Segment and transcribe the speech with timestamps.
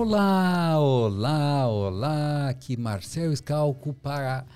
[0.00, 4.46] Olá, olá, olá, aqui Marcel Scalco para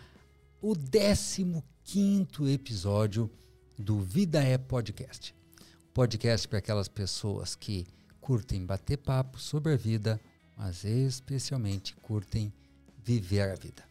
[0.61, 3.29] o 15 episódio
[3.77, 5.34] do Vida é Podcast.
[5.93, 7.84] Podcast para aquelas pessoas que
[8.20, 10.20] curtem bater papo sobre a vida,
[10.57, 12.52] mas especialmente curtem
[13.02, 13.83] viver a vida.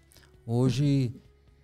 [0.47, 1.13] Hoje,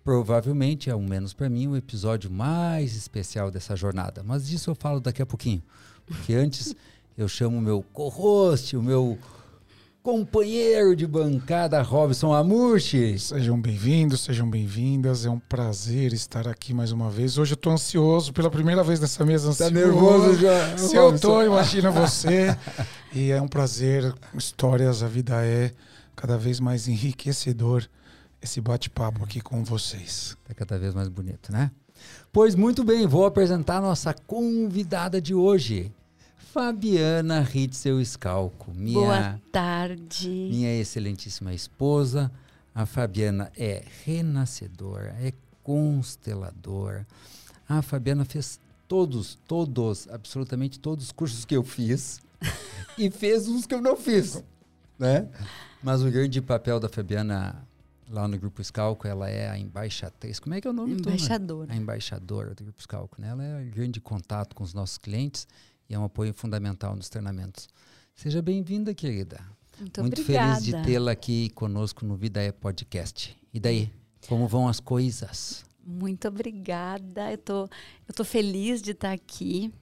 [0.04, 4.74] provavelmente, é o menos para mim, o episódio mais especial dessa jornada, mas disso eu
[4.74, 5.62] falo daqui a pouquinho,
[6.04, 6.76] porque antes
[7.16, 9.18] eu chamo o meu co-host, o meu
[10.08, 13.18] companheiro de bancada, Robson Amushi.
[13.18, 15.26] Sejam bem-vindos, sejam bem-vindas.
[15.26, 17.36] É um prazer estar aqui mais uma vez.
[17.36, 19.54] Hoje eu tô ansioso pela primeira vez nessa mesa.
[19.54, 20.78] Tá nervoso já?
[20.78, 22.56] Se eu tô, imagina você.
[23.14, 24.14] e é um prazer.
[24.32, 25.72] Histórias, a vida é
[26.16, 27.84] cada vez mais enriquecedor
[28.40, 30.38] esse bate-papo aqui com vocês.
[30.48, 31.70] Tá cada vez mais bonito, né?
[32.32, 35.92] Pois muito bem, vou apresentar a nossa convidada de hoje.
[36.58, 38.72] Fabiana Ritzel Scalco.
[38.74, 40.28] Minha, Boa tarde.
[40.28, 42.32] Minha excelentíssima esposa.
[42.74, 47.06] A Fabiana é renascedora, é consteladora.
[47.68, 52.20] A Fabiana fez todos, todos, absolutamente todos os cursos que eu fiz
[52.98, 54.42] e fez uns que eu não fiz,
[54.98, 55.28] né?
[55.80, 57.64] Mas o grande papel da Fabiana
[58.10, 60.40] lá no Grupo Scalco, ela é a embaixatriz.
[60.40, 60.94] Como é que é o nome?
[60.94, 61.72] Embaixadora.
[61.72, 63.28] A embaixadora do Grupo Scalco, né?
[63.28, 65.46] Ela é grande contato com os nossos clientes
[65.88, 67.68] e é um apoio fundamental nos treinamentos.
[68.14, 69.40] Seja bem-vinda, querida.
[69.78, 70.60] Muito, Muito obrigada.
[70.60, 73.36] feliz de tê-la aqui conosco no Vida é Podcast.
[73.54, 73.90] E daí,
[74.28, 75.64] como vão as coisas?
[75.84, 77.30] Muito obrigada.
[77.30, 77.68] Eu tô,
[78.06, 79.72] eu tô feliz de estar aqui.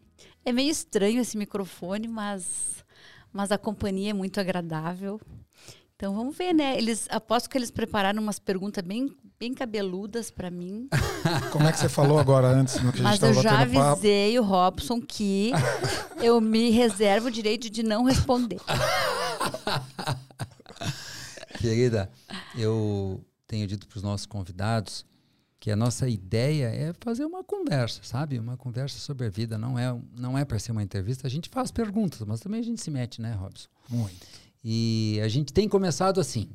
[0.44, 2.84] É meio estranho esse microfone, mas,
[3.32, 5.20] mas a companhia é muito agradável.
[5.96, 6.76] Então vamos ver, né?
[6.76, 10.88] Eles aposto que eles prepararam umas perguntas bem, bem cabeludas para mim.
[11.52, 14.34] Como é que você falou agora antes no que Mas a gente eu já avisei
[14.36, 14.46] papo?
[14.46, 15.52] o Robson que
[16.22, 18.60] eu me reservo o direito de não responder.
[21.58, 22.10] Querida,
[22.56, 25.04] eu tenho dito para os nossos convidados
[25.58, 28.38] que a nossa ideia é fazer uma conversa, sabe?
[28.38, 29.58] Uma conversa sobre a vida.
[29.58, 31.26] Não é, não é para ser uma entrevista.
[31.26, 33.68] A gente faz perguntas, mas também a gente se mete, né, Robson?
[33.88, 34.26] Muito.
[34.62, 36.50] E a gente tem começado assim,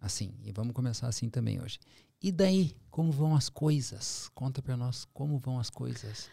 [0.00, 1.78] assim, e vamos começar assim também hoje.
[2.22, 4.30] E daí, como vão as coisas?
[4.34, 6.30] Conta para nós como vão as coisas.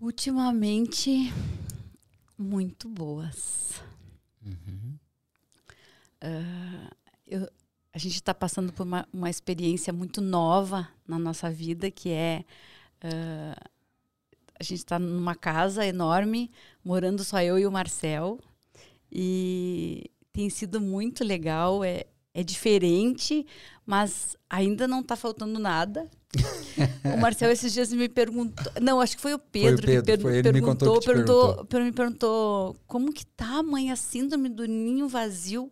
[0.00, 1.32] Ultimamente,
[2.36, 3.80] muito boas.
[4.44, 4.98] Uhum.
[6.24, 6.90] Uh,
[7.24, 7.48] eu,
[7.92, 12.44] a gente está passando por uma, uma, experiência muito nova na nossa vida, que é
[13.04, 13.70] uh,
[14.58, 16.50] a gente está numa casa enorme,
[16.84, 18.40] morando só eu e o Marcel.
[19.08, 23.46] E tem sido muito legal, é, é diferente,
[23.86, 26.10] mas ainda não está faltando nada.
[27.14, 30.28] o Marcel esses dias me perguntou, não, acho que foi o Pedro, foi o Pedro
[30.28, 34.66] que per perguntou, que perguntou, perguntou, me perguntou como que tá, mãe, a síndrome do
[34.66, 35.70] ninho vazio.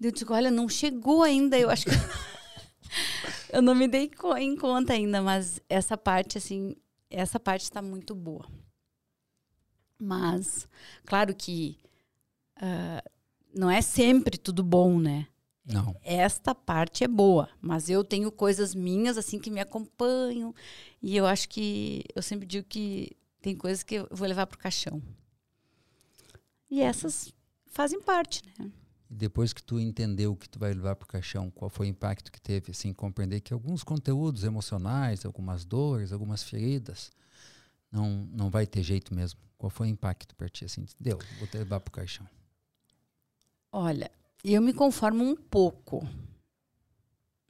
[0.00, 1.90] Eu digo, olha, não chegou ainda, eu acho que
[3.52, 6.74] eu não me dei em conta ainda, mas essa parte assim,
[7.10, 8.46] essa parte está muito boa.
[10.00, 10.66] Mas,
[11.04, 11.76] claro que
[12.62, 13.10] uh,
[13.52, 15.26] não é sempre tudo bom, né?
[15.68, 15.94] Não.
[16.02, 20.54] Esta parte é boa, mas eu tenho coisas minhas assim que me acompanham
[21.02, 24.58] e eu acho que eu sempre digo que tem coisas que eu vou levar pro
[24.58, 25.02] caixão.
[26.70, 27.32] E essas
[27.66, 28.70] fazem parte, né?
[29.10, 32.30] Depois que tu entendeu o que tu vai levar pro caixão, qual foi o impacto
[32.30, 37.10] que teve, assim, compreender que alguns conteúdos emocionais, algumas dores, algumas feridas,
[37.90, 39.40] não não vai ter jeito mesmo.
[39.56, 40.86] Qual foi o impacto para ti assim?
[41.00, 42.26] Deu, vou levar pro caixão.
[43.72, 44.10] Olha,
[44.44, 46.06] eu me conformo um pouco.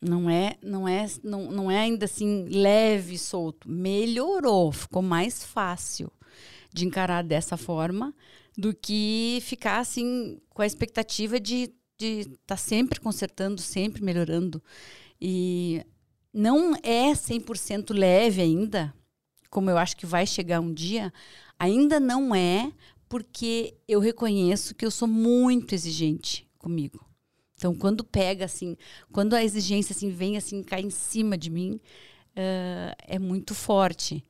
[0.01, 3.69] Não é, não é, não, não é ainda assim leve, solto.
[3.69, 6.11] Melhorou, ficou mais fácil
[6.73, 8.15] de encarar dessa forma
[8.57, 14.63] do que ficar assim com a expectativa de estar tá sempre consertando, sempre melhorando.
[15.21, 15.85] E
[16.33, 18.95] não é 100% leve ainda,
[19.51, 21.13] como eu acho que vai chegar um dia,
[21.59, 22.73] ainda não é,
[23.09, 27.05] porque eu reconheço que eu sou muito exigente comigo.
[27.55, 28.77] Então, quando pega assim,
[29.13, 31.81] quando a exigência assim vem assim cai em cima de mim,
[32.37, 34.25] uh, é muito forte.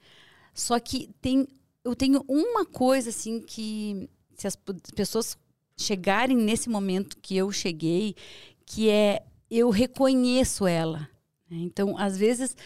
[0.54, 1.46] Só que tem,
[1.84, 4.56] eu tenho uma coisa assim que se as
[4.94, 5.36] pessoas
[5.76, 8.16] chegarem nesse momento que eu cheguei,
[8.64, 11.08] que é eu reconheço ela.
[11.50, 11.58] Né?
[11.58, 12.56] Então, às vezes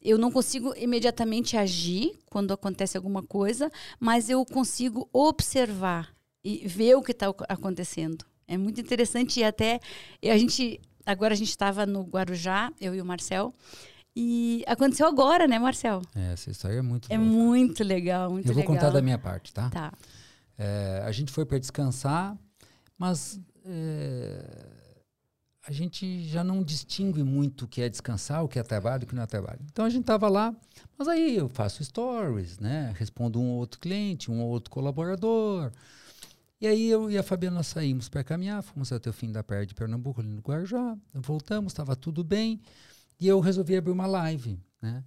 [0.00, 6.94] eu não consigo imediatamente agir quando acontece alguma coisa, mas eu consigo observar e ver
[6.94, 8.24] o que está acontecendo.
[8.46, 9.80] É muito interessante e até
[10.22, 13.54] a gente agora a gente estava no Guarujá, eu e o Marcel.
[14.16, 16.00] E aconteceu agora, né, Marcel?
[16.14, 17.32] É, essa história é muito É louca.
[17.32, 18.76] muito legal, muito Eu vou legal.
[18.76, 19.68] contar da minha parte, tá?
[19.70, 19.92] Tá.
[20.56, 22.36] É, a gente foi para descansar,
[22.96, 24.44] mas é,
[25.66, 29.06] a gente já não distingue muito o que é descansar, o que é trabalho, o
[29.06, 29.58] que não é trabalho.
[29.72, 30.54] Então a gente estava lá,
[30.96, 32.94] mas aí eu faço stories, né?
[32.96, 35.72] Respondo um ou outro cliente, um ou outro colaborador.
[36.60, 39.66] E aí eu e a Fabiana saímos para caminhar, fomos até o fim da praia
[39.66, 42.60] de Pernambuco, ali no Guarujá, voltamos, estava tudo bem,
[43.20, 45.04] e eu resolvi abrir uma live, né?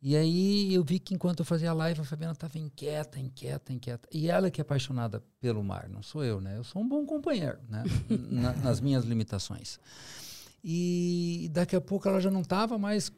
[0.00, 3.72] E aí eu vi que enquanto eu fazia a live, a Fabiana estava inquieta, inquieta,
[3.72, 4.08] inquieta.
[4.12, 6.56] E ela que é apaixonada pelo mar, não sou eu, né?
[6.56, 7.82] Eu sou um bom companheiro, né?
[8.30, 9.80] Na, nas minhas limitações.
[10.62, 13.10] E daqui a pouco ela já não estava mais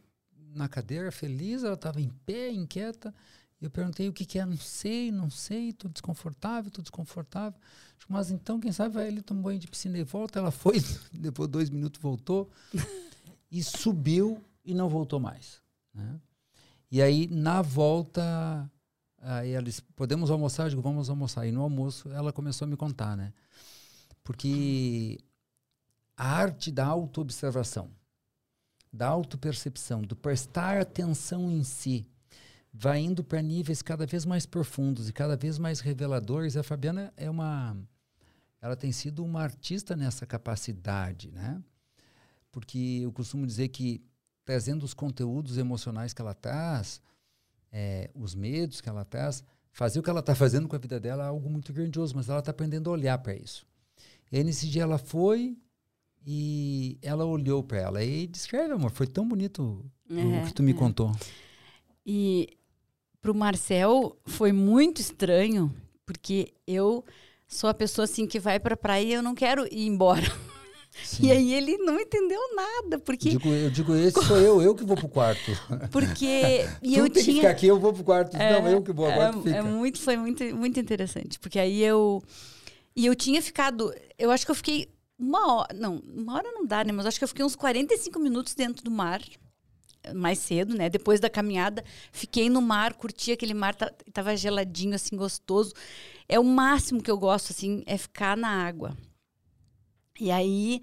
[0.55, 3.15] na cadeira, feliz, ela estava em pé, inquieta.
[3.61, 7.61] Eu perguntei o que, que é, não sei, não sei, estou desconfortável, estou desconfortável.
[8.09, 10.39] Mas então, quem sabe vai ele tomar banho de piscina e volta.
[10.39, 10.79] Ela foi,
[11.13, 12.51] depois de dois minutos voltou
[13.51, 15.61] e subiu e não voltou mais.
[15.95, 16.19] Né?
[16.91, 18.69] E aí, na volta,
[19.21, 20.65] aí ela disse, podemos almoçar?
[20.65, 21.47] Eu digo, vamos almoçar.
[21.47, 23.33] E no almoço, ela começou a me contar, né?
[24.25, 25.19] Porque
[26.17, 27.91] a arte da autoobservação,
[28.93, 32.07] da autopercepção, do prestar atenção em si,
[32.73, 36.57] vai indo para níveis cada vez mais profundos e cada vez mais reveladores.
[36.57, 37.77] A Fabiana é uma...
[38.61, 41.63] Ela tem sido uma artista nessa capacidade, né?
[42.53, 44.05] Porque eu costumo dizer que
[44.45, 47.01] trazendo os conteúdos emocionais que ela traz,
[47.73, 50.99] é, os medos que ela traz, fazer o que ela está fazendo com a vida
[51.01, 53.67] dela é algo muito grandioso, mas ela está aprendendo a olhar para isso.
[54.31, 55.57] E aí nesse dia ela foi
[56.27, 60.63] e ela olhou para ela e descreve, amor, foi tão bonito é, o que tu
[60.63, 60.75] me é.
[60.75, 61.13] contou.
[62.05, 62.59] E
[63.21, 65.75] para o Marcel foi muito estranho,
[66.07, 67.05] porque eu
[67.47, 70.23] sou a pessoa assim que vai para a praia e eu não quero ir embora.
[70.23, 70.51] Sim.
[71.23, 73.31] E aí ele não entendeu nada, porque...
[73.31, 75.53] Digo, eu digo, esse sou eu, eu que vou pro quarto.
[75.93, 76.67] Porque...
[76.83, 77.25] E eu tem tinha...
[77.25, 78.37] que ficar aqui, eu vou pro quarto.
[78.37, 79.57] É, não, eu que vou, agora é, fica.
[79.57, 82.21] É muito, foi muito, muito interessante, porque aí eu...
[82.95, 83.95] E eu tinha ficado...
[84.19, 85.73] Eu acho que eu fiquei uma hora...
[85.73, 86.91] Não, uma hora não dá, né?
[86.91, 89.23] Mas acho que eu fiquei uns 45 minutos dentro do mar
[90.15, 90.89] mais cedo, né?
[90.89, 95.75] Depois da caminhada, fiquei no mar, curti aquele mar, tava geladinho, assim, gostoso.
[96.29, 98.97] É o máximo que eu gosto, assim, é ficar na água.
[100.21, 100.83] E aí.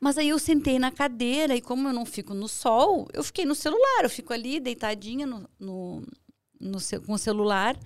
[0.00, 3.44] Mas aí eu sentei na cadeira e como eu não fico no sol, eu fiquei
[3.44, 4.02] no celular.
[4.02, 6.02] Eu fico ali deitadinha no, no,
[6.60, 7.78] no com o celular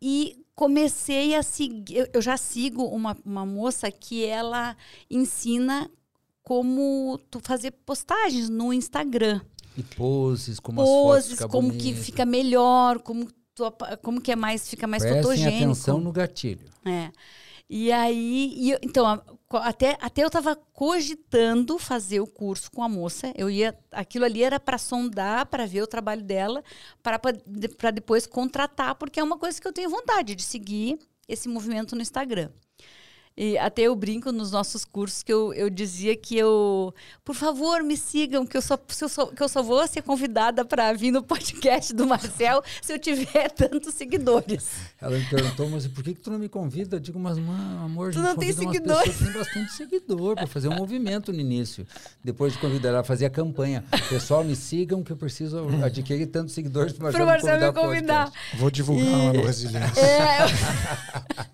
[0.00, 2.08] e comecei a seguir.
[2.12, 4.74] Eu, já sigo uma, uma moça que ela
[5.10, 5.90] ensina
[6.42, 9.40] como tu fazer postagens no Instagram.
[9.76, 11.84] E poses, como poses, as fotos como bonita.
[11.84, 13.64] que fica melhor, como tu,
[14.02, 15.64] como que é mais fica mais Prestem fotogênico.
[15.64, 16.68] atenção no gatilho.
[16.84, 17.10] É.
[17.68, 23.32] E aí, e, então, até, até eu estava cogitando fazer o curso com a moça.
[23.34, 26.62] Eu ia, aquilo ali era para sondar, para ver o trabalho dela,
[27.02, 31.96] para depois contratar, porque é uma coisa que eu tenho vontade de seguir esse movimento
[31.96, 32.50] no Instagram.
[33.36, 36.94] E até eu brinco nos nossos cursos que eu, eu dizia que eu,
[37.24, 40.64] por favor, me sigam, que eu só, eu só, que eu só vou ser convidada
[40.64, 44.68] para vir no podcast do Marcel se eu tiver tantos seguidores.
[45.00, 46.94] Ela me perguntou, mas por que, que tu não me convida?
[46.94, 49.18] Eu digo, mas, mano, amor, tu não tem seguidores.
[49.18, 51.84] tem bastante seguidor para fazer um movimento no início.
[52.22, 53.84] Depois de convidar ela a fazer a campanha.
[54.08, 58.30] Pessoal, me sigam que eu preciso adquirir tantos seguidores para o Marcel me convidar.
[58.56, 59.26] Vou divulgar e...
[59.26, 60.00] lá no Resiliência.
[60.00, 61.44] É.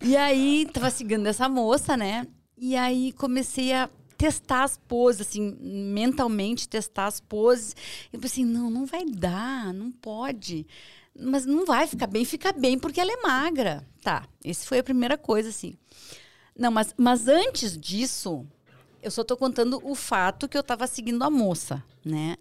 [0.00, 2.26] E aí, tava seguindo essa moça, né?
[2.56, 7.74] E aí comecei a testar as poses, assim, mentalmente testar as poses.
[8.12, 10.66] Eu pensei, não, não vai dar, não pode.
[11.16, 13.86] Mas não vai ficar bem, fica bem porque ela é magra.
[14.02, 15.74] Tá, essa foi a primeira coisa, assim.
[16.56, 18.44] Não, mas, mas antes disso,
[19.00, 22.36] eu só tô contando o fato que eu tava seguindo a moça, né?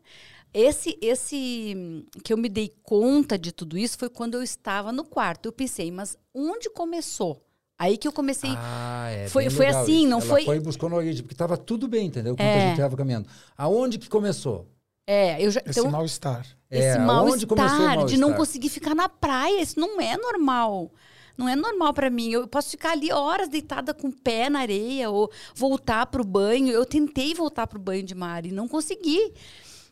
[0.53, 5.03] Esse, esse que eu me dei conta de tudo isso foi quando eu estava no
[5.03, 5.45] quarto.
[5.45, 7.46] Eu pensei, mas onde começou?
[7.79, 8.49] Aí que eu comecei.
[8.55, 9.27] Ah, é.
[9.27, 10.45] Foi, foi assim, não Ela foi.
[10.45, 12.35] Foi buscou no origem, porque estava tudo bem, entendeu?
[12.35, 12.55] Quando é.
[12.55, 13.27] a gente estava caminhando.
[13.55, 14.65] Aonde que começou?
[15.05, 15.61] É, eu já.
[15.65, 16.45] Esse então, mal-estar.
[16.71, 19.61] Esse é, mal-estar de não conseguir ficar na praia.
[19.61, 20.91] Isso não é normal.
[21.37, 22.31] Não é normal para mim.
[22.31, 26.25] Eu posso ficar ali horas deitada com o pé na areia ou voltar para o
[26.25, 26.73] banho.
[26.73, 29.33] Eu tentei voltar para o banho de mar e não consegui.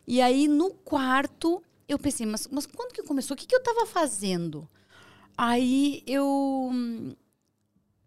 [0.08, 3.34] E aí, no quarto, eu pensei, mas, mas quando que começou?
[3.36, 4.68] O que, que eu estava fazendo?
[5.38, 6.70] Aí eu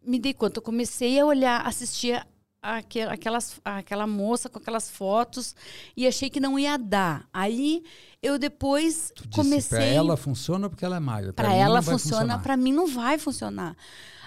[0.10, 2.26] me dei conta, eu comecei a olhar, assistir
[2.62, 5.56] aquelas, aquela moça com aquelas fotos
[5.96, 7.28] e achei que não ia dar.
[7.32, 7.84] Aí
[8.22, 9.78] eu depois tu comecei.
[9.78, 11.32] Para ela funciona porque ela é magra.
[11.32, 13.78] Para ela funciona, para mim não vai funcionar.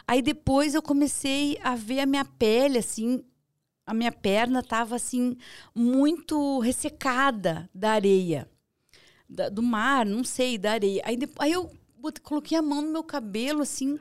[0.07, 3.25] Aí depois eu comecei a ver a minha pele assim,
[3.85, 5.37] a minha perna estava assim
[5.75, 8.49] muito ressecada da areia,
[9.29, 11.03] da, do mar, não sei, da areia.
[11.05, 11.71] Aí, depois, aí eu
[12.23, 13.99] coloquei a mão no meu cabelo assim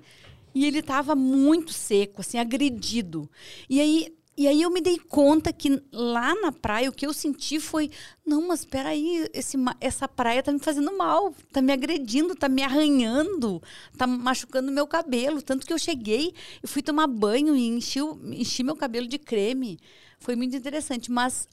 [0.54, 3.30] E ele estava muito seco, assim, agredido.
[3.70, 7.14] E aí, e aí eu me dei conta que lá na praia o que eu
[7.14, 7.92] senti foi,
[8.26, 12.48] não, mas espera aí, esse, essa praia tá me fazendo mal, tá me agredindo, tá
[12.48, 13.62] me arranhando,
[13.98, 18.64] tá machucando meu cabelo, tanto que eu cheguei e fui tomar banho e enchi, enchi
[18.64, 19.78] meu cabelo de creme.
[20.18, 21.48] Foi muito interessante, mas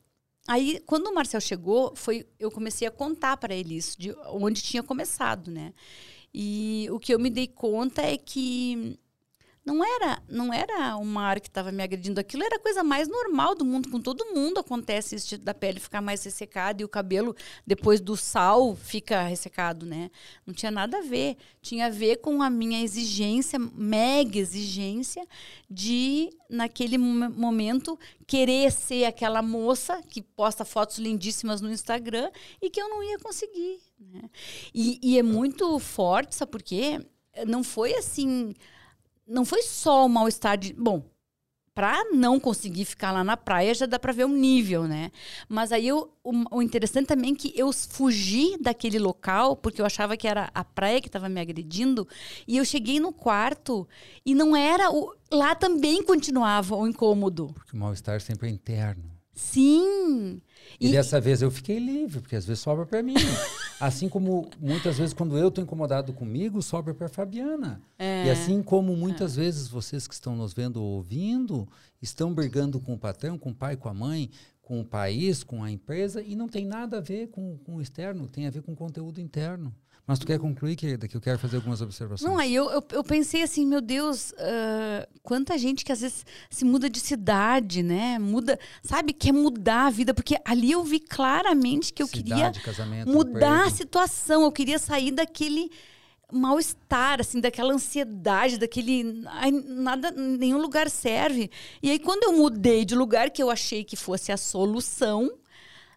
[0.46, 4.62] aí quando o Marcel chegou, foi eu comecei a contar para ele isso, de onde
[4.62, 5.74] tinha começado, né?
[6.32, 8.98] E o que eu me dei conta é que
[9.68, 12.18] não era não era o mar que estava me agredindo.
[12.18, 15.78] Aquilo era a coisa mais normal do mundo com todo mundo acontece isso da pele
[15.78, 20.10] ficar mais ressecada e o cabelo depois do sal fica ressecado né?
[20.46, 21.36] Não tinha nada a ver.
[21.60, 25.26] Tinha a ver com a minha exigência mega exigência
[25.68, 32.30] de naquele momento querer ser aquela moça que posta fotos lindíssimas no Instagram
[32.62, 34.30] e que eu não ia conseguir né?
[34.74, 37.00] e, e é muito forte sabe por quê?
[37.46, 38.54] Não foi assim
[39.28, 40.72] não foi só o mal-estar de.
[40.72, 41.04] Bom,
[41.78, 45.12] para não conseguir ficar lá na praia já dá para ver o nível, né?
[45.48, 49.86] Mas aí eu, o, o, interessante também é que eu fugi daquele local porque eu
[49.86, 52.08] achava que era a praia que estava me agredindo
[52.48, 53.86] e eu cheguei no quarto
[54.26, 57.52] e não era o lá também continuava o incômodo.
[57.54, 59.17] Porque o mal-estar sempre é interno.
[59.38, 60.42] Sim.
[60.80, 63.14] E, e, dessa vez eu fiquei livre, porque às vezes sobra para mim.
[63.78, 67.80] assim como muitas vezes quando eu estou incomodado comigo, sobra para Fabiana.
[67.96, 68.26] É.
[68.26, 69.42] E assim como muitas é.
[69.42, 71.68] vezes vocês que estão nos vendo ou ouvindo,
[72.02, 74.28] estão brigando com o patrão, com o pai, com a mãe,
[74.60, 77.80] com o país, com a empresa, e não tem nada a ver com, com o
[77.80, 79.72] externo, tem a ver com o conteúdo interno.
[80.08, 82.26] Mas tu quer concluir, querida, que eu quero fazer algumas observações.
[82.26, 86.24] Não, aí eu, eu, eu pensei assim, meu Deus, uh, quanta gente que às vezes
[86.48, 88.18] se muda de cidade, né?
[88.18, 93.04] Muda, sabe, quer mudar a vida, porque ali eu vi claramente que eu cidade, queria
[93.04, 95.70] mudar a situação, eu queria sair daquele
[96.32, 99.22] mal-estar, assim, daquela ansiedade, daquele.
[99.26, 101.50] Ai, nada, nenhum lugar serve.
[101.82, 105.30] E aí, quando eu mudei de lugar que eu achei que fosse a solução,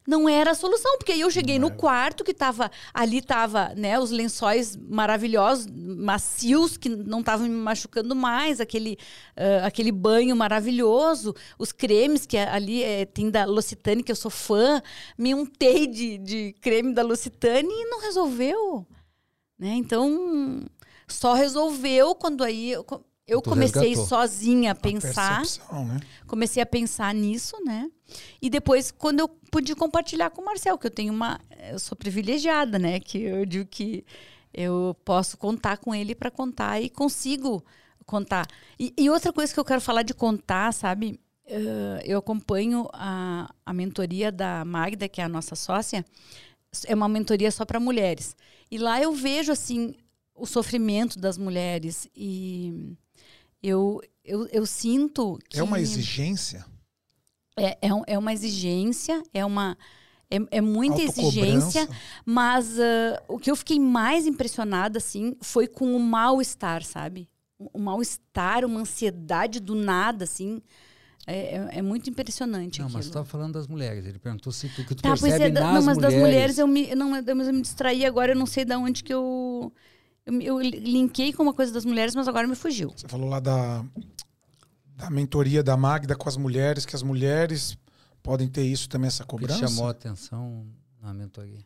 [0.08, 4.00] não era a solução, porque aí eu cheguei no quarto que tava ali tava, né,
[4.00, 8.98] os lençóis maravilhosos, macios que não estavam me machucando mais, aquele
[9.38, 14.32] uh, aquele banho maravilhoso, os cremes que ali é, tem da L'Occitane que eu sou
[14.32, 14.82] fã,
[15.18, 18.88] me untei de, de creme da L'Occitane e não resolveu,
[19.58, 19.74] né?
[19.76, 20.66] Então
[21.08, 22.86] só resolveu quando aí eu,
[23.32, 24.08] eu comecei resgatou.
[24.08, 25.42] sozinha a pensar.
[25.70, 26.00] A né?
[26.28, 27.90] Comecei a pensar nisso, né?
[28.42, 31.40] E depois, quando eu pude compartilhar com o Marcel, que eu tenho uma.
[31.72, 33.00] Eu sou privilegiada, né?
[33.00, 34.06] Que eu digo que
[34.54, 37.64] eu posso contar com ele para contar e consigo
[38.06, 38.46] contar.
[38.78, 41.18] E, e, outra coisa que eu quero falar de contar, sabe?
[41.48, 46.06] Uh, eu acompanho a, a mentoria da Magda, que é a nossa sócia.
[46.86, 48.36] É uma mentoria só para mulheres.
[48.70, 49.96] E lá eu vejo, assim,
[50.36, 52.10] o sofrimento das mulheres.
[52.14, 52.98] E
[53.62, 55.60] eu, eu, eu sinto que.
[55.60, 56.66] É uma exigência?
[57.58, 59.78] É, é, é uma exigência, é uma.
[60.30, 61.90] É, é muita exigência,
[62.26, 67.28] mas uh, o que eu fiquei mais impressionada, assim, foi com o mal-estar, sabe?
[67.60, 70.62] O, o mal-estar, uma ansiedade do nada, assim.
[71.28, 72.98] É, é, é, muito impressionante Não, aquilo.
[72.98, 74.06] mas tu estava falando das mulheres.
[74.06, 76.02] Ele perguntou se tu, que tu tá, percebe pois é, nas não, mas mulheres.
[76.02, 79.14] das mulheres eu me, não, eu me distraí agora, eu não sei de onde que
[79.14, 79.72] eu
[80.40, 82.92] eu, linkei com uma coisa das mulheres, mas agora me fugiu.
[82.96, 83.84] Você falou lá da,
[84.96, 87.78] da mentoria da Magda com as mulheres, que as mulheres
[88.22, 89.60] podem ter isso também, essa cobrança?
[89.60, 90.66] Que chamou a atenção
[91.02, 91.66] na mentoria.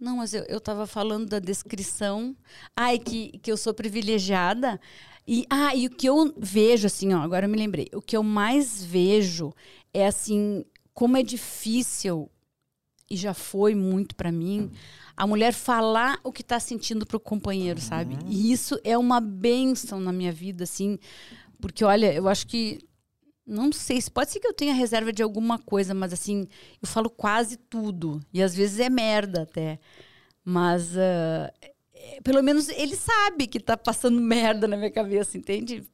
[0.00, 2.36] Não, mas eu estava falando da descrição.
[2.76, 4.80] Ai, que, que eu sou privilegiada.
[5.26, 7.88] E, ah, e o que eu vejo, assim, ó, agora eu me lembrei.
[7.94, 9.52] O que eu mais vejo
[9.94, 12.28] é, assim, como é difícil,
[13.12, 14.70] e já foi muito para mim,
[15.14, 17.86] a mulher falar o que está sentindo para o companheiro, uhum.
[17.86, 18.18] sabe?
[18.26, 20.98] E isso é uma benção na minha vida, assim,
[21.60, 22.78] porque olha, eu acho que
[23.46, 26.48] não sei, pode ser que eu tenha reserva de alguma coisa, mas assim,
[26.80, 29.78] eu falo quase tudo e às vezes é merda até,
[30.42, 35.84] mas uh, pelo menos ele sabe que está passando merda na minha cabeça, entende?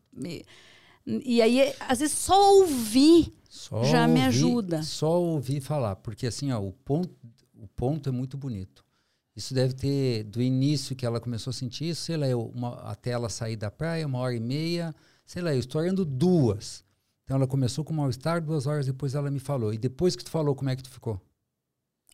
[1.05, 4.83] E aí, às vezes, só ouvir só já ouvir, me ajuda.
[4.83, 7.11] Só ouvir falar, porque assim, ó, o ponto,
[7.55, 8.85] o ponto é muito bonito.
[9.35, 13.11] Isso deve ter, do início que ela começou a sentir isso, sei lá, uma, até
[13.11, 14.95] ela sair da praia, uma hora e meia,
[15.27, 16.85] sei lá, eu estou indo duas.
[17.25, 19.73] Então ela começou com mal-estar, duas horas depois ela me falou.
[19.73, 21.21] E depois que tu falou, como é que tu ficou?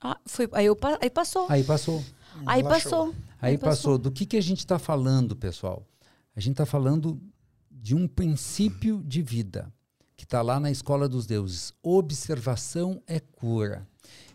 [0.03, 1.47] Ah, foi, aí, eu, aí passou.
[1.49, 2.05] Aí passou.
[2.47, 3.15] Aí passou.
[3.41, 3.97] Aí, passou.
[3.97, 5.87] Do que, que a gente está falando, pessoal?
[6.35, 7.21] A gente está falando
[7.71, 9.73] de um princípio de vida
[10.17, 11.73] que está lá na Escola dos Deuses.
[11.83, 13.87] Observação é cura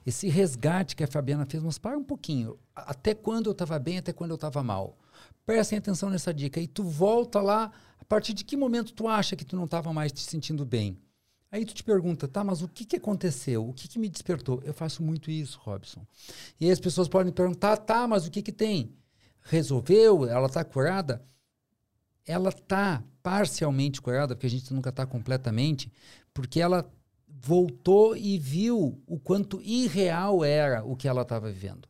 [0.10, 2.58] esse resgate que a Fabiana fez, mas para um pouquinho.
[2.76, 4.98] Até quando eu estava bem, até quando eu estava mal.
[5.46, 6.60] Prestem atenção nessa dica.
[6.60, 9.94] E tu volta lá, a partir de que momento tu acha que tu não estava
[9.94, 10.98] mais te sentindo bem?
[11.52, 13.68] Aí tu te pergunta, tá, mas o que, que aconteceu?
[13.68, 14.62] O que, que me despertou?
[14.64, 16.06] Eu faço muito isso, Robson.
[16.60, 18.94] E aí as pessoas podem perguntar, tá, mas o que, que tem?
[19.42, 20.28] Resolveu?
[20.28, 21.26] Ela está curada?
[22.26, 25.92] Ela está parcialmente curada, porque a gente nunca está completamente,
[26.34, 26.90] porque ela
[27.28, 31.88] voltou e viu o quanto irreal era o que ela estava vivendo.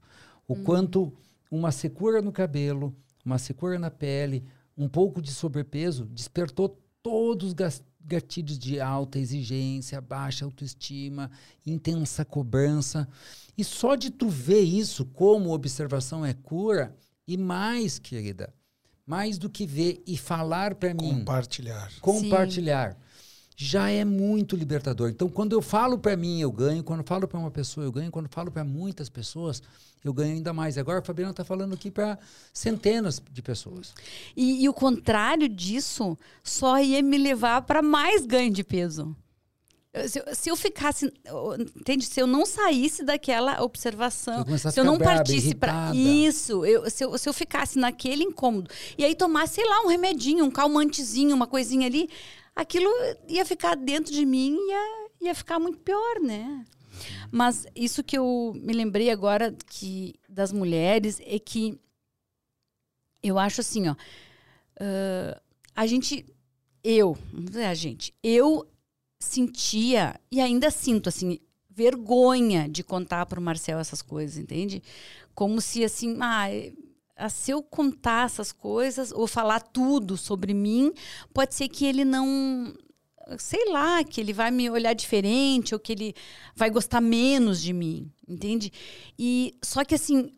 [0.47, 0.63] O hum.
[0.63, 1.13] quanto
[1.49, 2.95] uma secura no cabelo,
[3.25, 4.43] uma secura na pele,
[4.77, 11.29] um pouco de sobrepeso despertou todos os gatilhos de alta exigência, baixa autoestima,
[11.65, 13.07] intensa cobrança.
[13.57, 16.95] E só de tu ver isso como observação é cura,
[17.27, 18.53] e mais, querida,
[19.09, 21.19] mais do que ver e falar para mim.
[21.19, 21.91] Compartilhar.
[21.99, 22.91] Compartilhar.
[22.91, 22.97] Sim.
[23.57, 25.09] Já é muito libertador.
[25.09, 26.83] Então, quando eu falo para mim, eu ganho.
[26.83, 28.11] Quando eu falo para uma pessoa, eu ganho.
[28.11, 29.63] Quando eu falo para muitas pessoas,
[30.05, 30.77] eu ganho ainda mais.
[30.77, 32.19] Agora a Fabiana está falando aqui para
[32.53, 33.95] centenas de pessoas.
[34.37, 39.17] E, e, o contrário disso só ia me levar para mais ganho de peso.
[40.07, 41.11] Se, se, eu ficasse,
[41.75, 42.05] entende?
[42.05, 47.17] Se eu não saísse daquela observação, se eu não partisse para isso, eu, se, eu,
[47.17, 48.69] se eu ficasse naquele incômodo
[48.99, 52.07] e aí tomasse, sei lá, um remedinho, um calmantezinho, uma coisinha ali,
[52.55, 52.87] aquilo
[53.27, 56.63] ia ficar dentro de mim e ia, ia ficar muito pior, né?
[57.31, 61.79] Mas isso que eu me lembrei agora que das mulheres é que
[63.23, 65.41] eu acho assim, ó, uh,
[65.75, 66.25] a gente,
[66.83, 67.17] eu,
[67.67, 68.67] a gente, eu
[69.19, 74.81] sentia e ainda sinto assim vergonha de contar para o Marcel essas coisas, entende?
[75.35, 80.91] Como se assim, ah, se eu contar essas coisas ou falar tudo sobre mim,
[81.33, 82.73] pode ser que ele não
[83.37, 86.15] sei lá, que ele vai me olhar diferente ou que ele
[86.55, 88.71] vai gostar menos de mim, entende?
[89.17, 90.33] E só que assim,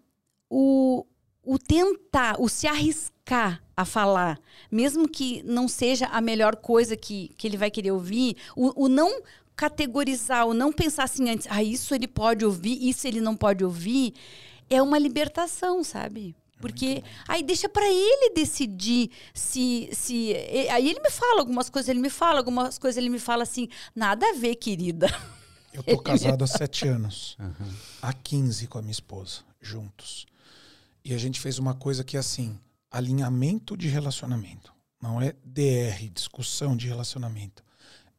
[0.49, 1.05] o,
[1.43, 4.39] o tentar, o se arriscar a falar,
[4.71, 8.87] mesmo que não seja a melhor coisa que, que ele vai querer ouvir, o, o
[8.87, 9.21] não
[9.55, 13.63] categorizar, o não pensar assim antes, ah, isso ele pode ouvir, isso ele não pode
[13.63, 14.13] ouvir,
[14.69, 16.35] é uma libertação, sabe?
[16.61, 20.33] Porque aí deixa para ele decidir se, se.
[20.71, 23.67] Aí ele me fala algumas coisas, ele me fala algumas coisas, ele me fala assim:
[23.95, 25.07] nada a ver, querida.
[25.73, 27.35] Eu tô casado há sete anos.
[27.39, 27.73] Uhum.
[27.99, 30.27] Há 15 com a minha esposa, juntos.
[31.03, 32.59] E a gente fez uma coisa que é assim:
[32.89, 34.73] alinhamento de relacionamento.
[35.01, 37.63] Não é DR, discussão de relacionamento.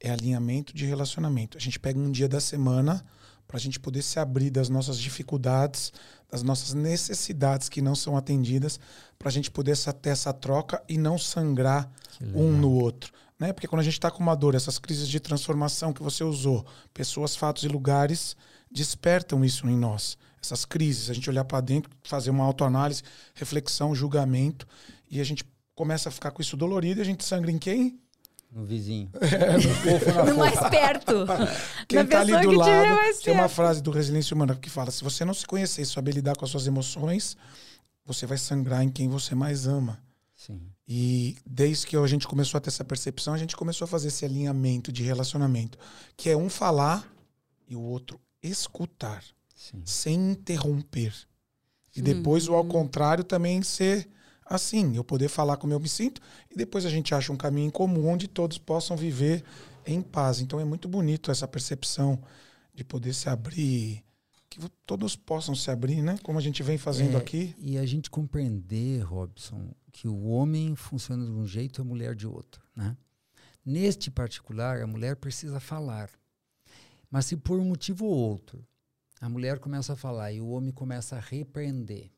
[0.00, 1.56] É alinhamento de relacionamento.
[1.56, 3.04] A gente pega um dia da semana
[3.46, 5.92] para a gente poder se abrir das nossas dificuldades,
[6.30, 8.80] das nossas necessidades que não são atendidas,
[9.18, 11.88] para a gente poder ter essa troca e não sangrar
[12.34, 13.12] um no outro.
[13.38, 13.52] Né?
[13.52, 16.64] Porque quando a gente está com uma dor, essas crises de transformação que você usou,
[16.94, 18.36] pessoas, fatos e lugares
[18.70, 20.16] despertam isso em nós.
[20.42, 23.02] Essas crises, a gente olhar para dentro, fazer uma autoanálise,
[23.35, 24.66] reflexão, julgamento,
[25.09, 27.98] e a gente começa a ficar com isso dolorido e a gente sangra em quem?
[28.50, 29.09] No vizinho.
[29.20, 31.12] É, no fofo, na no mais perto.
[31.88, 33.22] Quem está ali do lado.
[33.22, 36.12] Tem uma frase do Resiliência Humana que fala: se você não se conhecer e saber
[36.12, 37.35] lidar com as suas emoções,
[38.05, 39.98] você vai sangrar em quem você mais ama.
[40.35, 40.61] Sim.
[40.87, 44.09] E desde que a gente começou a ter essa percepção, a gente começou a fazer
[44.09, 45.78] esse alinhamento de relacionamento,
[46.16, 47.11] que é um falar
[47.66, 49.22] e o outro escutar,
[49.62, 49.81] Sim.
[49.85, 51.14] sem interromper.
[51.94, 54.09] E depois o ao contrário também ser
[54.44, 56.20] assim, eu poder falar como eu me sinto
[56.51, 59.44] e depois a gente acha um caminho em comum onde todos possam viver
[59.87, 60.40] em paz.
[60.40, 62.20] Então é muito bonito essa percepção
[62.75, 64.03] de poder se abrir,
[64.51, 66.18] que todos possam se abrir, né?
[66.25, 67.55] Como a gente vem fazendo é, aqui.
[67.59, 72.16] E a gente compreender, Robson, que o homem funciona de um jeito e a mulher
[72.16, 72.96] de outro, né?
[73.64, 76.11] Neste particular, a mulher precisa falar.
[77.09, 78.66] Mas se por um motivo ou outro
[79.22, 82.11] a mulher começa a falar e o homem começa a repreender,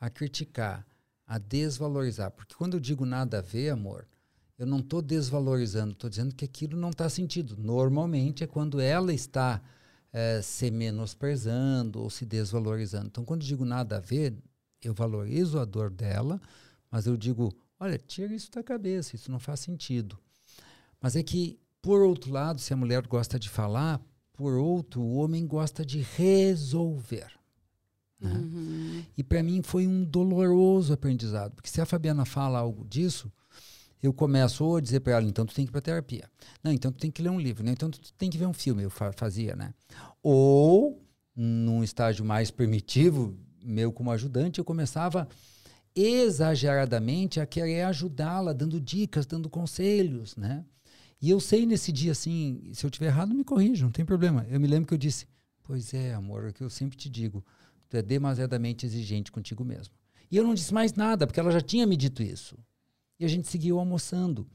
[0.00, 0.86] a criticar,
[1.26, 2.30] a desvalorizar.
[2.30, 4.08] Porque quando eu digo nada a ver, amor,
[4.58, 7.54] eu não estou desvalorizando, estou dizendo que aquilo não está sentido.
[7.58, 9.60] Normalmente é quando ela está
[10.10, 13.08] é, se menosprezando ou se desvalorizando.
[13.08, 14.34] Então, quando eu digo nada a ver,
[14.82, 16.40] eu valorizo a dor dela,
[16.90, 20.18] mas eu digo: olha, tira isso da cabeça, isso não faz sentido.
[20.98, 24.00] Mas é que, por outro lado, se a mulher gosta de falar,
[24.38, 27.26] por outro, o homem gosta de resolver.
[28.20, 28.32] Né?
[28.32, 29.04] Uhum.
[29.16, 33.32] E para mim foi um doloroso aprendizado, porque se a Fabiana fala algo disso,
[34.00, 36.30] eu começo a dizer para ela, então tu tem que ir para terapia.
[36.62, 37.72] Não, então tu tem que ler um livro, né?
[37.72, 39.74] então tu tem que ver um filme, eu fazia, né?
[40.22, 45.26] Ou, num estágio mais primitivo, meu como ajudante, eu começava
[45.96, 50.64] exageradamente a querer ajudá-la, dando dicas, dando conselhos, né?
[51.20, 54.46] E eu sei nesse dia assim, se eu tiver errado, me corrija, não tem problema.
[54.48, 55.26] Eu me lembro que eu disse,
[55.64, 57.44] pois é, amor, é o que eu sempre te digo,
[57.88, 59.94] Tu é demasiadamente exigente contigo mesmo.
[60.30, 62.56] E eu não disse mais nada, porque ela já tinha me dito isso.
[63.18, 64.46] E a gente seguiu almoçando.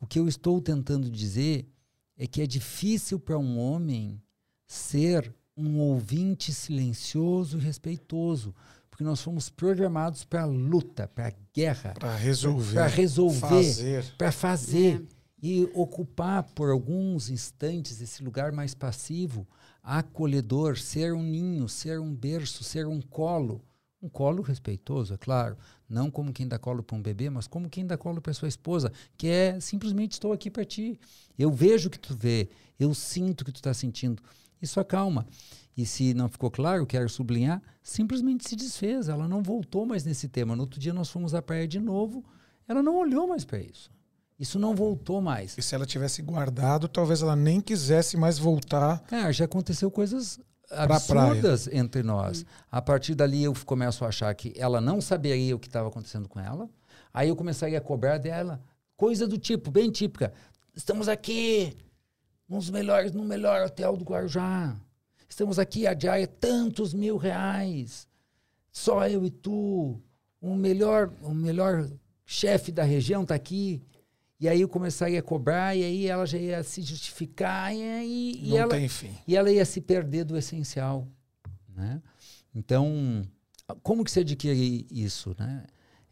[0.00, 1.68] O que eu estou tentando dizer
[2.16, 4.20] é que é difícil para um homem
[4.66, 8.54] ser um ouvinte silencioso e respeitoso,
[8.90, 15.17] porque nós fomos programados para luta, para guerra, para resolver, para resolver, para fazer é.
[15.42, 19.46] E ocupar por alguns instantes esse lugar mais passivo,
[19.82, 23.62] acolhedor, ser um ninho, ser um berço, ser um colo,
[24.02, 25.56] um colo respeitoso, é claro,
[25.88, 28.48] não como quem dá colo para um bebê, mas como quem dá colo para sua
[28.48, 30.98] esposa, que é simplesmente estou aqui para ti.
[31.38, 32.48] Eu vejo o que tu vê,
[32.78, 34.22] eu sinto o que tu está sentindo.
[34.60, 35.26] Isso acalma.
[35.76, 39.08] E se não ficou claro, quero sublinhar, simplesmente se desfez.
[39.08, 40.56] Ela não voltou mais nesse tema.
[40.56, 42.24] No outro dia nós fomos à praia de novo,
[42.66, 43.90] ela não olhou mais para isso.
[44.38, 45.56] Isso não voltou mais.
[45.58, 49.00] E se ela tivesse guardado, talvez ela nem quisesse mais voltar.
[49.00, 50.38] Cara, já aconteceu coisas
[50.70, 52.42] absurdas entre nós.
[52.42, 52.44] Hum.
[52.70, 56.28] A partir dali eu começo a achar que ela não saberia o que estava acontecendo
[56.28, 56.68] com ela.
[57.12, 58.60] Aí eu começaria a cobrar dela
[58.96, 60.32] coisa do tipo, bem típica.
[60.74, 61.72] Estamos aqui
[62.48, 64.76] nos melhores, no melhor hotel do Guarujá.
[65.28, 68.08] Estamos aqui a diária tantos mil reais.
[68.72, 70.00] Só eu e tu.
[70.40, 71.88] O melhor, o melhor
[72.24, 73.82] chefe da região está aqui.
[74.40, 78.40] E aí eu começaria a cobrar, e aí ela já ia se justificar, e, aí,
[78.40, 79.10] e, ela, tem fim.
[79.26, 81.08] e ela ia se perder do essencial.
[81.74, 82.00] Né?
[82.54, 83.22] Então,
[83.82, 85.34] como que se adquire isso?
[85.38, 85.64] Né?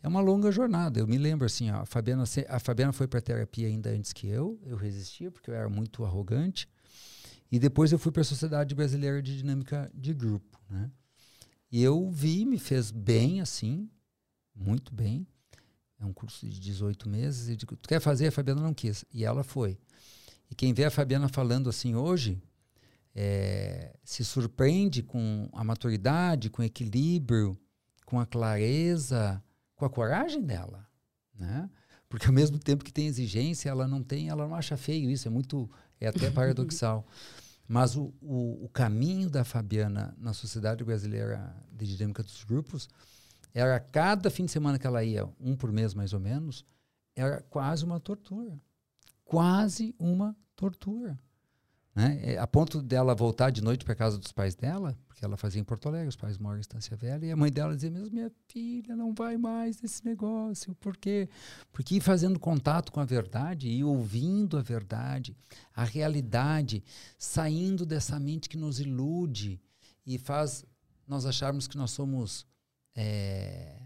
[0.03, 0.99] É uma longa jornada.
[0.99, 4.27] Eu me lembro assim, ó, a Fabiana, a Fabiana foi para terapia ainda antes que
[4.27, 4.59] eu.
[4.65, 6.69] Eu resistia porque eu era muito arrogante.
[7.51, 10.91] E depois eu fui para a Sociedade Brasileira de Dinâmica de Grupo, né?
[11.71, 13.89] E eu vi, me fez bem assim,
[14.55, 15.27] muito bem.
[15.99, 17.49] É um curso de 18 meses.
[17.49, 18.29] E digo, tu quer fazer?
[18.29, 19.05] A Fabiana não quis.
[19.13, 19.79] E ela foi.
[20.51, 22.41] E quem vê a Fabiana falando assim hoje,
[23.15, 27.59] é, se surpreende com a maturidade, com o equilíbrio,
[28.05, 29.43] com a clareza,
[29.75, 30.87] com a coragem dela,
[31.35, 31.69] né?
[32.09, 35.27] Porque ao mesmo tempo que tem exigência, ela não tem, ela não acha feio isso,
[35.27, 35.69] é muito,
[36.01, 37.07] é até paradoxal.
[37.67, 42.89] Mas o, o, o, caminho da Fabiana na Sociedade Brasileira de Dinâmica dos Grupos
[43.59, 46.63] era cada fim de semana que ela ia, um por mês mais ou menos,
[47.15, 48.61] era quase uma tortura.
[49.25, 51.19] Quase uma tortura.
[51.95, 52.35] Né?
[52.35, 55.59] É, a ponto dela voltar de noite para casa dos pais dela, porque ela fazia
[55.59, 58.11] em Porto Alegre, os pais moram em Estância Velha, e a mãe dela dizia mesmo,
[58.13, 61.27] minha filha não vai mais nesse negócio, por quê?
[61.73, 65.35] Porque ir fazendo contato com a verdade e ouvindo a verdade,
[65.75, 66.85] a realidade,
[67.19, 69.59] saindo dessa mente que nos ilude
[70.05, 70.63] e faz
[71.09, 72.47] nós acharmos que nós somos
[72.97, 73.77] é,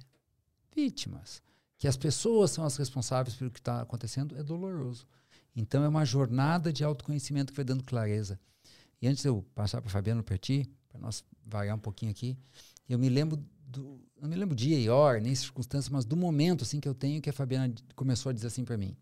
[0.74, 1.42] vítimas,
[1.76, 5.06] que as pessoas são as responsáveis pelo que está acontecendo, é doloroso.
[5.54, 8.38] Então é uma jornada de autoconhecimento que vai dando clareza.
[9.02, 12.36] E antes de eu passar para Fabiano Perti, para nós variar um pouquinho aqui,
[12.88, 16.62] eu me lembro do, não me lembro dia e hora, nem circunstância, mas do momento
[16.62, 18.96] assim que eu tenho que a Fabiana começou a dizer assim para mim: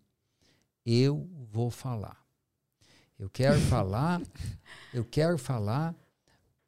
[0.85, 2.17] "Eu vou falar.
[3.17, 4.21] Eu quero falar,
[4.93, 5.93] eu quero falar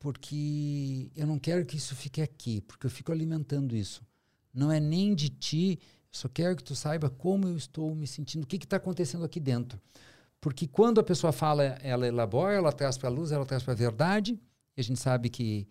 [0.01, 4.03] porque eu não quero que isso fique aqui, porque eu fico alimentando isso.
[4.51, 5.79] Não é nem de ti,
[6.11, 9.39] só quero que tu saiba como eu estou me sentindo, o que está acontecendo aqui
[9.39, 9.79] dentro.
[10.41, 13.73] Porque quando a pessoa fala, ela elabora, ela traz para a luz, ela traz para
[13.73, 14.39] a verdade,
[14.75, 15.67] e a gente sabe que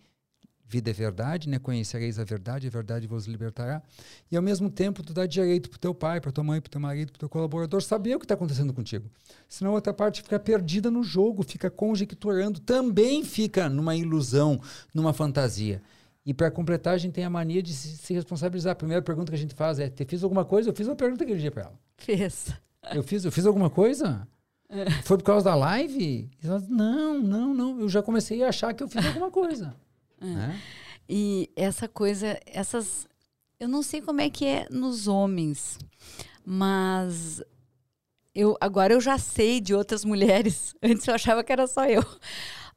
[0.71, 1.59] vida é verdade, né?
[1.59, 3.83] Conhecereis a verdade, a verdade vos libertará.
[4.31, 6.79] E ao mesmo tempo, tu dá direito para teu pai, para tua mãe, para teu
[6.79, 9.09] marido, para teu colaborador saber o que está acontecendo contigo.
[9.49, 14.61] Senão a outra parte fica perdida no jogo, fica conjecturando, também fica numa ilusão,
[14.93, 15.81] numa fantasia.
[16.25, 18.71] E para completar, a gente tem a mania de se, responsabilizar.
[18.71, 20.69] A primeira pergunta que a gente faz é: Te fiz alguma coisa?
[20.69, 21.79] Eu fiz uma pergunta aquele dia para ela.
[21.97, 22.53] Fez.
[22.93, 24.27] Eu fiz, eu fiz alguma coisa?
[24.69, 24.89] É.
[25.03, 26.29] Foi por causa da live?
[26.41, 27.79] Ela, não, não, não.
[27.81, 29.75] Eu já comecei a achar que eu fiz alguma coisa.
[30.21, 30.25] É.
[30.25, 30.61] Né?
[31.09, 33.07] E essa coisa, essas.
[33.59, 35.77] Eu não sei como é que é nos homens,
[36.45, 37.41] mas
[38.33, 40.73] eu agora eu já sei de outras mulheres.
[40.81, 42.03] Antes eu achava que era só eu.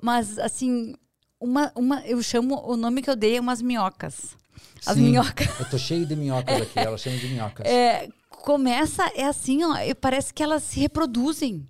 [0.03, 0.95] Mas assim,
[1.41, 4.37] uma, uma, eu chamo, o nome que eu dei é umas minhocas.
[4.85, 5.49] As Sim, minhocas.
[5.59, 7.67] Eu tô cheio de minhocas aqui, ela chama de minhocas.
[7.67, 11.67] É, começa, é assim, ó, parece que elas se reproduzem.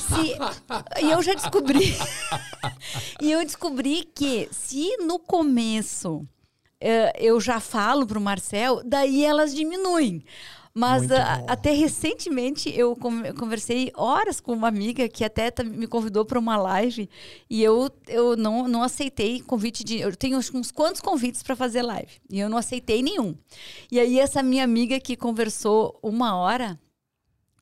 [0.00, 1.94] Se, e eu já descobri.
[3.20, 6.26] e eu descobri que se no começo
[6.80, 10.24] é, eu já falo pro Marcel, daí elas diminuem.
[10.78, 12.94] Mas a, até recentemente eu
[13.38, 17.08] conversei horas com uma amiga que até me convidou para uma live
[17.48, 20.00] e eu, eu não, não aceitei convite de.
[20.00, 23.34] Eu tenho uns quantos convites para fazer live e eu não aceitei nenhum.
[23.90, 26.78] E aí, essa minha amiga que conversou uma hora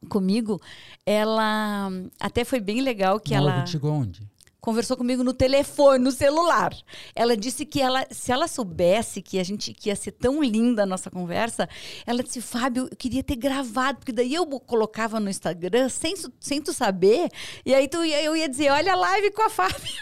[0.05, 0.61] comigo,
[1.05, 1.91] ela
[2.21, 3.61] até foi bem legal que Mora ela.
[3.61, 4.35] Contigo onde?
[4.65, 6.75] conversou comigo no telefone, no celular.
[7.15, 10.85] Ela disse que ela, se ela soubesse que a gente que ia ser tão linda
[10.85, 11.69] a nossa conversa,
[12.07, 16.63] ela disse, Fábio, eu queria ter gravado, porque daí eu colocava no Instagram sem, sem
[16.63, 17.29] tu saber,
[17.63, 19.93] e aí tu, eu ia dizer, olha a live com a Fábio.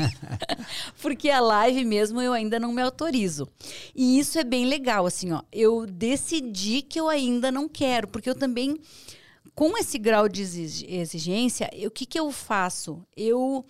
[1.02, 3.46] porque a live mesmo eu ainda não me autorizo.
[3.94, 5.42] E isso é bem legal, assim, ó.
[5.52, 8.80] Eu decidi que eu ainda não quero, porque eu também
[9.54, 13.04] com esse grau de exigência, o que, que eu faço?
[13.16, 13.64] Eu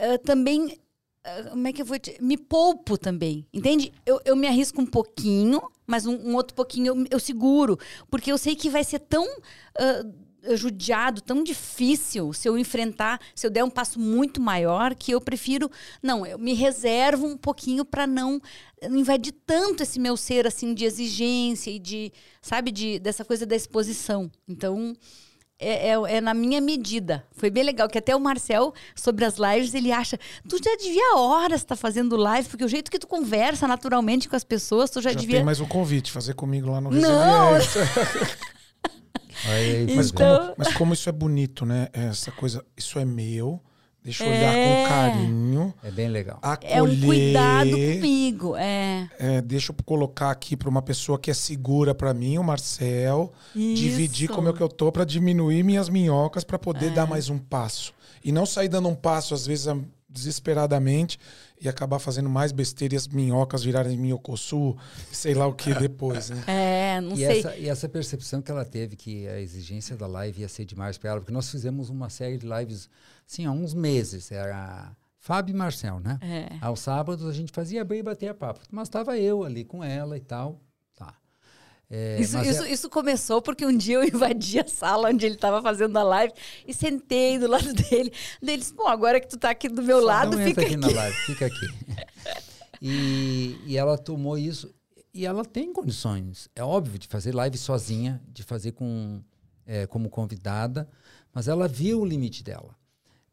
[0.00, 0.78] uh, também.
[1.26, 2.16] Uh, como é que eu vou te...
[2.22, 3.92] Me poupo também, entende?
[4.04, 7.76] Eu, eu me arrisco um pouquinho, mas um, um outro pouquinho eu, eu, seguro,
[8.08, 9.24] porque eu sei que vai ser tão.
[9.24, 15.12] Uh, judiado, tão difícil se eu enfrentar, se eu der um passo muito maior, que
[15.12, 15.70] eu prefiro.
[16.02, 18.40] Não, eu me reservo um pouquinho para não
[18.82, 23.56] invadir tanto esse meu ser assim de exigência e de, sabe, de, dessa coisa da
[23.56, 24.30] exposição.
[24.48, 24.94] Então.
[25.58, 27.24] É, é, é, na minha medida.
[27.32, 31.16] Foi bem legal, que até o Marcel, sobre as lives, ele acha, tu já devia
[31.16, 34.90] horas estar tá fazendo live, porque o jeito que tu conversa naturalmente com as pessoas,
[34.90, 35.36] tu já, já devia...
[35.36, 37.52] tem mais um convite, fazer comigo lá no Não!
[39.44, 40.38] Aí, mas, então...
[40.38, 41.88] como, mas como isso é bonito, né?
[41.92, 43.60] Essa coisa, isso é meu.
[44.06, 44.36] Deixa eu é...
[44.38, 45.74] olhar com carinho.
[45.82, 46.38] É bem legal.
[46.40, 49.10] Acolher, é um cuidado comigo, é.
[49.18, 53.32] é deixa eu colocar aqui para uma pessoa que é segura para mim, o Marcel,
[53.52, 53.82] Isso.
[53.82, 56.90] dividir como é que eu tô para diminuir minhas minhocas para poder é.
[56.90, 57.92] dar mais um passo.
[58.22, 59.66] E não sair dando um passo às vezes
[60.16, 61.18] desesperadamente
[61.60, 64.76] e acabar fazendo mais besteira e as minhocas virarem minhocossu,
[65.12, 66.42] sei lá o que depois, né?
[66.48, 67.38] É, não e sei.
[67.38, 70.98] Essa, e essa percepção que ela teve que a exigência da live ia ser demais
[70.98, 72.88] para ela, porque nós fizemos uma série de lives,
[73.28, 76.18] assim, há uns meses, era Fábio e Marcel, né?
[76.22, 76.56] É.
[76.60, 79.82] Aos sábados a gente fazia abrir e bater a papo, mas estava eu ali com
[79.82, 80.60] ela e tal.
[81.88, 82.72] É, isso, isso, é...
[82.72, 86.32] isso, começou porque um dia eu invadi a sala onde ele estava fazendo a live
[86.66, 88.12] e sentei do lado dele.
[88.42, 90.74] Daí disse, bom, agora que tu está aqui do meu Só lado, fica aqui.
[90.74, 91.66] aqui na live, fica aqui.
[92.82, 94.74] e, e ela tomou isso
[95.16, 99.22] e ela tem condições, é óbvio, de fazer live sozinha, de fazer com,
[99.64, 100.86] é, como convidada,
[101.32, 102.75] mas ela viu o limite dela.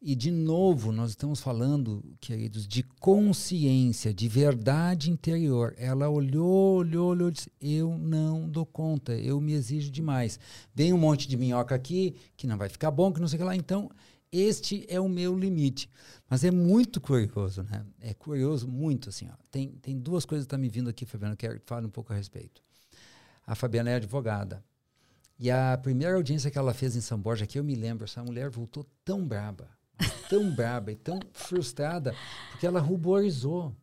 [0.06, 5.74] E, de novo, nós estamos falando, queridos, de consciência, de verdade interior.
[5.78, 10.38] Ela olhou, olhou, olhou e disse: Eu não dou conta, eu me exijo demais.
[10.74, 13.40] Vem um monte de minhoca aqui, que não vai ficar bom, que não sei o
[13.40, 13.56] que lá.
[13.56, 13.90] Então,
[14.30, 15.88] este é o meu limite.
[16.28, 17.82] Mas é muito curioso, né?
[17.98, 19.26] É curioso muito, assim.
[19.32, 19.36] Ó.
[19.50, 21.90] Tem, tem duas coisas que estão tá me vindo aqui, Fabiana, quero que fale um
[21.90, 22.62] pouco a respeito.
[23.46, 24.62] A Fabiana é advogada.
[25.38, 28.22] E a primeira audiência que ela fez em São Borja, que eu me lembro, essa
[28.22, 29.66] mulher voltou tão braba
[30.28, 32.14] tão braba e tão frustrada,
[32.50, 33.74] porque ela ruborizou.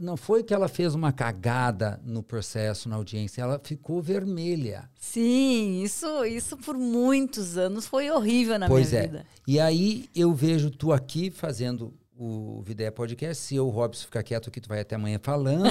[0.00, 4.88] Não foi que ela fez uma cagada no processo, na audiência, ela ficou vermelha.
[4.94, 9.06] Sim, isso, isso por muitos anos foi horrível na pois minha é.
[9.06, 9.26] vida.
[9.46, 14.48] E aí eu vejo tu aqui fazendo o Videia Podcast, se o Robson ficar quieto
[14.48, 15.70] aqui, tu vai até amanhã falando.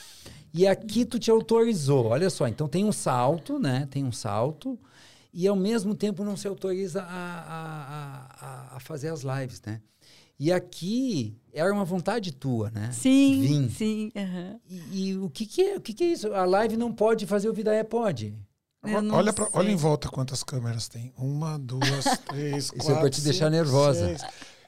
[0.54, 2.06] e aqui tu te autorizou.
[2.06, 3.86] Olha só, então tem um salto, né?
[3.90, 4.78] Tem um salto
[5.38, 9.80] e ao mesmo tempo não se autoriza a, a, a, a fazer as lives, né?
[10.36, 12.90] E aqui era uma vontade tua, né?
[12.90, 13.70] Sim, Vim.
[13.70, 14.12] sim.
[14.16, 14.60] Uhum.
[14.68, 16.34] E, e, o, que, que, é, o que, que é isso?
[16.34, 18.34] A live não pode fazer o Vida é pode.
[19.12, 21.12] Olha, pra, olha em volta quantas câmeras tem.
[21.16, 22.82] Uma, duas, três, quatro.
[22.82, 24.08] Isso é pra te deixar nervosa.
[24.08, 24.22] Seis.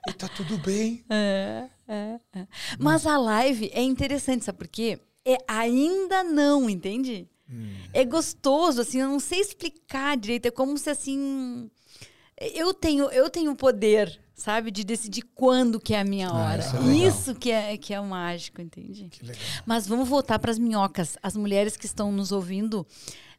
[0.07, 1.05] E tá tudo bem.
[1.11, 2.47] É, é, é.
[2.79, 5.01] Mas a live é interessante, sabe por quê?
[5.25, 7.29] É ainda não, entende?
[7.51, 7.75] Hum.
[7.93, 10.47] É gostoso, assim, eu não sei explicar direito.
[10.47, 11.71] É como se assim.
[12.55, 16.65] Eu tenho, eu tenho poder, sabe, de decidir quando que é a minha ah, hora.
[16.65, 19.11] Ah, isso, é isso, que é que é o mágico, entende?
[19.67, 21.19] Mas vamos voltar para as minhocas.
[21.23, 22.87] As mulheres que estão nos ouvindo,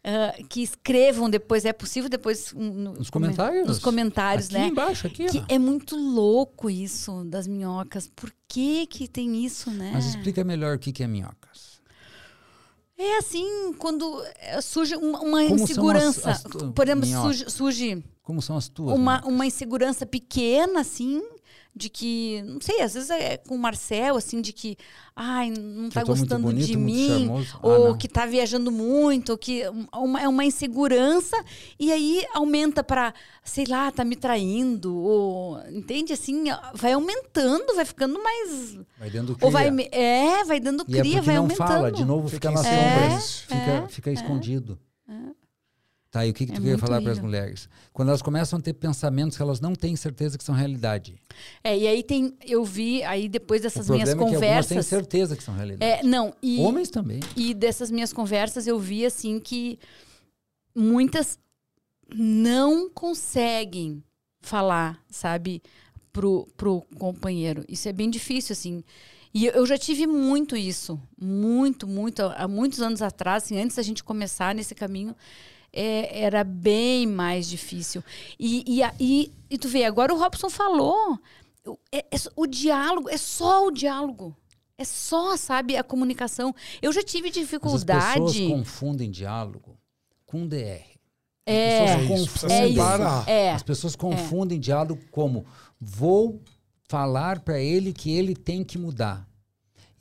[0.06, 1.66] uh, que escrevam depois.
[1.66, 3.68] É possível depois no, nos comentários?
[3.68, 4.68] Nos comentários, aqui né?
[4.68, 5.26] embaixo, aqui.
[5.26, 8.08] Que é muito louco isso das minhocas.
[8.16, 9.92] Por que que tem isso, né?
[9.94, 11.51] Mas explica melhor o que que é minhocas.
[13.04, 16.30] É assim, quando eh, surge uma, uma insegurança.
[16.30, 18.04] As, as por exemplo, surge, surge.
[18.22, 18.96] Como são as tuas?
[18.96, 21.20] Uma, uma insegurança pequena, assim,
[21.74, 24.78] de que, não sei, às vezes é com o Marcel, assim, de que,
[25.16, 29.64] ai, não tá gostando bonito, de mim, ah, ou que tá viajando muito, ou que
[29.94, 31.42] uma, é uma insegurança,
[31.80, 37.86] e aí aumenta para, sei lá, tá me traindo, ou, entende, assim, vai aumentando, vai
[37.86, 38.78] ficando mais...
[39.00, 39.46] Vai dando cria.
[39.46, 41.68] Ou vai, é, vai dando e é cria, é vai não aumentando.
[41.68, 44.78] fala, de novo fica, fica na sombra, é, fica, é, fica escondido.
[45.08, 45.41] É.
[46.12, 47.70] Tá, e o que, que é tu queria falar para as mulheres?
[47.94, 51.16] Quando elas começam a ter pensamentos que elas não têm certeza que são realidade.
[51.64, 54.68] É, e aí tem, eu vi, aí depois dessas minhas é conversas.
[54.68, 55.90] têm certeza que são realidade.
[55.90, 56.60] É, não, e.
[56.60, 57.22] Homens também.
[57.36, 59.80] E dessas minhas conversas eu vi, assim, que
[60.76, 61.40] muitas
[62.14, 64.04] não conseguem
[64.42, 65.64] falar, sabe?
[66.12, 67.64] pro, pro companheiro.
[67.68, 68.84] Isso é bem difícil, assim.
[69.34, 73.82] E eu já tive muito isso, muito, muito, há muitos anos atrás, assim, antes da
[73.82, 75.16] gente começar nesse caminho,
[75.74, 78.04] é, era bem mais difícil.
[78.40, 81.20] E, e, e, e, tu vê, agora o Robson falou,
[81.92, 84.36] é, é, o diálogo, é só o diálogo.
[84.78, 86.56] É só, sabe, a comunicação.
[86.82, 88.20] Eu já tive dificuldade.
[88.20, 89.78] Mas as pessoas confundem diálogo
[90.26, 90.92] com DR.
[91.46, 92.82] É, é, isso, é isso.
[93.28, 93.52] É.
[93.52, 95.46] As pessoas confundem diálogo como
[95.80, 96.42] vou
[96.88, 99.28] falar para ele que ele tem que mudar.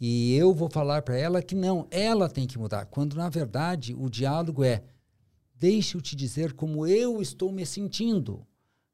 [0.00, 2.86] E eu vou falar para ela que não, ela tem que mudar.
[2.86, 4.82] Quando na verdade o diálogo é:
[5.60, 8.44] deixe eu te dizer como eu estou me sentindo.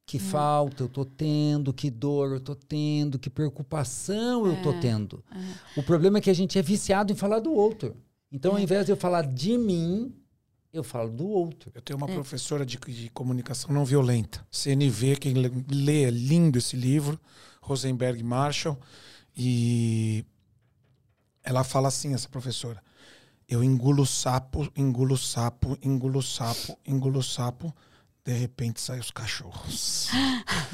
[0.04, 0.20] Que hum.
[0.20, 5.24] falta eu estou tendo, que dor eu estou tendo, que preocupação eu estou é, tendo.
[5.32, 5.80] É.
[5.80, 7.96] O problema é que a gente é viciado em falar do outro.
[8.30, 8.62] Então, ao é.
[8.62, 10.14] invés de eu falar de mim,
[10.72, 11.72] eu falo do outro.
[11.74, 12.14] Eu tenho uma é.
[12.14, 17.18] professora de, de, comunicação não violenta, CNV, quem lê, é lindo esse livro.
[17.60, 18.78] Rosenberg Marshall,
[19.36, 20.24] e
[21.42, 22.80] ela fala assim, essa professora.
[23.48, 27.72] Eu engulo sapo, engulo sapo, engulo sapo, engulo sapo,
[28.24, 30.08] de repente saem os cachorros.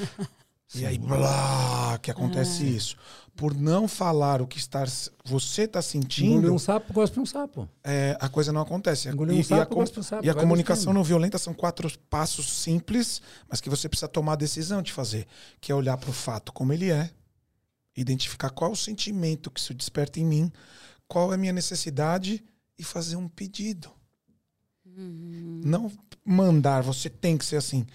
[0.74, 2.68] e aí, blá, que acontece é.
[2.68, 2.96] isso.
[3.36, 4.84] Por não falar o que está,
[5.22, 6.32] você está sentindo.
[6.32, 7.68] Engolir um sapo, gosta de um sapo.
[7.84, 9.06] É, a coisa não acontece.
[9.06, 10.24] Engolir um sapo, gosta de um sapo.
[10.24, 14.36] E a comunicação não violenta são quatro passos simples, mas que você precisa tomar a
[14.36, 15.26] decisão de fazer.
[15.60, 17.10] Que é olhar para o fato como ele é,
[17.94, 20.50] identificar qual é o sentimento que isso desperta em mim,
[21.06, 22.42] qual é a minha necessidade
[22.78, 23.90] e fazer um pedido.
[24.84, 25.60] Uhum.
[25.64, 25.92] Não
[26.24, 27.86] mandar, você tem que ser assim.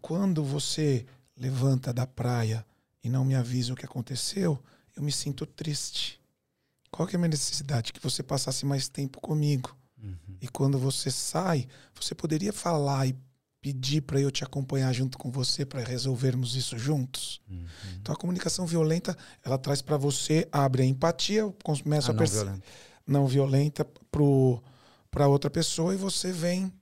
[0.00, 2.64] Quando você levanta da praia
[3.02, 4.62] e não me avisa o que aconteceu,
[4.96, 6.20] eu me sinto triste.
[6.90, 7.92] Qual que é a minha necessidade?
[7.92, 9.76] Que você passasse mais tempo comigo.
[10.02, 10.36] Uhum.
[10.40, 13.16] E quando você sai, você poderia falar e
[13.60, 17.40] pedir para eu te acompanhar junto com você para resolvermos isso juntos.
[17.50, 17.66] Uhum.
[18.00, 22.62] Então a comunicação violenta, ela traz para você, abre a empatia, começa a, a perceber
[23.06, 23.86] não violenta
[25.10, 26.72] para outra pessoa e você vem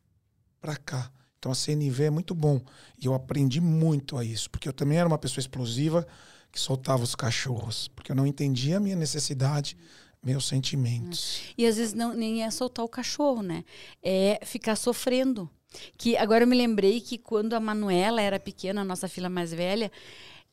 [0.61, 1.11] para cá.
[1.39, 2.61] Então a CNV é muito bom.
[2.99, 6.07] E eu aprendi muito a isso, porque eu também era uma pessoa explosiva
[6.51, 9.77] que soltava os cachorros, porque eu não entendia a minha necessidade,
[10.25, 11.41] meus sentimentos.
[11.59, 13.65] E às vezes não, nem é soltar o cachorro, né?
[14.03, 15.51] É ficar sofrendo.
[15.99, 19.53] Que agora eu me lembrei que quando a Manuela era pequena, a nossa filha mais
[19.53, 19.91] velha,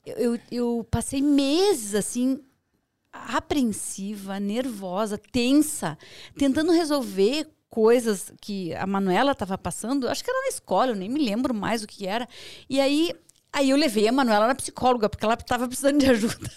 [0.05, 2.43] eu, eu passei meses assim
[3.11, 5.97] apreensiva, nervosa, tensa,
[6.37, 11.09] tentando resolver coisas que a Manuela estava passando, acho que era na escola, eu nem
[11.09, 12.27] me lembro mais o que era.
[12.69, 13.13] E aí,
[13.51, 16.51] aí eu levei a Manuela na psicóloga, porque ela estava precisando de ajuda.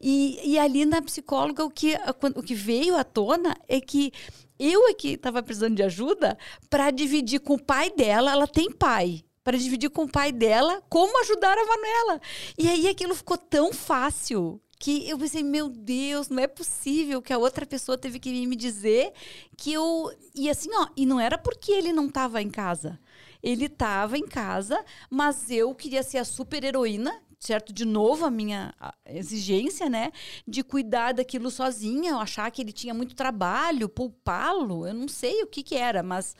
[0.00, 1.96] E, e ali na psicóloga, o que,
[2.36, 4.12] o que veio à tona é que
[4.58, 8.70] eu é que estava precisando de ajuda para dividir com o pai dela, ela tem
[8.70, 12.20] pai, para dividir com o pai dela como ajudar a Manuela.
[12.58, 17.32] E aí aquilo ficou tão fácil que eu pensei, meu Deus, não é possível que
[17.32, 19.12] a outra pessoa teve que me dizer
[19.56, 20.12] que eu.
[20.34, 22.98] E assim, ó, e não era porque ele não estava em casa.
[23.40, 27.72] Ele estava em casa, mas eu queria ser a super heroína, certo?
[27.72, 28.74] De novo, a minha
[29.06, 30.10] exigência, né?
[30.48, 35.46] De cuidar daquilo sozinha, achar que ele tinha muito trabalho, poupá-lo, eu não sei o
[35.46, 36.34] que que era, mas.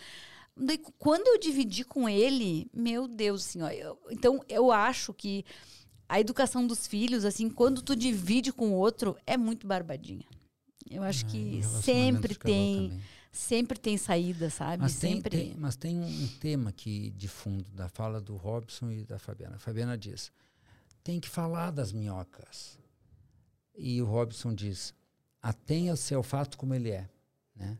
[0.57, 5.45] Daí, quando eu dividi com ele, meu Deus, assim, ó, eu, então eu acho que
[6.13, 10.27] a educação dos filhos, assim, quando tu divide com o outro, é muito barbadinha.
[10.91, 13.01] Eu acho que sempre tem
[13.33, 14.83] sempre tem saída, sabe?
[14.83, 15.31] Mas sempre.
[15.31, 19.19] Tem, tem, mas tem um tema aqui de fundo da fala do Robson e da
[19.19, 19.57] Fabiana.
[19.57, 20.31] A Fabiana diz:
[21.03, 22.79] tem que falar das minhocas.
[23.75, 24.93] E o Robson diz:
[25.41, 27.09] atenha-se ao fato como ele é.
[27.57, 27.79] Né?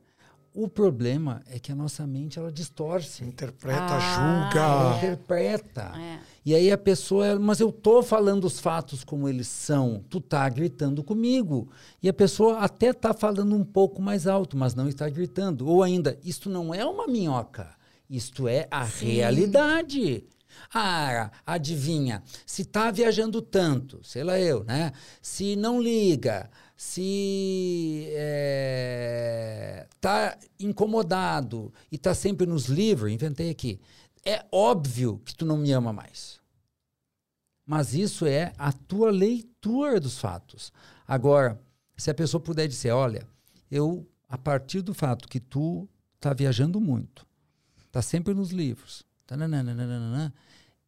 [0.55, 3.25] O problema é que a nossa mente ela distorce.
[3.25, 4.61] Interpreta, ah, julga.
[4.61, 5.93] Ela interpreta.
[5.97, 6.19] É.
[6.45, 10.05] E aí a pessoa, mas eu tô falando os fatos como eles são.
[10.11, 11.71] Tu tá gritando comigo.
[12.03, 15.67] E a pessoa até tá falando um pouco mais alto, mas não está gritando.
[15.67, 17.71] Ou ainda, isto não é uma minhoca.
[18.11, 19.07] Isto é a Sim.
[19.07, 20.27] realidade.
[20.73, 24.93] Ah, adivinha, se tá viajando tanto, sei lá eu, né?
[25.23, 26.51] Se não liga,
[26.85, 28.09] se
[29.95, 33.81] está é, incomodado e está sempre nos livros, inventei aqui,
[34.25, 36.41] é óbvio que tu não me ama mais.
[37.65, 40.73] Mas isso é a tua leitura dos fatos.
[41.07, 41.59] Agora,
[41.97, 43.29] se a pessoa puder dizer, olha,
[43.71, 47.25] eu, a partir do fato que tu está viajando muito,
[47.87, 49.07] está sempre nos livros,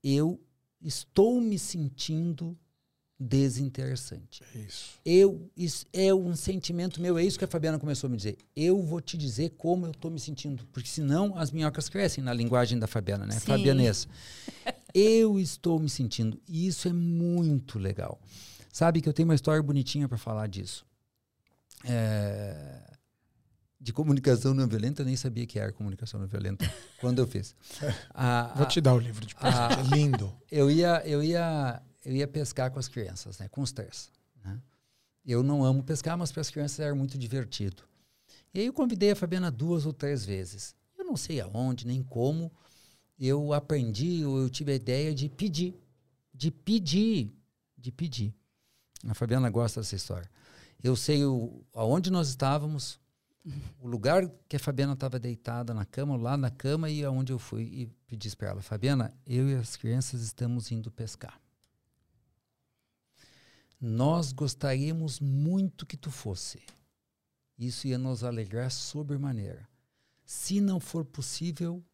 [0.03, 0.41] eu
[0.83, 2.59] estou me sentindo
[3.25, 4.43] desinteressante.
[4.55, 4.91] É isso.
[5.05, 8.37] Eu, isso é um sentimento meu, é isso que a Fabiana começou a me dizer.
[8.55, 12.33] Eu vou te dizer como eu estou me sentindo, porque senão as minhocas crescem na
[12.33, 13.41] linguagem da Fabiana, né?
[13.41, 14.07] Fabianês.
[14.95, 16.41] eu estou me sentindo.
[16.49, 18.21] E isso é muito legal.
[18.73, 20.85] Sabe que eu tenho uma história bonitinha para falar disso.
[21.85, 22.95] É,
[23.85, 26.69] de comunicação não violenta, eu nem sabia que era comunicação não violenta
[26.99, 27.55] quando eu fiz.
[28.15, 30.35] A, Vou te dar o livro de presente, a, é lindo.
[30.51, 34.11] Eu ia, eu, ia, eu ia pescar com as crianças, né, com os três.
[34.45, 34.61] Né?
[35.25, 37.83] Eu não amo pescar, mas para as crianças era muito divertido.
[38.53, 40.77] E aí eu convidei a Fabiana duas ou três vezes.
[40.97, 42.53] Eu não sei aonde, nem como,
[43.19, 45.75] eu aprendi, ou eu tive a ideia de pedir.
[46.33, 47.33] De pedir.
[47.77, 48.35] De pedir.
[49.07, 50.31] A Fabiana gosta dessa história.
[50.83, 53.01] Eu sei o, aonde nós estávamos,
[53.81, 57.39] o lugar que a Fabiana estava deitada na cama, lá na cama, e aonde eu
[57.39, 61.41] fui e pedi para ela: Fabiana, eu e as crianças estamos indo pescar.
[63.87, 66.59] Nós gostaríamos muito que tu fosse.
[67.59, 69.69] Isso ia nos alegrar sobremaneira.
[70.25, 71.85] Se não for possível,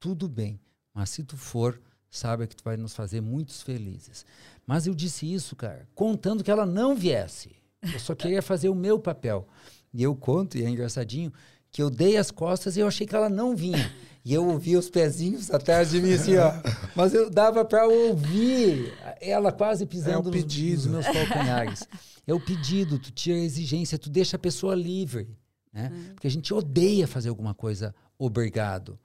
[0.00, 0.58] tudo bem.
[0.94, 1.78] Mas se tu for,
[2.08, 4.24] sabe que tu vai nos fazer muitos felizes.
[4.66, 7.54] Mas eu disse isso, cara, contando que ela não viesse.
[7.82, 9.46] Eu só queria fazer o meu papel.
[9.92, 11.30] E eu conto, e é engraçadinho,
[11.70, 13.94] que eu dei as costas e eu achei que ela não vinha.
[14.26, 16.50] E eu ouvia os pezinhos atrás de mim, assim, ó.
[16.96, 21.84] Mas eu dava para ouvir ela quase pisando é nos, nos, meus calcanhares.
[22.26, 25.38] É o pedido, tu tira a exigência, tu deixa a pessoa livre.
[25.72, 25.92] Né?
[25.94, 26.14] Hum.
[26.14, 28.98] Porque a gente odeia fazer alguma coisa obrigado.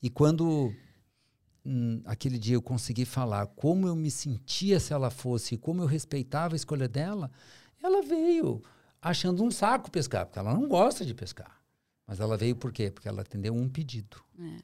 [0.00, 0.72] E quando
[1.66, 5.86] hum, aquele dia eu consegui falar como eu me sentia se ela fosse, como eu
[5.86, 7.28] respeitava a escolha dela,
[7.82, 8.62] ela veio
[9.02, 11.59] achando um saco pescar, porque ela não gosta de pescar.
[12.10, 12.90] Mas ela veio por quê?
[12.90, 14.20] Porque ela atendeu um pedido.
[14.36, 14.58] É.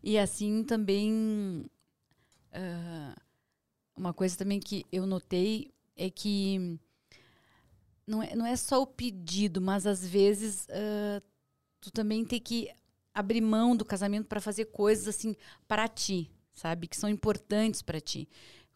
[0.00, 1.66] E assim também.
[2.52, 3.20] Uh,
[3.96, 6.78] uma coisa também que eu notei é que
[8.06, 11.20] não é, não é só o pedido, mas às vezes uh,
[11.80, 12.70] tu também tem que
[13.12, 15.34] abrir mão do casamento para fazer coisas assim
[15.66, 16.86] para ti, sabe?
[16.86, 18.28] Que são importantes para ti.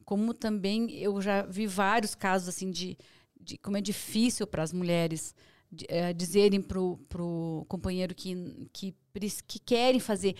[0.04, 2.98] Como também eu já vi vários casos assim de
[3.40, 5.36] de como é difícil para as mulheres
[5.88, 8.94] é, dizerem pro, pro companheiro que, que,
[9.46, 10.34] que querem fazer.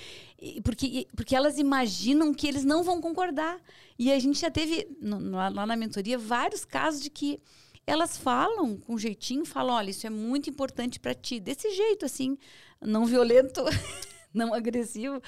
[0.62, 3.60] Porque, porque elas imaginam que eles não vão concordar.
[3.98, 7.40] E a gente já teve, no, lá na mentoria, vários casos de que
[7.86, 11.40] elas falam com jeitinho, falam, olha, isso é muito importante para ti.
[11.40, 12.36] Desse jeito, assim,
[12.80, 13.62] não violento.
[14.38, 15.20] não agressivo.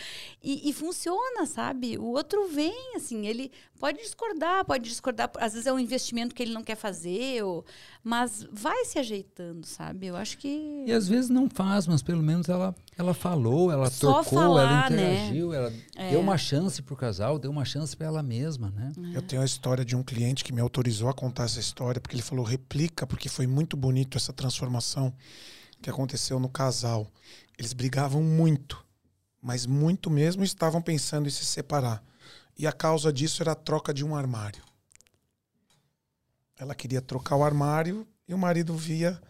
[0.43, 1.99] E, e, funciona, sabe?
[1.99, 5.31] O outro vem, assim, ele pode discordar, pode discordar.
[5.39, 7.65] Às vezes é um investimento que ele não quer fazer, ou,
[8.03, 10.07] mas vai se ajeitando, sabe?
[10.07, 10.85] Eu acho que.
[10.87, 14.63] E às vezes não faz, mas pelo menos ela, ela falou, ela Só tocou, falar,
[14.63, 15.15] ela né?
[15.15, 15.57] interagiu, né?
[15.57, 16.11] ela é.
[16.11, 18.93] deu uma chance pro casal, deu uma chance para ela mesma, né?
[19.13, 19.17] É.
[19.17, 22.15] Eu tenho a história de um cliente que me autorizou a contar essa história, porque
[22.15, 25.13] ele falou, replica, porque foi muito bonito essa transformação
[25.81, 27.11] que aconteceu no casal.
[27.59, 28.85] Eles brigavam muito
[29.41, 32.03] mas muito mesmo estavam pensando em se separar.
[32.59, 34.63] E a causa disso era a troca de um armário.
[36.59, 39.21] Ela queria trocar o armário e o marido via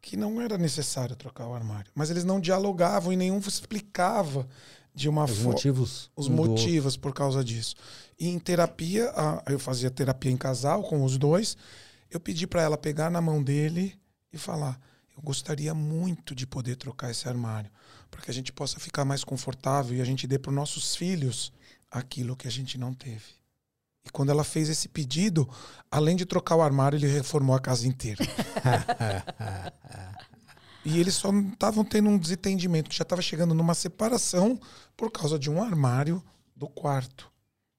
[0.00, 1.90] que não era necessário trocar o armário.
[1.94, 4.48] Mas eles não dialogavam e nenhum explicava
[4.94, 5.40] de uma forma.
[5.40, 6.10] Os motivos.
[6.16, 7.76] Os motivos por causa disso.
[8.18, 9.12] E em terapia,
[9.46, 11.56] eu fazia terapia em casal com os dois.
[12.10, 14.00] Eu pedi para ela pegar na mão dele
[14.32, 14.80] e falar:
[15.14, 17.70] Eu gostaria muito de poder trocar esse armário
[18.18, 20.96] para que a gente possa ficar mais confortável e a gente dê para os nossos
[20.96, 21.52] filhos
[21.88, 23.38] aquilo que a gente não teve.
[24.04, 25.48] E quando ela fez esse pedido,
[25.88, 28.18] além de trocar o armário, ele reformou a casa inteira.
[30.84, 34.60] e eles só estavam tendo um desentendimento, já estava chegando numa separação
[34.96, 36.20] por causa de um armário
[36.56, 37.30] do quarto.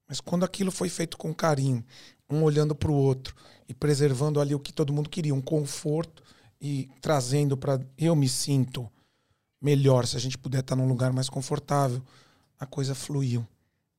[0.08, 1.84] Mas quando aquilo foi feito com carinho,
[2.30, 3.36] um olhando para o outro
[3.68, 6.24] e preservando ali o que todo mundo queria, um conforto
[6.62, 8.90] e trazendo para eu me sinto
[9.62, 12.01] melhor, se a gente puder estar num lugar mais confortável,
[12.60, 13.45] a coisa fluiu.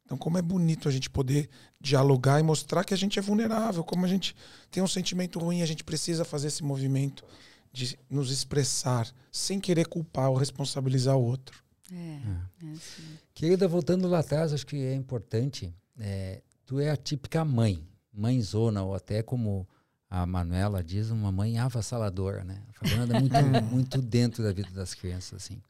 [0.05, 1.49] Então, como é bonito a gente poder
[1.81, 4.35] dialogar e mostrar que a gente é vulnerável, como a gente
[4.71, 7.25] tem um sentimento ruim, a gente precisa fazer esse movimento
[7.73, 11.63] de nos expressar sem querer culpar ou responsabilizar o outro.
[11.93, 12.67] É, é.
[12.67, 13.19] é assim.
[13.33, 15.73] Querida, voltando lá atrás, acho que é importante.
[15.99, 19.69] É, tu é a típica mãe, mãezona, ou até como
[20.11, 22.61] a Manuela diz, uma mãe avassaladora, né?
[22.69, 23.37] A Fabiana é muito,
[23.73, 25.63] muito dentro da vida das crianças, assim.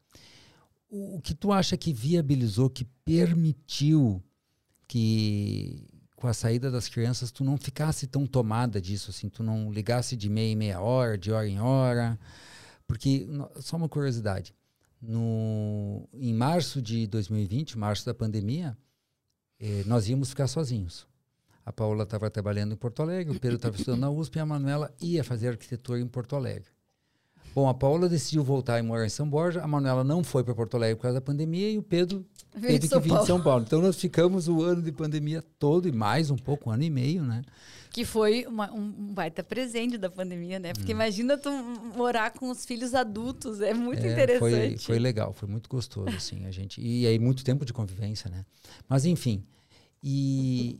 [0.89, 4.21] O, o, que tu acha que viabilizou, que permitiu
[4.87, 9.71] que com a saída das crianças tu não ficasse tão tomada disso, assim, tu não
[9.71, 12.19] ligasse de meia em meia hora, de hora em hora?
[12.87, 13.27] Porque,
[13.59, 14.55] só uma curiosidade,
[14.99, 18.77] no, em março de 2020, março da pandemia,
[19.59, 21.07] eh, nós íamos ficar sozinhos.
[21.65, 24.45] A Paula estava trabalhando em Porto Alegre, o Pedro estava estudando na USP e a
[24.45, 26.69] Manuela ia fazer arquitetura em Porto Alegre.
[27.53, 30.55] Bom, a Paula decidiu voltar e morar em São Borja, a Manuela não foi para
[30.55, 33.63] Porto Alegre por causa da pandemia e o Pedro teve que vir de São Paulo.
[33.65, 36.89] Então nós ficamos o ano de pandemia todo e mais um pouco, um ano e
[36.89, 37.41] meio, né?
[37.91, 40.71] Que foi uma, um baita presente da pandemia, né?
[40.71, 40.95] Porque hum.
[40.95, 41.51] imagina tu
[41.93, 44.77] morar com os filhos adultos, é muito é, interessante.
[44.77, 46.79] Foi, foi legal, foi muito gostoso, assim, a gente.
[46.79, 48.45] E aí, muito tempo de convivência, né?
[48.87, 49.43] Mas enfim.
[50.01, 50.79] E,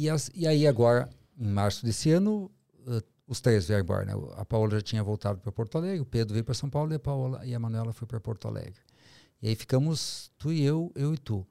[0.00, 2.50] e, as, e aí, agora, em março desse ano,
[2.86, 4.14] uh, os três vieram embora, né?
[4.36, 6.96] A Paola já tinha voltado para Porto Alegre, o Pedro veio para São Paulo e
[6.96, 8.80] a Paola e a Manuela foi para Porto Alegre.
[9.42, 11.46] E aí ficamos tu e eu, eu e tu.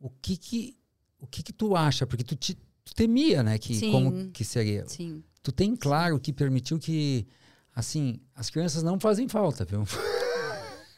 [0.00, 0.76] O que que
[1.18, 2.06] o que que tu acha?
[2.06, 3.92] Porque tu te tu temia, né, que Sim.
[3.92, 4.88] como que seria.
[4.88, 5.22] Sim.
[5.42, 7.26] Tu tem claro que permitiu que
[7.74, 9.84] assim, as crianças não fazem falta, viu?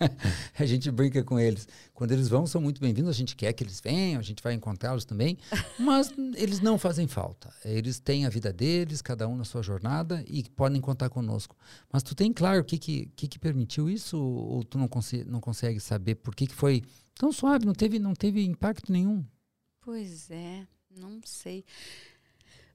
[0.59, 1.69] a gente brinca com eles.
[1.93, 3.11] Quando eles vão, são muito bem-vindos.
[3.11, 5.39] A gente quer que eles venham, a gente vai encontrá-los também.
[5.79, 7.53] Mas eles não fazem falta.
[7.65, 11.57] Eles têm a vida deles, cada um na sua jornada, e podem contar conosco.
[11.93, 14.19] Mas tu tem claro o que, que, que, que permitiu isso?
[14.19, 14.89] Ou tu não,
[15.27, 16.83] não consegue saber por que, que foi
[17.15, 17.67] tão suave?
[17.67, 19.25] Não teve, não teve impacto nenhum?
[19.81, 20.67] Pois é.
[20.97, 21.65] Não sei.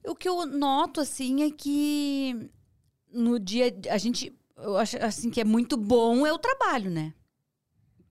[0.06, 2.50] O que eu noto, assim, é que
[3.12, 3.74] no dia.
[3.90, 4.36] A gente.
[4.56, 7.14] Eu acho assim que é muito bom é o trabalho, né?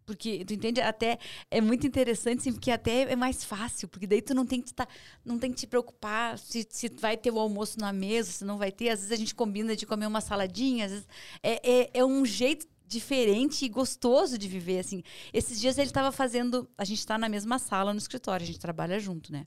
[0.10, 0.82] Porque, tu entende?
[0.82, 1.20] Até
[1.52, 4.74] é muito interessante, assim, porque até é mais fácil, porque daí tu não tem que,
[4.74, 4.88] tá,
[5.24, 8.58] não tem que te preocupar se, se vai ter o almoço na mesa, se não
[8.58, 8.90] vai ter.
[8.90, 11.08] Às vezes a gente combina de comer uma saladinha, às vezes
[11.44, 15.04] é, é, é um jeito diferente e gostoso de viver, assim.
[15.32, 16.68] Esses dias ele estava fazendo...
[16.76, 19.46] A gente está na mesma sala no escritório, a gente trabalha junto, né?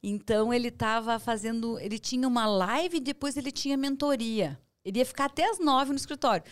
[0.00, 4.56] Então ele estava fazendo, ele tinha uma live e depois ele tinha mentoria.
[4.84, 6.44] Ele ia ficar até as nove no escritório.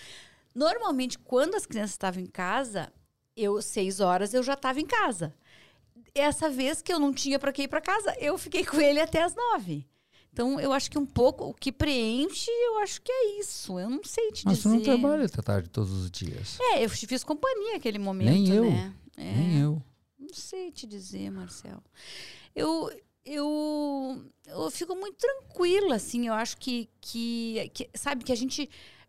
[0.53, 2.90] Normalmente, quando as crianças estavam em casa,
[3.37, 5.34] eu seis horas eu já estava em casa.
[6.14, 9.01] Essa vez que eu não tinha para que ir para casa, eu fiquei com ele
[9.01, 9.87] até as nove.
[10.32, 13.78] Então, eu acho que um pouco o que preenche, eu acho que é isso.
[13.78, 14.68] Eu não sei te Mas dizer.
[14.68, 16.59] Mas você não trabalha até tarde todos os dias.
[16.61, 18.70] É, eu fiz companhia aquele momento, Nem eu.
[18.70, 18.95] né?
[19.16, 19.32] É.
[19.32, 19.82] Nem eu.
[20.18, 21.82] Não sei te dizer, Marcel.
[22.55, 22.91] Eu,
[23.24, 26.26] eu, eu fico muito tranquila, assim.
[26.26, 28.68] Eu acho que, que, que sabe, que a gente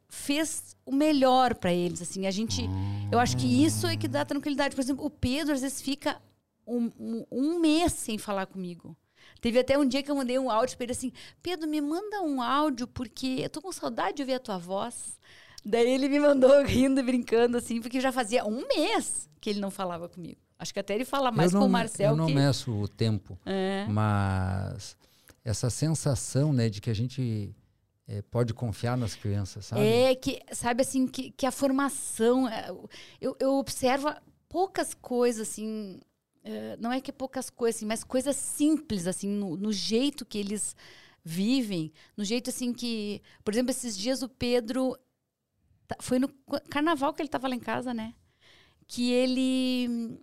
[0.10, 2.26] fez o melhor para eles, assim.
[2.26, 2.64] A gente,
[3.12, 4.76] eu acho que isso é que dá tranquilidade.
[4.76, 6.22] Por exemplo, o Pedro às vezes fica
[6.66, 8.96] um, um, um mês sem falar comigo.
[9.42, 12.22] Teve até um dia que eu mandei um áudio para ele assim: Pedro, me manda
[12.22, 15.18] um áudio porque eu tô com saudade de ouvir a tua voz.
[15.64, 19.60] Daí ele me mandou rindo e brincando, assim, porque já fazia um mês que ele
[19.60, 20.40] não falava comigo.
[20.58, 22.12] Acho que até ele fala mais não, com o Marcel.
[22.12, 22.34] Eu não que...
[22.34, 23.86] meço o tempo, é.
[23.88, 24.98] mas
[25.46, 27.54] essa sensação, né, de que a gente
[28.08, 29.82] é, pode confiar nas crianças, sabe?
[29.82, 32.70] É que, sabe assim, que, que a formação, é,
[33.20, 34.14] eu, eu observo
[34.48, 36.00] poucas coisas assim,
[36.44, 40.38] é, não é que poucas coisas, assim, mas coisas simples assim, no, no jeito que
[40.38, 40.76] eles
[41.24, 44.98] vivem, no jeito assim que, por exemplo, esses dias o Pedro
[46.00, 46.30] foi no
[46.70, 48.14] carnaval que ele estava lá em casa, né?
[48.88, 50.18] Que ele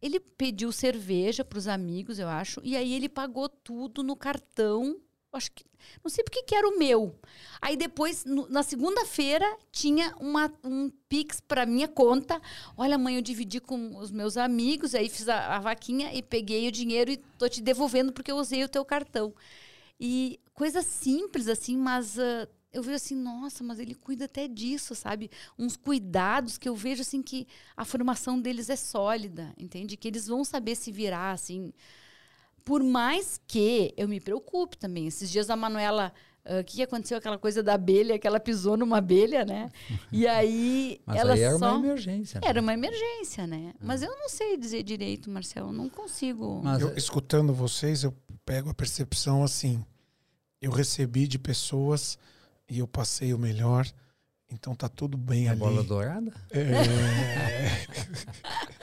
[0.00, 5.00] ele pediu cerveja para os amigos, eu acho, e aí ele pagou tudo no cartão.
[5.36, 5.64] Acho que.
[6.02, 7.14] Não sei porque que era o meu.
[7.60, 12.40] Aí depois, no, na segunda-feira, tinha uma, um Pix para minha conta.
[12.76, 16.66] Olha, mãe, eu dividi com os meus amigos, aí fiz a, a vaquinha e peguei
[16.68, 19.32] o dinheiro e tô te devolvendo porque eu usei o teu cartão.
[19.98, 24.94] E coisa simples, assim, mas uh, eu vejo assim, nossa, mas ele cuida até disso,
[24.94, 25.30] sabe?
[25.58, 29.96] Uns cuidados que eu vejo assim que a formação deles é sólida, entende?
[29.96, 31.72] Que eles vão saber se virar assim.
[32.66, 35.06] Por mais que eu me preocupe também.
[35.06, 36.12] Esses dias a Manuela
[36.44, 39.70] o uh, que aconteceu aquela coisa da abelha, que ela pisou numa abelha, né?
[40.10, 41.76] E aí Mas ela aí era só...
[41.76, 42.40] uma emergência.
[42.40, 42.48] Né?
[42.48, 43.72] Era uma emergência, né?
[43.80, 46.60] Mas eu não sei dizer direito, Marcelo, não consigo.
[46.62, 48.12] Mas eu, escutando vocês, eu
[48.44, 49.84] pego a percepção assim.
[50.60, 52.18] Eu recebi de pessoas
[52.68, 53.86] e eu passei o melhor.
[54.50, 55.60] Então tá tudo bem a ali.
[55.60, 56.32] Bola dourada?
[56.50, 56.62] É...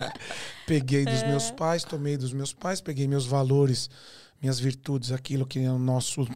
[0.68, 1.28] peguei dos é.
[1.28, 3.90] meus pais, tomei dos meus pais, peguei meus valores,
[4.42, 6.28] minhas virtudes, aquilo que o nosso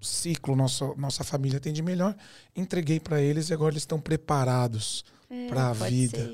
[0.00, 2.16] ciclo, nossa, nossa família tem de melhor,
[2.54, 6.30] entreguei para eles e agora eles estão preparados é, para a vida.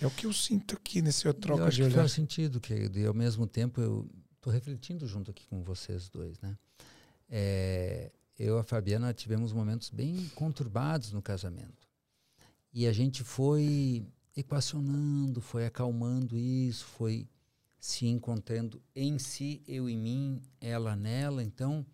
[0.00, 1.92] É o que eu sinto aqui nesse troca eu acho de olhar.
[1.92, 2.98] Que faz sentido, querido.
[2.98, 6.56] E ao mesmo tempo eu estou refletindo junto aqui com vocês dois, né?
[7.30, 11.88] É, eu e a Fabiana tivemos momentos bem conturbados no casamento.
[12.72, 14.06] E a gente foi
[14.36, 17.26] equacionando, foi acalmando isso, foi
[17.78, 21.42] se encontrando em si, eu em mim, ela nela.
[21.42, 21.86] Então,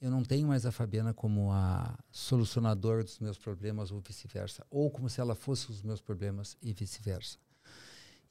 [0.00, 4.90] eu não tenho mais a Fabiana como a solucionadora dos meus problemas ou vice-versa, ou
[4.90, 7.38] como se ela fosse os meus problemas e vice-versa.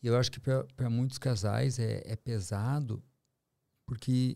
[0.03, 3.01] E eu acho que para muitos casais é, é pesado,
[3.85, 4.35] porque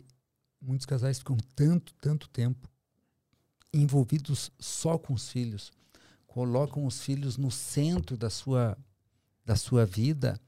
[0.61, 2.70] muitos casais ficam tanto, tanto tempo
[3.73, 5.71] envolvidos só com os filhos,
[6.27, 8.77] colocam os filhos no centro da sua,
[9.45, 10.39] da sua vida,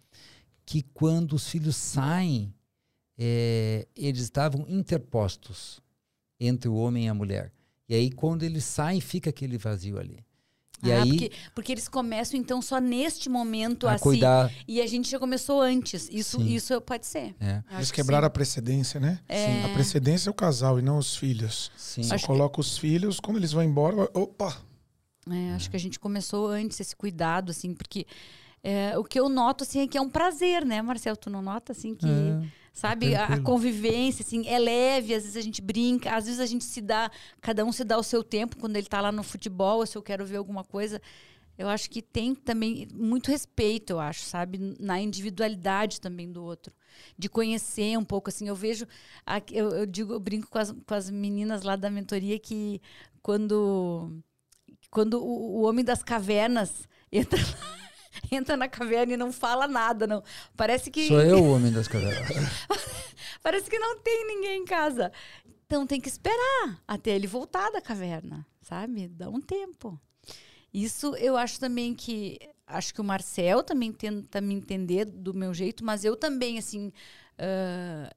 [0.65, 2.53] que quando os filhos saem,
[3.17, 5.81] é, eles estavam interpostos
[6.39, 7.51] entre o homem e a mulher.
[7.87, 10.25] E aí, quando eles saem, fica aquele vazio ali.
[10.83, 14.03] E ah, aí, porque, porque eles começam, então, só neste momento a assim.
[14.03, 14.51] cuidar.
[14.67, 16.09] E a gente já começou antes.
[16.11, 16.53] Isso, Sim.
[16.53, 17.33] isso pode ser.
[17.39, 18.27] É, Eles que quebraram sim.
[18.27, 19.19] a precedência, né?
[19.29, 19.63] É.
[19.63, 21.71] A precedência é o casal e não os filhos.
[21.77, 22.03] sim.
[22.03, 24.57] Só Acho que- coloca os filhos, quando eles vão embora, opa!
[25.29, 28.05] É, acho que a gente começou antes esse cuidado, assim, porque
[28.61, 31.15] é, o que eu noto, assim, é que é um prazer, né, Marcelo?
[31.15, 32.41] Tu não nota, assim, que, É,
[32.73, 36.45] sabe, a, a convivência, assim, é leve, às vezes a gente brinca, às vezes a
[36.45, 37.09] gente se dá,
[37.39, 39.95] cada um se dá o seu tempo quando ele tá lá no futebol, ou se
[39.95, 40.99] eu quero ver alguma coisa.
[41.55, 44.75] Eu acho que tem também muito respeito, eu acho, sabe?
[44.79, 46.73] Na individualidade também do outro.
[47.15, 48.47] De conhecer um pouco, assim.
[48.47, 48.87] Eu vejo.
[49.51, 52.81] Eu, eu digo, eu brinco com as, com as meninas lá da mentoria que
[53.21, 54.19] quando.
[54.89, 57.39] Quando o, o homem das cavernas entra,
[58.31, 60.23] entra na caverna e não fala nada, não.
[60.55, 61.07] Parece que.
[61.07, 62.29] Sou eu o homem das cavernas.
[63.41, 65.11] Parece que não tem ninguém em casa.
[65.65, 69.07] Então tem que esperar até ele voltar da caverna, sabe?
[69.07, 69.99] Dá um tempo.
[70.73, 72.39] Isso eu acho também que.
[72.65, 76.91] Acho que o Marcel também tenta me entender do meu jeito, mas eu também, assim.
[77.37, 78.09] ah,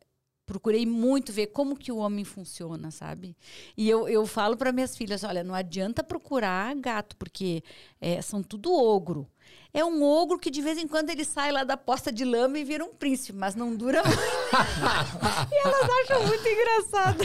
[0.47, 3.37] procurei muito ver como que o homem funciona, sabe?
[3.77, 7.63] E eu, eu falo para minhas filhas: olha, não adianta procurar gato, porque
[8.01, 9.29] é, são tudo ogro.
[9.77, 12.59] É um ogro que de vez em quando ele sai lá da posta de lama
[12.59, 14.19] e vira um príncipe, mas não dura muito.
[15.53, 17.19] e elas acham muito engraçado.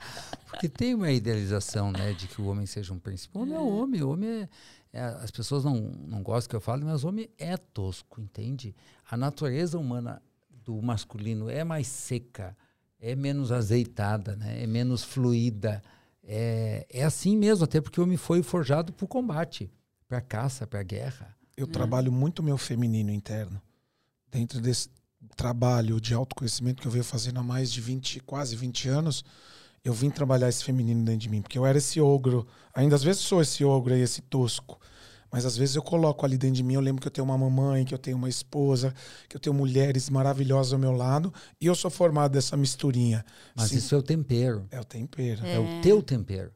[0.48, 3.36] Porque tem uma idealização, né, de que o homem seja um príncipe.
[3.36, 4.48] O homem é o homem, o homem é,
[4.90, 8.74] é- As pessoas não, não gostam que eu fale, mas o homem é tosco, entende?
[9.10, 12.56] A natureza humana do masculino é mais seca,
[12.98, 14.62] é menos azeitada, né?
[14.62, 15.82] É menos fluida.
[16.24, 19.70] É, é assim mesmo, até porque o homem foi forjado para o combate,
[20.08, 21.36] para a caça, para a guerra.
[21.56, 23.60] Eu trabalho muito meu feminino interno.
[24.30, 24.88] Dentro desse
[25.36, 29.24] trabalho de autoconhecimento que eu venho fazendo há mais de 20, quase 20 anos,
[29.84, 31.42] eu vim trabalhar esse feminino dentro de mim.
[31.42, 32.46] Porque eu era esse ogro.
[32.74, 34.80] Ainda às vezes sou esse ogro aí, esse tosco.
[35.30, 37.38] Mas às vezes eu coloco ali dentro de mim, eu lembro que eu tenho uma
[37.38, 38.94] mamãe, que eu tenho uma esposa,
[39.28, 41.32] que eu tenho mulheres maravilhosas ao meu lado.
[41.58, 43.24] E eu sou formado dessa misturinha.
[43.54, 44.66] Mas Sim, isso é o tempero.
[44.70, 45.44] é o tempero.
[45.46, 45.58] É.
[45.58, 46.52] o teu tempero.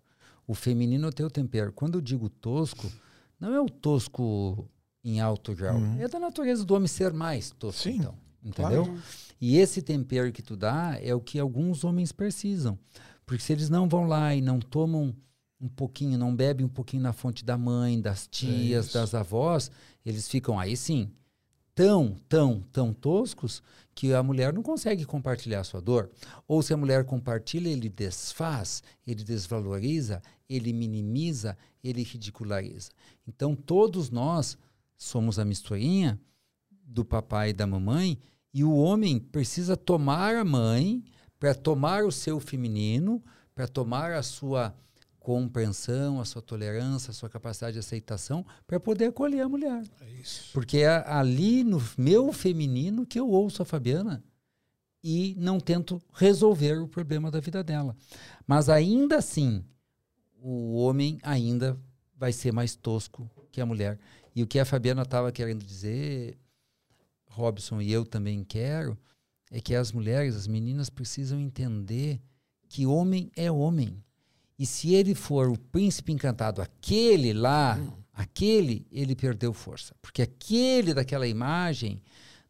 [0.47, 1.73] O feminino é o teu tempero.
[1.73, 2.93] Quando eu digo tosco,
[3.41, 4.69] não é o tosco
[5.07, 5.79] em alto grau.
[5.99, 8.15] É da natureza do homem ser mais tosco, Sim, então.
[8.45, 8.99] Entendeu?
[9.41, 12.79] E esse tempero que tu dá é o que alguns homens precisam.
[13.25, 15.15] Porque se eles não vão lá e não tomam
[15.61, 18.95] um pouquinho, não bebem um pouquinho na fonte da mãe, das tias, isso.
[18.95, 19.71] das avós,
[20.05, 21.11] eles ficam aí sim
[21.77, 23.63] tão, tão, tão toscos
[23.95, 26.11] que a mulher não consegue compartilhar a sua dor.
[26.49, 32.91] Ou se a mulher compartilha, ele desfaz, ele desvaloriza, ele minimiza, ele ridiculariza.
[33.29, 34.57] Então todos nós
[34.97, 36.21] somos a misturinha
[36.71, 38.19] do papai e da mamãe
[38.53, 41.05] e o homem precisa tomar a mãe
[41.39, 43.23] para tomar o seu feminino,
[43.55, 44.75] para tomar a sua
[45.19, 49.83] compreensão, a sua tolerância, a sua capacidade de aceitação, para poder acolher a mulher.
[50.01, 50.53] É isso.
[50.53, 54.23] Porque é ali no meu feminino que eu ouço a Fabiana
[55.03, 57.97] e não tento resolver o problema da vida dela.
[58.47, 59.65] Mas ainda assim,
[60.41, 61.79] o homem ainda
[62.17, 63.99] vai ser mais tosco que a mulher.
[64.37, 66.39] E o que a Fabiana estava querendo dizer,
[67.27, 68.99] Robson e eu também quero,
[69.51, 72.21] é que as mulheres, as meninas precisam entender
[72.69, 74.05] que homem é homem.
[74.59, 77.81] E se ele for o príncipe encantado, aquele lá,
[78.13, 79.95] aquele, ele perdeu força.
[80.03, 82.03] Porque aquele daquela imagem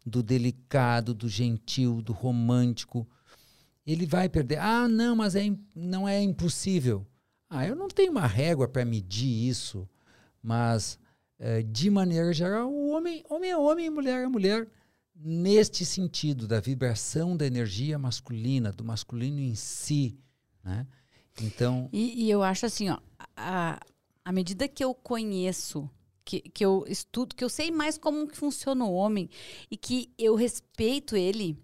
[0.05, 3.09] do delicado, do gentil, do romântico,
[3.87, 4.59] ele vai perder.
[4.59, 7.07] Ah, não, mas é, não é impossível.
[7.49, 9.89] Ah, eu não tenho uma régua para medir isso,
[10.43, 10.99] mas
[11.39, 14.69] eh, de maneira geral, o homem, homem é homem mulher é mulher.
[15.19, 20.19] Neste sentido, da vibração da energia masculina, do masculino em si.
[20.63, 20.87] Né?
[21.41, 22.99] Então, E, e eu acho assim, ó,
[23.35, 23.81] a,
[24.25, 25.89] à medida que eu conheço,
[26.25, 29.31] que, que eu estudo, que eu sei mais como que funciona o homem
[29.71, 31.57] e que eu respeito ele,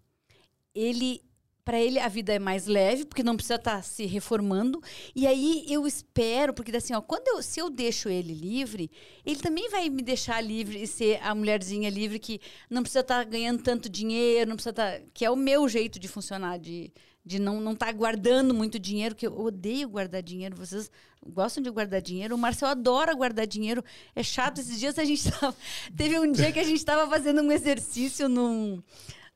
[0.75, 1.23] ele
[1.65, 4.83] para ele a vida é mais leve, porque não precisa estar se reformando.
[5.15, 8.91] E aí eu espero, porque assim, ó, quando eu, se eu deixo ele livre,
[9.25, 13.25] ele também vai me deixar livre e ser a mulherzinha livre que não precisa estar
[13.25, 16.93] ganhando tanto dinheiro, não precisa estar, que é o meu jeito de funcionar, de,
[17.25, 20.57] de não não estar guardando muito dinheiro, que eu odeio guardar dinheiro.
[20.57, 20.91] Vocês
[21.25, 22.35] gostam de guardar dinheiro?
[22.35, 23.85] O Marcel adora guardar dinheiro.
[24.17, 24.61] É chato.
[24.61, 25.55] Esses dias a gente tava,
[25.97, 28.83] teve um dia que a gente estava fazendo um exercício num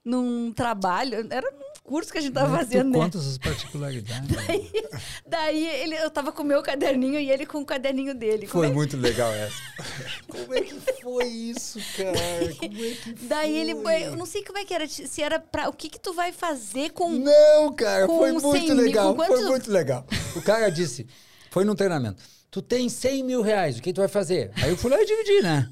[0.07, 1.51] num trabalho, era
[1.87, 2.99] curso que a gente estava que tu fazendo, né?
[2.99, 4.37] conta essas particularidades.
[5.26, 8.47] Daí ele, eu tava com o meu caderninho e ele com o caderninho dele.
[8.47, 9.57] Foi é- muito legal essa.
[10.28, 10.95] Como é que foi?
[11.03, 12.12] foi isso, cara?
[12.12, 13.14] Como é que foi?
[13.28, 16.01] Daí ele, eu não sei como é que era, se era pra, o que que
[16.01, 17.11] tu vai fazer com...
[17.11, 19.14] Não, cara, com foi 100 muito mil, legal.
[19.14, 20.05] com Foi muito legal.
[20.34, 21.07] O cara disse,
[21.51, 24.51] foi num treinamento, tu tem 100 mil reais, o que tu vai fazer?
[24.57, 25.70] Aí eu fui lá e dividi, né?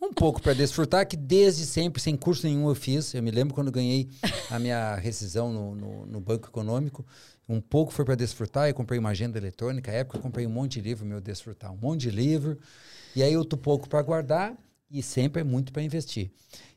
[0.00, 3.14] Um pouco para desfrutar, que desde sempre, sem curso nenhum, eu fiz.
[3.14, 4.10] Eu me lembro quando eu ganhei
[4.50, 7.06] a minha rescisão no, no, no Banco Econômico.
[7.48, 8.68] Um pouco foi para desfrutar.
[8.68, 9.90] Eu comprei uma agenda eletrônica.
[9.90, 11.72] Na época, eu comprei um monte de livro, meu desfrutar.
[11.72, 12.58] Um monte de livro.
[13.14, 14.54] E aí, outro pouco para guardar.
[14.90, 16.30] E sempre é muito para investir.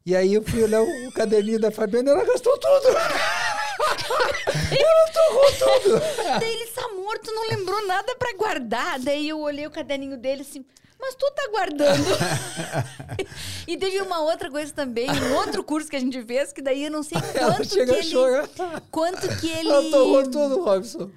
[0.06, 2.88] E aí, eu fui olhar o, o caderninho da Fabiana ela gastou tudo.
[4.72, 6.00] ela torrou tudo.
[6.40, 9.00] Daí ele está morto, não lembrou nada pra guardar.
[9.00, 10.66] Daí eu olhei o caderninho dele assim,
[11.00, 12.06] mas tu tá guardando.
[13.68, 16.86] e teve uma outra coisa também, um outro curso que a gente fez, que daí
[16.86, 18.04] eu não sei quanto que a ele.
[18.04, 18.50] chorar.
[18.92, 19.90] Quanto que ele.
[19.92, 21.10] Torrou tudo, Robson.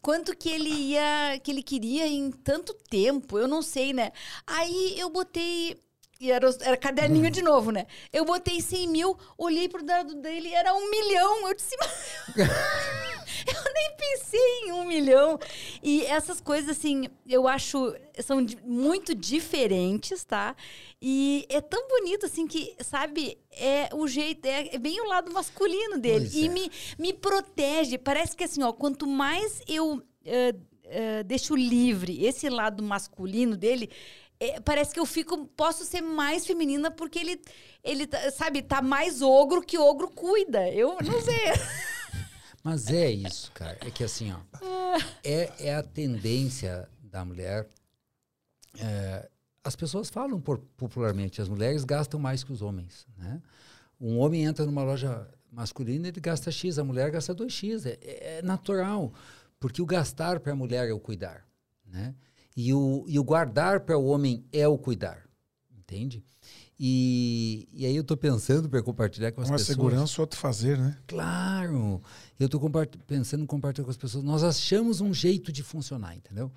[0.00, 1.38] Quanto que ele ia.
[1.42, 4.12] que ele queria em tanto tempo, eu não sei, né?
[4.46, 5.76] Aí eu botei.
[6.18, 7.86] E era, era caderninho de novo, né?
[8.10, 11.46] Eu botei 100 mil, olhei pro dado dele, era um milhão.
[11.46, 12.36] Eu disse, mas...
[13.46, 15.38] eu nem pensei em um milhão.
[15.82, 17.94] E essas coisas, assim, eu acho,
[18.24, 20.56] são muito diferentes, tá?
[21.00, 25.30] E é tão bonito, assim, que, sabe, é o jeito, é, é bem o lado
[25.32, 26.30] masculino dele.
[26.30, 26.48] Pois e é.
[26.48, 27.98] me, me protege.
[27.98, 30.54] Parece que, assim, ó, quanto mais eu eh,
[30.84, 33.90] eh, deixo livre esse lado masculino dele,
[34.40, 37.40] eh, parece que eu fico, posso ser mais feminina porque ele,
[37.82, 40.68] ele tá- sabe, tá mais ogro que ogro cuida.
[40.70, 41.36] Eu não sei.
[42.62, 43.78] Mas é isso, cara.
[43.80, 44.38] É que assim, ó.
[45.22, 47.68] É, é a tendência da mulher.
[48.78, 49.28] é,
[49.64, 53.42] as pessoas falam por- popularmente, as mulheres gastam mais que os homens, né?
[54.00, 57.86] Um homem entra numa loja masculina, ele gasta X, a mulher gasta 2X.
[57.86, 59.12] É, é natural.
[59.58, 61.44] Porque o gastar para a mulher é o cuidar,
[61.84, 62.14] né?
[62.56, 65.22] E o, e o guardar para o homem é o cuidar,
[65.78, 66.24] entende?
[66.78, 69.76] E, e aí eu estou pensando para compartilhar com as Um é pessoas.
[69.76, 70.96] segurança, outro fazer, né?
[71.06, 72.02] Claro!
[72.38, 72.60] Eu estou
[73.06, 74.22] pensando em compartilhar com as pessoas.
[74.22, 76.50] Nós achamos um jeito de funcionar, entendeu?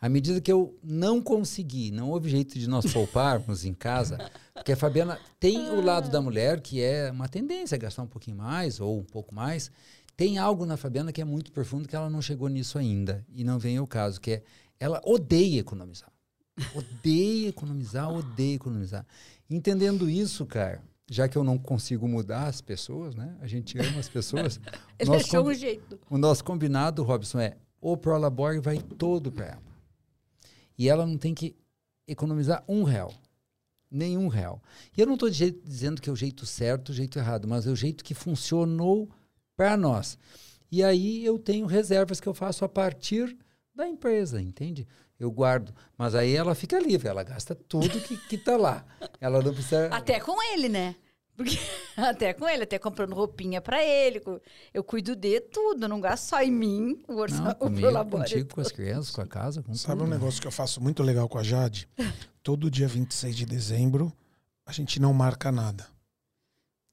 [0.00, 4.72] À medida que eu não consegui, não houve jeito de nós pouparmos em casa, porque
[4.72, 8.36] a Fabiana tem o lado da mulher, que é uma tendência a gastar um pouquinho
[8.36, 9.70] mais ou um pouco mais.
[10.16, 13.42] Tem algo na Fabiana que é muito profundo que ela não chegou nisso ainda, e
[13.42, 14.42] não vem ao caso, que é
[14.78, 16.10] ela odeia economizar.
[16.74, 19.06] Odeia economizar, odeia economizar.
[19.48, 23.36] Entendendo isso, cara, já que eu não consigo mudar as pessoas, né?
[23.40, 24.58] A gente ama as pessoas.
[24.98, 26.00] Ele achou combi- um jeito.
[26.10, 29.62] o nosso combinado, Robson, é o Prolabore vai todo para ela.
[30.78, 31.54] E ela não tem que
[32.08, 33.12] economizar um real.
[33.90, 34.60] Nenhum real.
[34.96, 37.70] E eu não estou dizendo que é o jeito certo, o jeito errado, mas é
[37.70, 39.08] o jeito que funcionou
[39.56, 40.18] para nós.
[40.72, 43.36] E aí eu tenho reservas que eu faço a partir
[43.76, 44.86] da empresa, entende?
[45.18, 45.74] Eu guardo.
[45.96, 48.84] Mas aí ela fica livre, ela gasta tudo que, que tá lá.
[49.20, 49.88] Ela não precisa.
[49.94, 50.96] Até com ele, né?
[51.36, 51.58] Porque
[51.98, 54.22] até com ele, até comprando roupinha pra ele.
[54.72, 57.02] Eu cuido de tudo, não gasto só em mim.
[57.06, 60.04] O Não, orçamento comigo, labora contigo, com as crianças, com a casa, com Sabe um
[60.06, 60.14] tudo.
[60.14, 61.86] negócio que eu faço muito legal com a Jade?
[62.42, 64.10] Todo dia 26 de dezembro,
[64.64, 65.86] a gente não marca nada.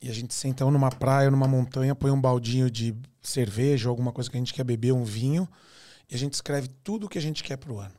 [0.02, 3.88] E a gente senta ou numa praia, ou numa montanha, põe um baldinho de cerveja,
[3.88, 5.48] ou alguma coisa que a gente quer beber, um vinho,
[6.14, 7.96] e a gente escreve tudo o que a gente quer pro ano.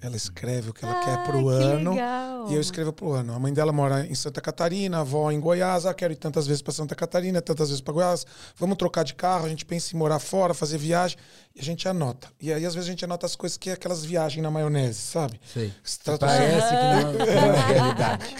[0.00, 1.90] Ela escreve o que ela quer pro Ah, que ano.
[1.92, 2.50] legal.
[2.50, 3.32] E eu escrevo pro ano.
[3.32, 5.86] A mãe dela mora em Santa Catarina, a avó em Goiás.
[5.86, 8.26] Ah, quero ir tantas vezes para Santa Catarina, tantas vezes para Goiás.
[8.56, 9.46] Vamos trocar de carro.
[9.46, 11.16] A gente pensa em morar fora, fazer viagem.
[11.54, 12.28] E a gente anota.
[12.38, 14.98] E aí, às vezes, a gente anota as coisas que é aquelas viagens na maionese,
[15.00, 15.40] sabe?
[15.54, 15.72] Sei.
[15.82, 18.36] Estrata- Parece que não, não é realidade.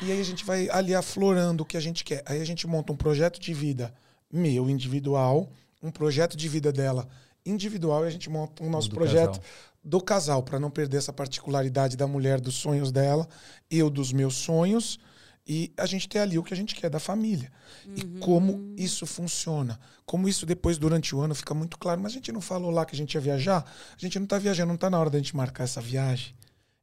[0.00, 2.22] E aí a gente vai ali aflorando o que a gente quer.
[2.24, 3.92] Aí a gente monta um projeto de vida
[4.32, 5.50] meu, individual,
[5.82, 7.06] um projeto de vida dela
[7.44, 9.44] individual, e a gente monta o nosso do projeto casal.
[9.82, 13.28] do casal, para não perder essa particularidade da mulher, dos sonhos dela,
[13.70, 14.98] eu dos meus sonhos,
[15.46, 17.52] e a gente ter ali o que a gente quer da família.
[17.94, 19.78] E como isso funciona.
[20.06, 22.00] Como isso depois, durante o ano, fica muito claro.
[22.00, 23.62] Mas a gente não falou lá que a gente ia viajar?
[23.94, 26.34] A gente não está viajando, não está na hora da gente marcar essa viagem.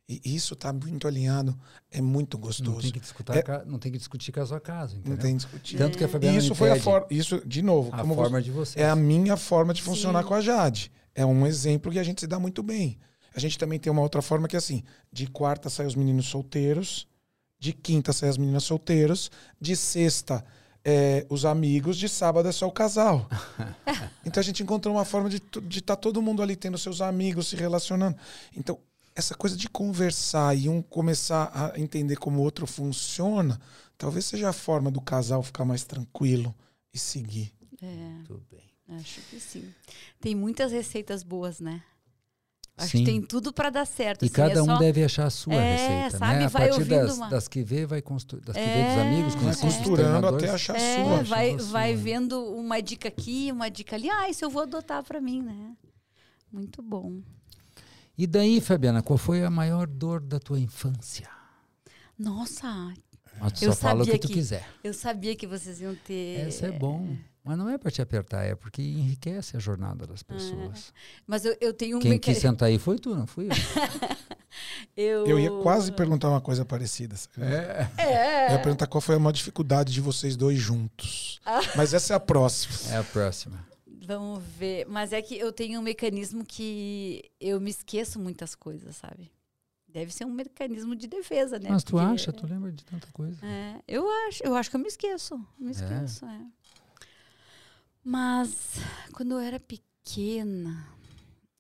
[0.09, 1.57] E isso está muito alinhado,
[1.89, 2.71] é muito gostoso.
[2.71, 5.11] Não tem, que discutir, É- ca- não tem que discutir com a sua casa, entendeu?
[5.13, 5.77] Não tem discutir.
[5.77, 7.07] Tanto que a Fabiana isso foi a forma.
[7.09, 8.85] Isso, de novo, a como forma você- de vocês.
[8.85, 10.27] é a minha forma de funcionar Sim.
[10.27, 10.91] com a Jade.
[11.15, 12.97] É um exemplo que a gente se dá muito bem.
[13.33, 14.83] A gente também tem uma outra forma que é assim:
[15.13, 17.07] de quarta sai os meninos solteiros,
[17.57, 19.31] de quinta sai as meninas solteiras,
[19.61, 20.43] de sexta
[20.83, 23.29] é, os amigos, de sábado é só o casal.
[24.25, 25.41] então a gente encontrou uma forma de
[25.77, 28.17] estar todo mundo ali tendo seus amigos, se relacionando.
[28.57, 28.77] Então,
[29.15, 33.59] essa coisa de conversar e um começar a entender como o outro funciona,
[33.97, 36.53] talvez seja a forma do casal ficar mais tranquilo
[36.93, 37.53] e seguir.
[37.81, 38.61] É, Tudo bem.
[38.99, 39.73] acho que sim.
[40.19, 41.81] Tem muitas receitas boas, né?
[42.77, 42.99] Acho Sim.
[42.99, 44.23] que tem tudo para dar certo.
[44.23, 46.45] E assim, cada é um só- deve achar a sua É, receita, sabe, né?
[46.45, 48.87] A vai partir ouvindo das, uma- das que vê, vai construir, das que vê É,
[48.87, 51.23] dos amigos, Vai costurando até achar a É, sua.
[51.23, 51.67] vai, a sua.
[51.67, 54.09] vai vendo uma dica aqui, uma dica ali.
[54.09, 55.75] Ah, isso eu vou adotar para mim, né?
[56.51, 57.21] Muito bom.
[58.21, 61.27] E daí, Fabiana, qual foi a maior dor da tua infância?
[62.19, 62.93] Nossa,
[63.39, 64.67] Mas tu Eu só fala o que sabia tu que- quiser.
[64.83, 66.47] eu sabia que vocês iam ter.
[66.47, 67.17] Essa é bom.
[67.43, 70.93] Mas não é para te apertar, é porque enriquece a jornada Ah, das pessoas.
[71.25, 73.49] Mas eu, eu tenho um Quem quis sentar aí foi tu, não fui eu.
[74.95, 75.25] eu...
[75.25, 77.15] Eu ia quase perguntar uma coisa parecida.
[77.39, 77.87] É.
[77.97, 78.47] É.
[78.49, 81.39] Eu ia perguntar qual foi a maior dificuldade de vocês dois juntos.
[81.43, 81.61] Ah.
[81.75, 82.93] Mas essa é a próxima.
[82.93, 83.70] É a próxima.
[84.03, 84.85] Vamos ver.
[84.87, 89.31] Mas é que eu tenho um mecanismo que eu me esqueço muitas coisas, sabe?
[89.87, 91.69] Deve ser um mecanismo de defesa, né?
[91.69, 92.31] Mas tu Porque- acha?
[92.31, 93.45] Tu lembra de tanta coisa?
[93.45, 95.37] É, eu acho, eu acho que eu me esqueço.
[95.59, 95.71] Me É?
[95.71, 96.41] esqueço, é.
[98.03, 98.77] Mas
[99.13, 100.87] quando eu era pequena,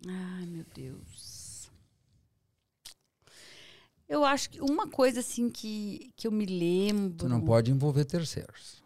[0.07, 1.69] ai meu Deus.
[4.09, 7.17] Eu acho que uma coisa assim que, que eu me lembro.
[7.17, 8.81] Tu não pode envolver terceiros.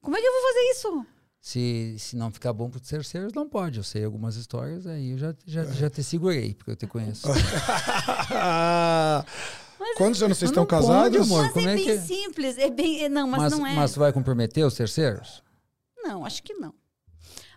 [0.00, 1.06] Como é que eu vou fazer isso?
[1.40, 3.78] Se, se não ficar bom para os terceiros, não pode.
[3.78, 7.28] Eu sei algumas histórias, aí eu já, já, já te segurei, porque eu te conheço.
[9.96, 11.20] Quantos anos vocês Mas não estão pode, casados?
[11.20, 11.44] amor.
[11.44, 13.74] Mas como é é bem que- simples, é bem, é- não, mas, mas, não é.
[13.74, 15.42] mas tu vai comprometer os terceiros?
[16.02, 16.74] Não, acho que não.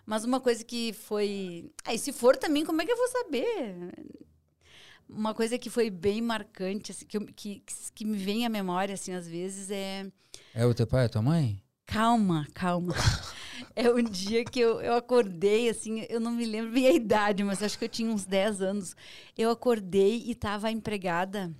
[0.06, 1.70] Mas uma coisa que foi.
[1.84, 3.92] Aí, se for também, como é que eu vou saber?
[5.08, 7.62] Uma coisa que foi bem marcante, assim, que, eu- que,
[7.94, 10.06] que me vem à memória, assim, às vezes, é.
[10.54, 11.62] É o teu pai, a tua mãe?
[11.86, 12.94] Calma, calma.
[13.74, 17.42] é um dia que eu, eu acordei, assim, eu não me lembro bem a idade,
[17.44, 18.96] mas acho que eu tinha uns 10 anos.
[19.36, 21.54] Eu acordei e estava a empregada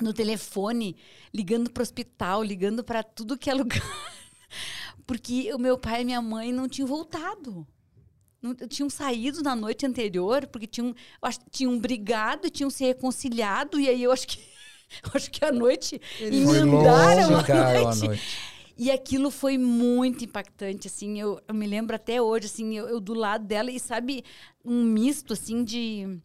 [0.00, 0.96] no telefone,
[1.32, 3.82] ligando para o hospital, ligando para tudo que é lugar.
[5.06, 7.66] Porque o meu pai e minha mãe não tinham voltado.
[8.40, 13.88] Não, tinham saído na noite anterior, porque tinham, acho, tinham brigado, tinham se reconciliado, e
[13.88, 14.38] aí eu acho que,
[15.02, 18.04] eu acho que a noite Foi emendaram longe, a Ficaram à noite.
[18.06, 18.53] noite.
[18.76, 23.00] E aquilo foi muito impactante, assim, eu, eu me lembro até hoje, assim, eu, eu
[23.00, 24.24] do lado dela e sabe,
[24.64, 26.20] um misto, assim, de...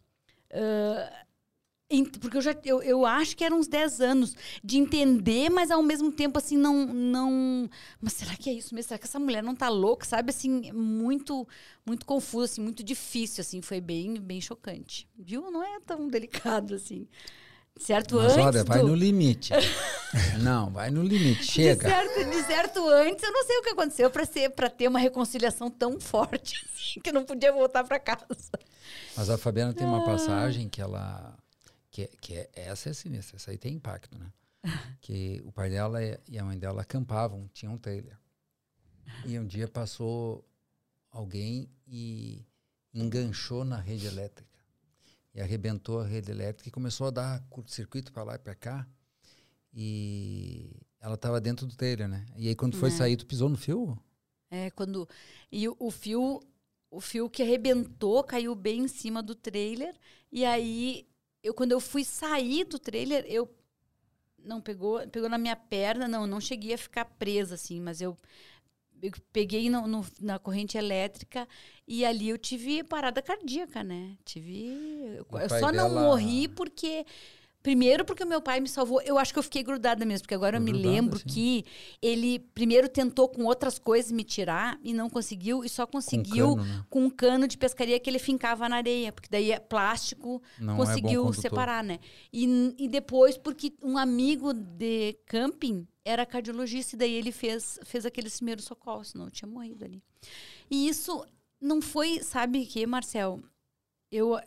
[1.90, 5.70] ent- porque eu já, eu, eu acho que eram uns 10 anos de entender, mas
[5.70, 7.68] ao mesmo tempo, assim, não, não...
[8.00, 8.88] Mas será que é isso mesmo?
[8.88, 10.06] Será que essa mulher não tá louca?
[10.06, 11.46] Sabe, assim, muito,
[11.84, 15.08] muito confuso, assim, muito difícil, assim, foi bem, bem chocante.
[15.18, 15.50] Viu?
[15.50, 17.08] Não é tão delicado, assim.
[17.80, 19.52] Certo, Mas antes olha, vai do- no limite.
[20.42, 21.40] não, vai no limite.
[21.40, 21.88] De Chega.
[21.88, 24.98] certo, de certo antes, eu não sei o que aconteceu para ser para ter uma
[24.98, 28.26] reconciliação tão forte assim, que não podia voltar para casa.
[29.16, 29.90] Mas a Fabiana tem Ah.
[29.90, 31.36] uma passagem que ela.
[31.90, 34.30] Que, que é, essa é sinistra, essa aí tem impacto, né?
[35.00, 38.16] Que o pai dela e e a mãe dela acampavam, tinham um trailer.
[39.24, 40.44] E um dia passou
[41.10, 42.44] alguém e
[42.94, 44.49] enganchou na rede elétrica.
[45.34, 48.86] E arrebentou a rede elétrica e começou a dar curto-circuito para lá e para cá.
[49.72, 50.70] E
[51.00, 52.26] ela estava dentro do trailer, né?
[52.36, 52.92] E aí quando foi É.
[52.92, 53.96] sair, tu pisou no fio?
[54.50, 55.08] É, quando
[55.50, 56.40] e o, o fio
[56.90, 59.94] o fio que arrebentou caiu bem em cima do trailer
[60.32, 61.06] e aí
[61.42, 63.48] eu quando eu fui sair do trailer, eu
[64.38, 68.16] não pegou, pegou na minha perna, não, não cheguei a ficar presa assim, mas eu
[69.02, 71.46] eu peguei no- no- na corrente elétrica
[71.86, 74.16] e ali eu tive parada cardíaca, né?
[74.24, 74.66] Tive.
[75.16, 77.04] Eu, O eu pai só não dela- morri porque.
[77.62, 79.02] Primeiro, porque o meu pai me salvou.
[79.02, 81.24] Eu acho que eu fiquei grudada mesmo, porque agora eu me Grudada, lembro sim.
[81.26, 81.64] que
[82.00, 86.64] ele primeiro tentou com outras coisas me tirar e não conseguiu, e só conseguiu cano,
[86.64, 86.84] né?
[86.88, 90.72] com um cano de pescaria que ele fincava na areia, porque daí é plástico, Não
[90.74, 91.42] é conseguiu condutor.
[91.42, 91.98] separar, né?
[92.32, 98.06] E, e depois, porque um amigo de camping era cardiologista, e daí ele fez, fez
[98.06, 100.02] aqueles primeiros socorros, senão eu tinha morrido ali.
[100.70, 101.24] E isso
[101.60, 103.38] não foi, sabe o que, Marcel?
[104.10, 104.40] Eu,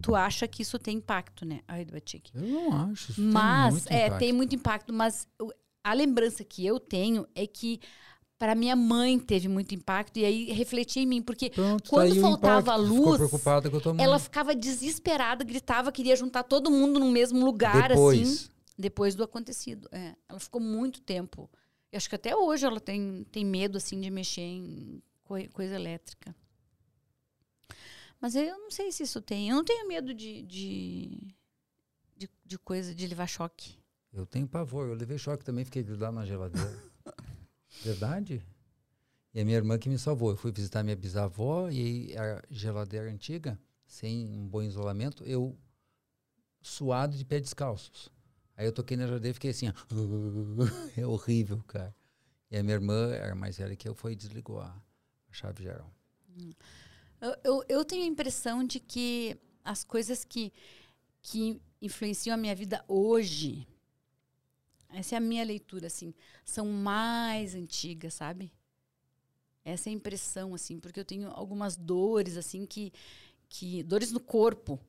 [0.00, 1.60] tu acha que isso tem impacto, né?
[1.68, 2.30] Ai, do Batik.
[2.34, 3.12] Eu não acho.
[3.12, 4.18] Isso Mas, tem muito é, impacto.
[4.18, 5.28] tem muito impacto, mas
[5.82, 7.80] a lembrança que eu tenho é que
[8.38, 12.12] para minha mãe teve muito impacto e aí refleti em mim, porque Pronto, tá quando
[12.12, 12.82] o faltava impacto.
[12.82, 13.20] Luz,
[13.98, 19.24] ela ficava desesperada, gritava, queria juntar todo mundo no mesmo lugar, Depois, assim, depois do
[19.24, 19.88] acontecido.
[19.90, 21.50] É, ela ficou muito tempo.
[21.90, 25.74] Eu acho que até hoje ela tem, tem medo, assim, de mexer em coi- coisa
[25.74, 26.34] elétrica.
[28.20, 29.48] Mas eu não sei se isso tem.
[29.48, 31.34] Eu não tenho medo de, de,
[32.16, 33.78] de, de coisa, de levar choque.
[34.12, 34.88] eu tenho pavor.
[34.88, 36.82] Eu levei choque também, fiquei grudado na geladeira.
[37.82, 38.44] Verdade?
[39.32, 40.30] E a minha irmã que me salvou.
[40.30, 45.56] Eu fui visitar minha bisavó e a geladeira antiga, sem um bom isolamento, eu
[46.60, 48.10] suado de pé descalços.
[48.56, 49.66] Aí eu toquei na geladeira e fiquei assim,
[50.96, 51.94] é horrível, cara.
[52.50, 55.62] E a minha irmã era mais velha que eu, foi e desligou a, a chave
[55.62, 55.92] geral.
[57.20, 60.52] Eu, eu, eu tenho a impressão de que as coisas que,
[61.20, 63.66] que influenciam a minha vida hoje,
[64.90, 66.14] essa é a minha leitura, assim,
[66.44, 68.52] são mais antigas, sabe?
[69.64, 72.92] Essa é a impressão, assim, porque eu tenho algumas dores, assim, que.
[73.48, 74.80] que dores no corpo,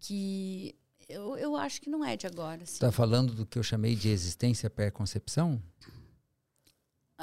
[0.00, 0.74] que
[1.08, 2.62] eu, eu acho que não é de agora.
[2.62, 2.74] Assim.
[2.74, 5.62] Está falando do que eu chamei de existência pré-concepção?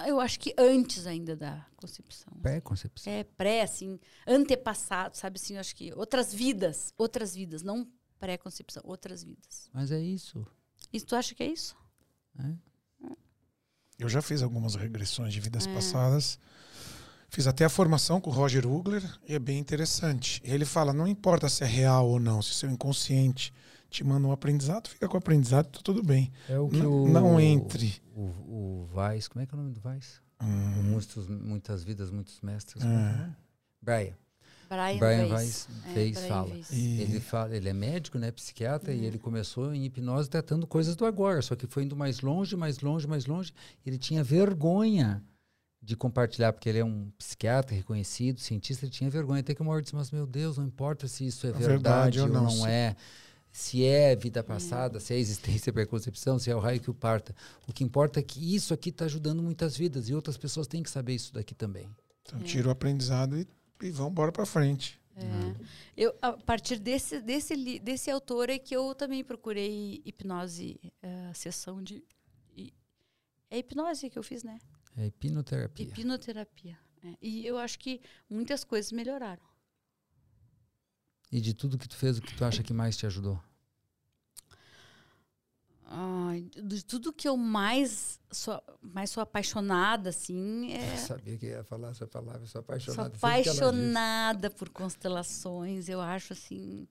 [0.07, 2.27] Eu acho que antes ainda da concepção.
[2.33, 2.41] assim.
[2.41, 3.13] Pré-concepção.
[3.13, 7.87] É, pré, assim, antepassado, sabe assim, eu acho que outras vidas, outras vidas, não
[8.19, 9.69] pré-concepção, outras vidas.
[9.73, 10.45] Mas é isso.
[10.91, 11.75] Isso tu acha que é isso?
[12.33, 12.57] né?
[13.97, 15.41] Eu já fiz algumas regressões de É.
[15.41, 16.37] vidas passadas.
[17.29, 20.41] Fiz até a formação com o Roger Ugler e é bem interessante.
[20.43, 23.53] Ele fala: não importa se é real ou não, se seu inconsciente
[23.89, 26.31] te manda um aprendizado, fica com o aprendizado, tá tudo bem.
[26.49, 27.07] É o que N- o.
[27.07, 27.93] não entre.
[28.15, 30.21] O, o Weiss, como é que é o nome do Weiss?
[30.41, 32.83] Hum, Muitos, muitas vidas, muitos mestres.
[32.83, 32.87] É.
[32.87, 33.29] é é?
[33.81, 34.13] Brian.
[34.67, 35.33] Brian, Brian Weiss.
[35.33, 36.53] Weiss É, fez, Brian fala.
[36.53, 36.71] Weiss.
[36.71, 38.99] E- Ele fala, ele é médico, né, psiquiatra, Uhum.
[38.99, 42.55] e ele começou em hipnose tratando coisas do agora, só que foi indo mais longe,
[42.55, 43.53] mais longe, mais longe.
[43.85, 45.23] Ele tinha vergonha
[45.81, 49.41] de compartilhar, porque ele é um psiquiatra reconhecido, cientista, ele tinha vergonha.
[49.41, 52.17] Até que uma hora disse, mas meu Deus, não importa se isso é É verdade,
[52.17, 52.95] verdade ou não, não, é,
[53.55, 57.33] se é vida passada, se é existência preconcepção, se é o raio que o parta.
[57.65, 60.83] O que importa é que isso aqui está ajudando muitas vidas, e outras pessoas têm
[60.83, 61.89] que saber isso daqui também.
[62.21, 63.47] Então tira o aprendizado e,
[63.81, 64.99] e vamos embora para frente.
[65.15, 65.21] É.
[65.95, 71.81] Eu, a partir desse, desse, desse autor é que eu também procurei hipnose, eh, sessão
[71.81, 72.03] de.
[73.49, 74.59] É hipnose que eu fiz, né?
[74.97, 75.85] É hipnoterapia.
[75.85, 76.77] Hipnoterapia.
[77.05, 77.13] é.
[77.21, 79.54] E eu acho que muitas coisas melhoraram.
[81.35, 83.37] E de tudo que tu fez, o que tu acha que mais te ajudou?
[85.85, 90.93] Ai, de tudo que eu mais sou, mais sou apaixonada, assim, é.
[90.93, 93.17] Eu sabia que ia falar essa palavra, sou Sou ela diz.
[93.17, 96.87] apaixonada por constelações, eu acho assim.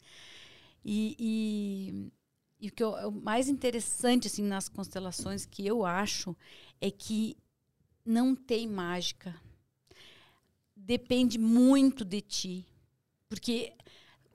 [0.84, 2.12] E, e,
[2.66, 6.36] e o que eu, o mais interessante assim nas constelações que eu acho
[6.82, 7.34] é que
[8.04, 9.34] não tem mágica.
[10.76, 12.66] Depende muito de ti.
[13.26, 13.72] Porque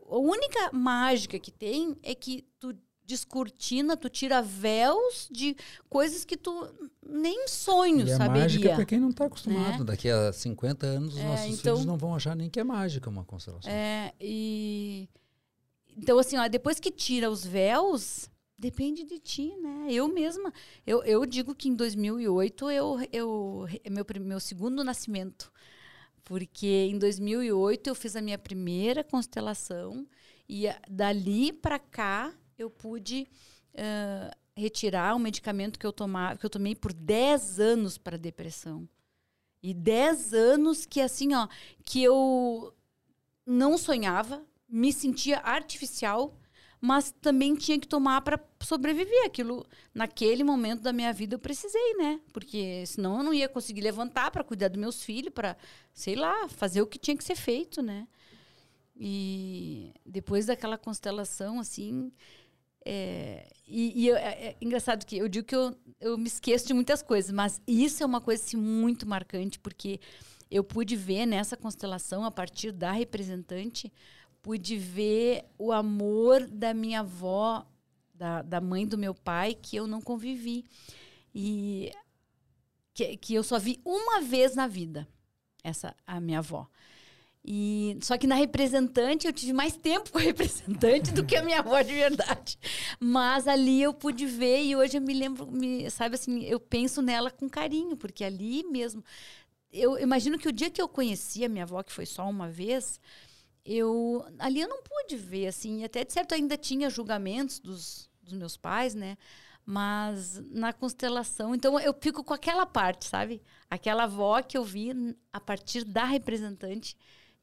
[0.09, 5.55] a única mágica que tem é que tu descortina, tu tira véus de
[5.89, 6.67] coisas que tu
[7.03, 8.43] nem em sonho E é saberia.
[8.43, 9.79] mágica para quem não está acostumado.
[9.79, 9.83] né?
[9.85, 12.63] Daqui a 50 anos, os É, nossos então- filhos não vão achar nem que é
[12.63, 13.71] mágica uma constelação.
[13.71, 15.09] É, e.
[15.97, 19.87] Então, assim, ó, depois que tira os véus, depende de ti, né?
[19.89, 20.53] Eu mesma.
[20.85, 25.51] Eu, eu digo que em 2008 eu, eu, é meu, meu segundo nascimento.
[26.23, 30.07] Porque em 2008 eu fiz a minha primeira constelação
[30.47, 33.27] e dali para cá eu pude
[33.75, 38.87] ah, retirar um medicamento que eu, tomava, que eu tomei por 10 anos para depressão.
[39.61, 41.47] E 10 anos que assim, ó,
[41.83, 42.73] que eu
[43.45, 46.37] não sonhava, me sentia artificial,
[46.81, 49.25] mas também tinha que tomar para sobreviver.
[49.25, 52.19] Aquilo, naquele momento da minha vida, eu precisei, né?
[52.33, 55.57] Porque senão eu não ia conseguir levantar para cuidar dos meus filhos, para,
[55.93, 58.07] sei lá, fazer o que tinha que ser feito, né?
[58.95, 62.11] E depois daquela constelação, assim.
[62.85, 66.73] é, e e é, é engraçado que eu digo que eu, eu me esqueço de
[66.73, 69.99] muitas coisas, mas isso é uma coisa assim, muito marcante, porque
[70.51, 73.91] eu pude ver nessa constelação, a partir da representante,
[74.41, 77.65] pude ver o amor da minha avó,
[78.13, 80.65] da, da mãe do meu pai, que eu não convivi.
[81.33, 81.91] E
[82.93, 85.07] que, que eu só vi uma vez na vida,
[85.63, 86.67] essa a minha avó.
[87.43, 91.43] E, só que na representante eu tive mais tempo com a representante do que a
[91.43, 92.59] minha avó de verdade.
[92.99, 97.01] Mas ali eu pude ver e hoje eu me lembro, me, sabe assim, eu penso
[97.01, 99.03] nela com carinho, porque ali mesmo.
[99.71, 102.49] Eu imagino que o dia que eu conheci a minha avó, que foi só uma
[102.49, 102.99] vez,
[103.69, 108.33] eu ali eu não pude ver assim, até de certo ainda tinha julgamentos dos, dos
[108.33, 109.17] meus pais, né?
[109.65, 113.39] Mas na constelação, então eu fico com aquela parte, sabe?
[113.69, 116.97] Aquela avó que eu vi a partir da representante,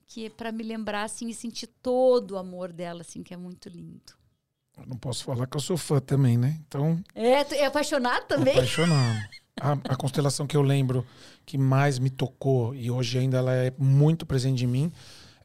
[0.06, 3.36] que é para me lembrar assim e sentir todo o amor dela, assim, que é
[3.36, 4.12] muito lindo.
[4.76, 6.58] Eu não posso falar que eu sou fã também, né?
[6.66, 8.54] Então, É, é apaixonado também?
[8.54, 9.20] apaixonado.
[9.60, 11.06] A, a constelação que eu lembro
[11.46, 14.92] que mais me tocou e hoje ainda ela é muito presente em mim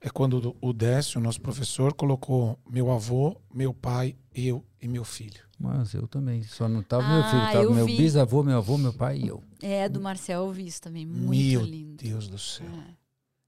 [0.01, 5.43] é quando o Décio, nosso professor, colocou meu avô, meu pai, eu e meu filho.
[5.59, 6.41] Mas eu também.
[6.41, 7.97] Só não estava meu Ah, filho, estava eu meu vi.
[7.97, 9.43] bisavô, meu avô, meu pai e eu.
[9.61, 12.03] É, do Marcel eu vi isso também, muito meu lindo.
[12.03, 12.65] Deus do céu.
[12.67, 12.95] É.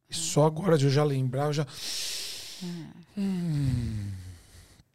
[0.07, 1.65] E só agora de eu já lembrar, eu já.
[3.17, 4.11] Hum,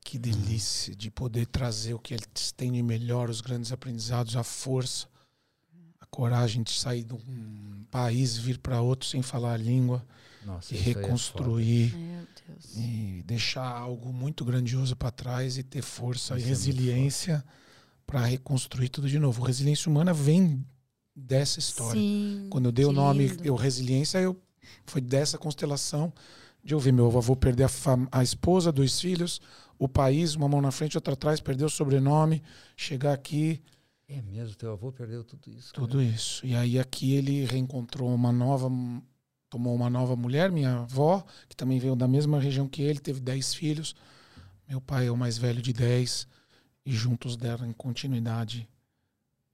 [0.00, 4.44] que delícia de poder trazer o que eles têm de melhor, os grandes aprendizados, a
[4.44, 5.08] força,
[6.00, 10.06] a coragem de sair de um país, vir para outro sem falar a língua
[10.44, 11.94] Nossa, e é reconstruir
[12.46, 12.76] Deus.
[12.76, 17.44] e deixar algo muito grandioso para trás e ter força Isso e é resiliência
[18.06, 19.42] para reconstruir tudo de novo.
[19.44, 20.64] Resiliência humana vem
[21.14, 22.00] dessa história.
[22.00, 22.46] Sim.
[22.50, 24.40] Quando eu dei o nome eu resiliência, eu
[24.86, 26.12] foi dessa constelação
[26.64, 29.40] de eu ver meu avô perder a, fam- a esposa, dois filhos,
[29.78, 32.42] o país, uma mão na frente, outra atrás, perder o sobrenome,
[32.76, 33.62] chegar aqui,
[34.08, 35.72] É mesmo, teu avô perdeu tudo isso.
[35.72, 35.86] cara.
[35.86, 36.44] tudo isso.
[36.46, 38.68] E aí aqui ele reencontrou uma nova,
[39.50, 43.20] tomou uma nova mulher, minha avó, que também veio da mesma região que ele, teve
[43.20, 43.94] dez filhos.
[44.68, 46.26] Meu pai é o mais velho de dez
[46.84, 48.68] e juntos deram continuidade.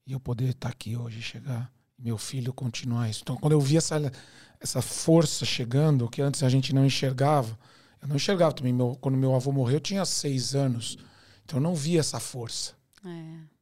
[0.07, 3.21] E eu poder estar aqui hoje, chegar, meu filho continuar isso.
[3.23, 4.13] Então, quando eu vi essa,
[4.61, 7.59] essa força chegando, que antes a gente não enxergava,
[8.03, 8.73] eu não enxergava também.
[8.73, 10.99] Meu, quando meu avô morreu, eu tinha seis anos.
[11.45, 12.75] Então, eu não via essa força.
[13.05, 13.09] É.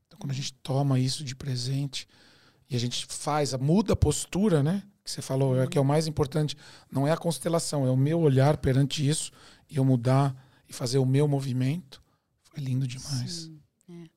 [0.07, 2.09] Então, quando a gente toma isso de presente
[2.69, 4.83] e a gente faz, muda a postura, né?
[5.05, 6.57] Que você falou, é que é o mais importante.
[6.91, 9.33] Não é a constelação, é o meu olhar perante isso
[9.69, 10.35] e eu mudar
[10.69, 12.03] e fazer o meu movimento.
[12.43, 13.33] Foi lindo demais.
[13.33, 14.09] Sim, é.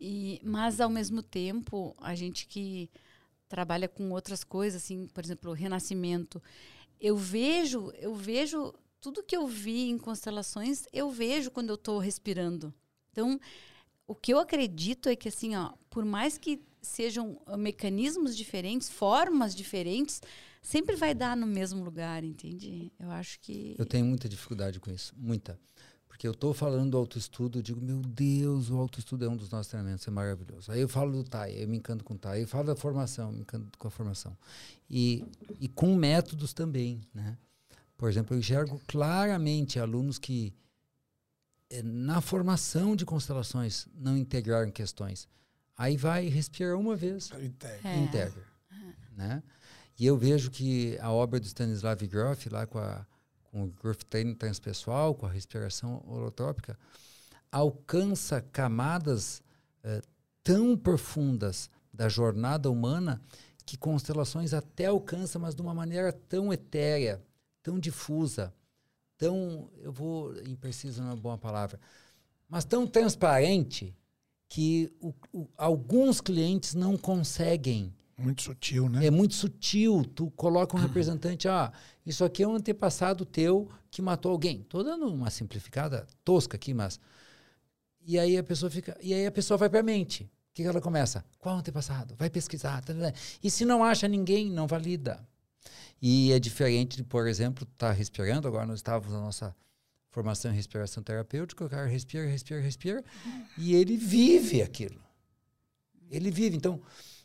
[0.00, 2.90] E, mas ao mesmo tempo, a gente que
[3.48, 6.42] trabalha com outras coisas, assim, por exemplo, o renascimento,
[7.00, 11.98] eu vejo, eu vejo tudo que eu vi em constelações, eu vejo quando eu estou
[11.98, 12.74] respirando.
[13.10, 13.40] Então,
[14.06, 18.88] o que eu acredito é que assim, ó, por mais que sejam ah, mecanismos diferentes,
[18.88, 20.20] formas diferentes,
[20.62, 22.92] sempre vai dar no mesmo lugar, entende?
[22.98, 25.58] Eu acho que Eu tenho muita dificuldade com isso, muita.
[26.08, 29.50] Porque eu estou falando do autoestudo, eu digo, meu Deus, o autoestudo é um dos
[29.50, 30.72] nossos treinamentos, é maravilhoso.
[30.72, 32.42] Aí eu falo do TAI, eu me encanto com o TAI.
[32.42, 34.36] Eu falo da formação, me encanto com a formação.
[34.90, 35.24] E,
[35.60, 37.38] e com métodos também, né?
[37.96, 40.52] Por exemplo, eu enxergo claramente alunos que
[41.70, 45.28] eh, na formação de constelações não integraram questões.
[45.78, 47.30] Aí vai e respira uma vez
[47.84, 47.96] É.
[47.96, 48.44] integra.
[49.16, 49.42] Né?
[49.96, 53.06] E eu vejo que a obra do Stanislav Grof, lá com, a,
[53.44, 56.76] com o Grof Training Transpessoal, com a respiração holotrópica,
[57.50, 59.40] alcança camadas
[59.84, 60.02] eh,
[60.42, 63.20] tão profundas da jornada humana
[63.64, 67.22] que constelações até alcançam, mas de uma maneira tão etérea,
[67.62, 68.52] tão difusa,
[69.16, 71.78] tão, eu vou, impreciso não é uma boa palavra,
[72.48, 73.94] mas tão transparente
[74.48, 77.92] que o- o- alguns clientes não conseguem.
[78.16, 79.06] Muito sutil, né?
[79.06, 80.04] É muito sutil.
[80.14, 81.72] Tu coloca um representante, ah,
[82.04, 84.62] isso aqui é um antepassado teu que matou alguém.
[84.68, 86.98] Tô dando uma simplificada tosca aqui, mas
[88.04, 90.24] e aí a pessoa fica, e aí a pessoa vai para a mente.
[90.24, 91.24] O que, que ela começa?
[91.38, 92.16] Qual antepassado?
[92.16, 92.82] Vai pesquisar.
[92.82, 93.18] tá, tá, tá.
[93.40, 95.24] E se não acha ninguém, não valida.
[96.02, 98.48] E é diferente de, por exemplo, estar respirando.
[98.48, 99.54] Agora nós estávamos na nossa
[100.10, 101.64] formação em respiração terapêutica.
[101.64, 103.04] O cara respira, respira, respira.
[103.56, 105.00] E ele vive aquilo.
[106.10, 106.56] Ele vive.
[106.56, 106.80] Então,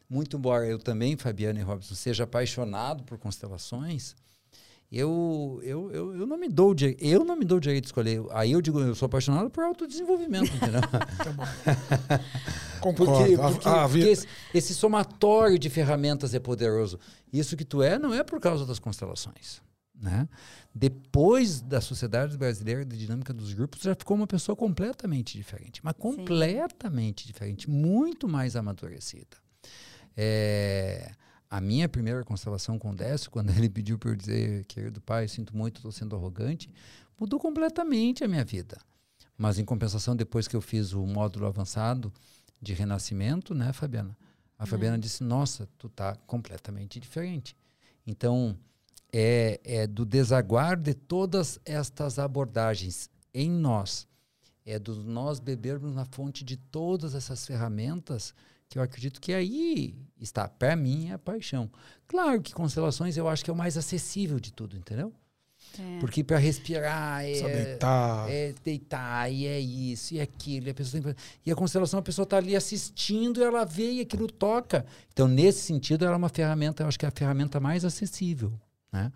[0.09, 4.15] muito embora eu também, Fabiana e Robson, seja apaixonado por constelações,
[4.91, 8.21] eu, eu, eu, eu não me dou direito, eu não me dou direito de escolher.
[8.31, 10.81] Aí eu digo, eu sou apaixonado por autodesenvolvimento, entendeu?
[12.79, 13.13] Concordo.
[13.15, 16.99] Porque, A- porque- a- a- porque esse, esse somatório de ferramentas é poderoso.
[17.31, 19.61] Isso que tu é não é por causa das constelações.
[20.03, 20.27] Né?
[20.75, 25.79] Depois da Sociedade Brasileira de Dinâmica dos Grupos, já ficou uma pessoa completamente diferente.
[25.81, 27.69] Mas completamente diferente.
[27.69, 29.37] Muito mais amadurecida.
[30.17, 31.09] É,
[31.49, 35.29] a minha primeira constelação com o Décio, quando ele pediu para eu dizer, querido pai,
[35.29, 36.69] sinto muito, estou sendo arrogante,
[37.17, 38.77] mudou completamente a minha vida.
[39.37, 42.11] Mas, em compensação, depois que eu fiz o módulo avançado
[42.61, 44.17] de renascimento, né, Fabiana?
[44.59, 47.55] A Fabiana disse, nossa, tu tá completamente diferente.
[48.05, 48.57] Então,
[49.13, 54.07] é, é do desaguar de todas estas abordagens em nós,
[54.65, 58.33] é do nós bebermos na fonte de todas essas ferramentas
[58.67, 61.69] que eu acredito que aí está, para mim, é a paixão.
[62.07, 65.13] Claro que constelações eu acho que é o mais acessível de tudo, entendeu?
[65.79, 65.99] É.
[65.99, 68.29] Porque para respirar Só é, deitar.
[68.29, 70.67] é deitar, e é isso, e é aquilo.
[70.67, 71.15] E a, pessoa tem
[71.45, 74.85] e a constelação, a pessoa está ali assistindo, e ela vê e aquilo toca.
[75.11, 78.53] Então, nesse sentido, ela é uma ferramenta, eu acho que é a ferramenta mais acessível.
[78.93, 79.11] Né?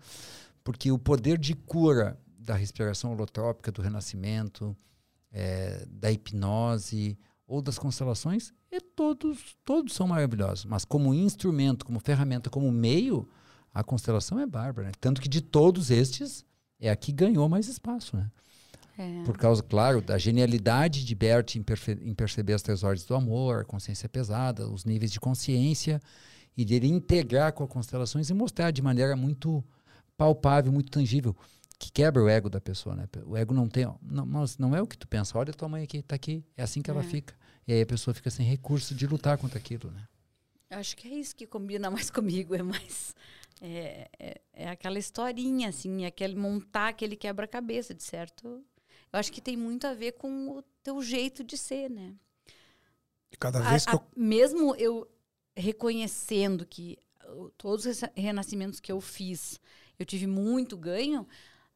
[0.64, 4.76] Porque o poder de cura da respiração holotrópica, do renascimento,
[5.32, 10.64] é, da hipnose ou das constelações, é todos, todos são maravilhosos.
[10.64, 13.26] Mas como instrumento, como ferramenta, como meio,
[13.72, 14.88] a constelação é bárbara.
[14.88, 14.92] né?
[15.00, 16.44] Tanto que de todos estes,
[16.80, 18.16] é a que ganhou mais espaço.
[18.16, 18.30] Né?
[18.98, 19.22] É.
[19.24, 21.64] Por causa, claro, da genialidade de Bert em,
[22.02, 26.00] em perceber as três ordens do amor, a consciência pesada, os níveis de consciência,
[26.56, 29.64] e de ele integrar com as constelações e mostrar de maneira muito
[30.16, 31.36] palpável, muito tangível,
[31.78, 32.96] que quebra o ego da pessoa.
[32.96, 33.08] Né?
[33.24, 33.86] O ego não tem.
[34.02, 35.38] Não, mas não é o que tu pensa.
[35.38, 36.44] Olha tua mãe aqui, tá aqui.
[36.56, 37.04] É assim que ela É.
[37.04, 37.34] fica.
[37.66, 39.90] E aí a pessoa fica sem recurso de lutar contra aquilo.
[39.90, 40.08] Né?
[40.70, 43.14] Acho que é isso que combina mais comigo, é mais
[43.60, 48.46] é, é, é aquela historinha assim, é aquele montar aquele quebra-cabeça, de certo.
[49.12, 52.14] Eu acho que tem muito a ver com o teu jeito de ser, né?
[53.38, 54.00] Cada vez a, que eu...
[54.00, 55.08] a, mesmo eu
[55.58, 56.96] reconhecendo que
[57.56, 59.60] todos os renascimentos que eu fiz,
[59.98, 61.26] eu tive muito ganho,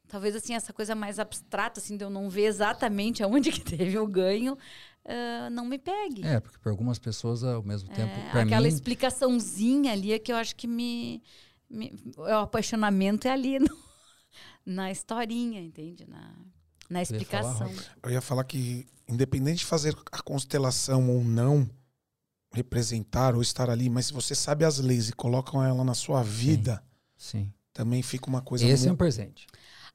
[0.09, 3.99] talvez assim essa coisa mais abstrata assim de eu não ver exatamente aonde que teve
[3.99, 6.25] o ganho uh, não me pegue.
[6.25, 8.69] É porque para algumas pessoas ao mesmo é, tempo aquela mim...
[8.69, 11.23] explicaçãozinha ali é que eu acho que me,
[11.69, 13.77] me o apaixonamento é ali no,
[14.65, 16.07] na historinha entende?
[16.09, 16.35] Na
[16.91, 21.25] na explicação eu ia, falar, eu ia falar que independente de fazer a constelação ou
[21.25, 21.69] não
[22.53, 26.23] representar ou estar ali mas se você sabe as leis e colocam ela na sua
[26.23, 26.83] vida
[27.16, 27.53] sim, sim.
[27.73, 28.89] também fica uma coisa esse muito...
[28.89, 29.47] é um presente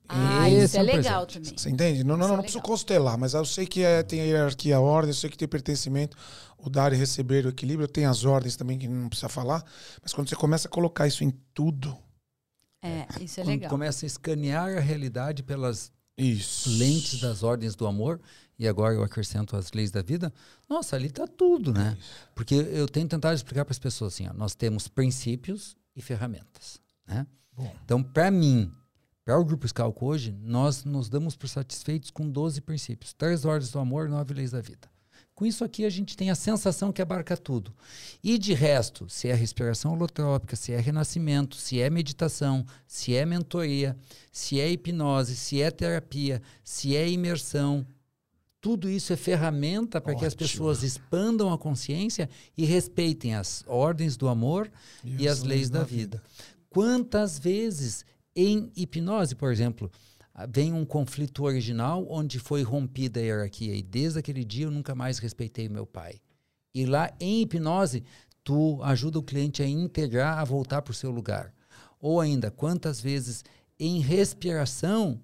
[0.10, 1.46] ah, Esse isso é, é legal presente.
[1.46, 1.60] também.
[1.60, 2.04] Você entende?
[2.04, 4.78] Não, não, não, é não preciso constelar, mas eu sei que é, tem a hierarquia,
[4.78, 6.16] a ordem, eu sei que tem pertencimento,
[6.58, 9.64] o dar e receber, o equilíbrio, tem as ordens também que não precisa falar,
[10.02, 11.98] mas quando você começa a colocar isso em tudo.
[12.82, 13.70] É, isso é quando legal.
[13.70, 16.70] começa a escanear a realidade pelas isso.
[16.78, 18.20] lentes das ordens do amor,
[18.60, 20.34] e agora eu acrescento as leis da vida,
[20.68, 21.96] nossa, ali está tudo, né?
[22.34, 26.82] Porque eu tenho tentado explicar para as pessoas assim: ó, nós temos princípios e ferramentas.
[27.06, 27.28] Né?
[27.84, 28.72] Então, para mim,
[29.24, 33.72] para o Grupo Scalco hoje, nós nos damos por satisfeitos com 12 princípios, três ordens
[33.72, 34.90] do amor, nove leis da vida.
[35.38, 37.72] Com isso aqui a gente tem a sensação que abarca tudo.
[38.24, 43.24] E de resto, se é respiração holotrópica, se é renascimento, se é meditação, se é
[43.24, 43.96] mentoria,
[44.32, 47.86] se é hipnose, se é terapia, se é imersão,
[48.60, 52.28] tudo isso é ferramenta para que as pessoas expandam a consciência
[52.58, 54.72] e respeitem as ordens do amor
[55.06, 56.18] e, e as leis da, da vida.
[56.18, 56.24] vida.
[56.68, 58.04] Quantas vezes
[58.36, 59.92] em hipnose, por exemplo,
[60.46, 64.94] vem um conflito original onde foi rompida a hierarquia e desde aquele dia eu nunca
[64.94, 66.20] mais respeitei meu pai.
[66.74, 68.04] E lá em hipnose,
[68.44, 71.54] tu ajuda o cliente a integrar, a voltar para o seu lugar.
[72.00, 73.44] Ou ainda, quantas vezes
[73.80, 75.20] em respiração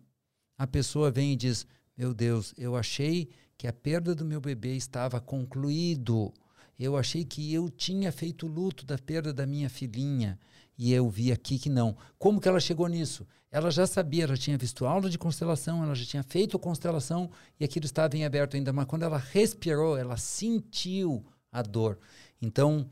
[0.57, 4.75] a pessoa vem e diz: Meu Deus, eu achei que a perda do meu bebê
[4.75, 6.33] estava concluído.
[6.79, 10.39] Eu achei que eu tinha feito luto da perda da minha filhinha
[10.77, 11.95] e eu vi aqui que não.
[12.17, 13.27] Como que ela chegou nisso?
[13.51, 17.29] Ela já sabia, ela tinha visto aula de constelação, ela já tinha feito constelação
[17.59, 21.99] e aquilo estava em aberto ainda, mas quando ela respirou, ela sentiu a dor.
[22.41, 22.89] Então,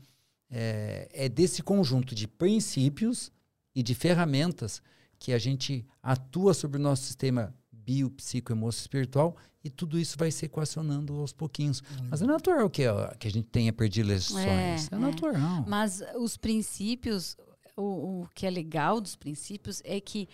[0.48, 3.32] é, é desse conjunto de princípios
[3.74, 4.80] e de ferramentas
[5.18, 10.16] que a gente atua sobre o nosso sistema bio, psico, emocional, espiritual e tudo isso
[10.18, 11.80] vai se equacionando aos pouquinhos.
[11.80, 12.08] Uhum.
[12.10, 12.82] Mas é natural que,
[13.18, 14.44] que a gente tenha predileções.
[14.44, 15.64] É, é, é natural.
[15.66, 17.36] Mas os princípios,
[17.76, 20.28] o, o que é legal dos princípios é que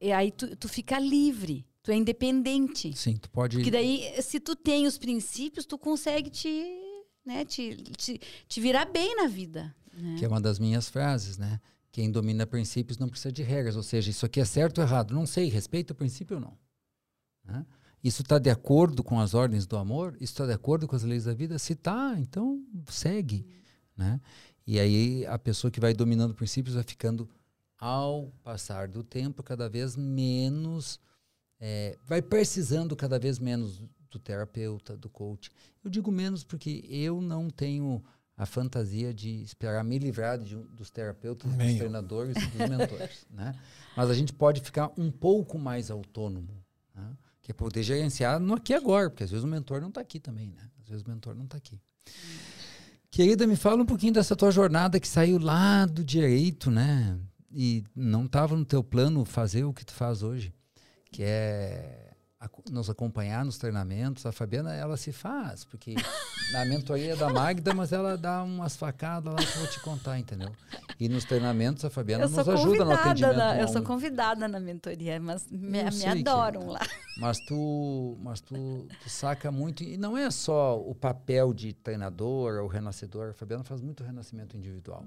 [0.00, 2.96] e aí tu, tu fica livre, tu é independente.
[2.96, 3.56] Sim, tu pode.
[3.56, 6.48] Porque daí, se tu tem os princípios, tu consegue te,
[7.24, 9.74] né, te, te, te virar bem na vida.
[9.92, 10.16] Né?
[10.18, 11.60] Que é uma das minhas frases, né?
[11.92, 13.76] Quem domina princípios não precisa de regras.
[13.76, 15.12] Ou seja, isso aqui é certo ou errado?
[15.12, 16.56] Não sei, respeita o princípio ou não.
[17.44, 17.66] Né?
[18.02, 20.14] Isso está de acordo com as ordens do amor?
[20.14, 21.58] Isso está de acordo com as leis da vida?
[21.58, 23.44] Se está, então segue.
[23.96, 24.18] Né?
[24.70, 27.28] E aí a pessoa que vai dominando princípios vai ficando,
[27.76, 31.00] ao passar do tempo, cada vez menos,
[31.58, 35.50] é, vai precisando cada vez menos do terapeuta, do coach.
[35.82, 38.00] Eu digo menos porque eu não tenho
[38.36, 41.70] a fantasia de esperar me livrar de, dos terapeutas, Meio.
[41.70, 43.26] dos treinadores e dos mentores.
[43.28, 43.58] né?
[43.96, 46.64] Mas a gente pode ficar um pouco mais autônomo,
[46.94, 47.16] né?
[47.42, 50.00] que é poder gerenciar no aqui e agora, porque às vezes o mentor não está
[50.00, 50.70] aqui também, né?
[50.80, 51.80] Às vezes o mentor não está aqui.
[53.10, 57.18] Querida, me fala um pouquinho dessa tua jornada que saiu lá do direito, né?
[57.52, 60.54] E não estava no teu plano fazer o que tu faz hoje,
[61.10, 62.09] que é
[62.70, 64.24] nos acompanhar nos treinamentos.
[64.24, 65.94] A Fabiana, ela se faz, porque
[66.52, 70.18] na mentoria da Magda, mas ela dá umas facadas lá que eu vou te contar,
[70.18, 70.50] entendeu?
[70.98, 73.36] E nos treinamentos, a Fabiana nos ajuda no atendimento.
[73.36, 76.80] Na, eu sou convidada na mentoria, mas me, me adoram que, lá.
[77.18, 82.62] Mas tu, mas tu, tu saca muito, e não é só o papel de treinador
[82.62, 85.04] ou renascedor, a Fabiana faz muito renascimento individual.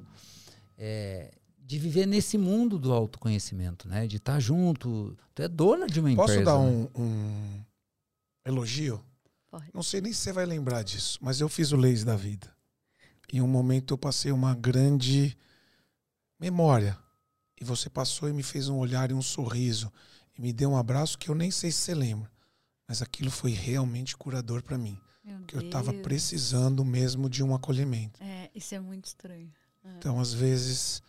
[0.77, 1.31] É,
[1.65, 4.05] de viver nesse mundo do autoconhecimento, né?
[4.05, 5.17] De estar tá junto.
[5.33, 6.51] Tu é dona de uma Posso empresa.
[6.51, 6.89] Posso dar um, né?
[6.95, 7.63] um,
[8.45, 9.03] elogio?
[9.49, 9.69] Pode.
[9.73, 12.53] Não sei nem se você vai lembrar disso, mas eu fiz o Leis da Vida.
[13.31, 15.35] Em um momento eu passei uma grande
[16.39, 16.97] memória.
[17.59, 19.91] E você passou e me fez um olhar e um sorriso.
[20.37, 22.29] E me deu um abraço que eu nem sei se você lembra.
[22.87, 24.99] Mas aquilo foi realmente curador para mim.
[25.23, 25.63] Meu porque Deus.
[25.63, 28.21] eu estava precisando mesmo de um acolhimento.
[28.21, 29.49] É, isso é muito estranho.
[29.83, 29.89] É.
[29.97, 31.01] Então, às vezes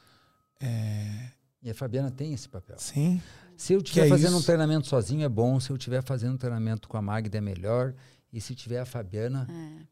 [0.64, 1.32] é...
[1.62, 2.76] E a Fabiana tem esse papel.
[2.78, 3.22] Sim.
[3.56, 4.38] Se eu estiver é fazendo isso?
[4.38, 7.40] um treinamento sozinho é bom, se eu estiver fazendo um treinamento com a Magda é
[7.40, 7.94] melhor.
[8.34, 9.46] E se tiver a Fabiana,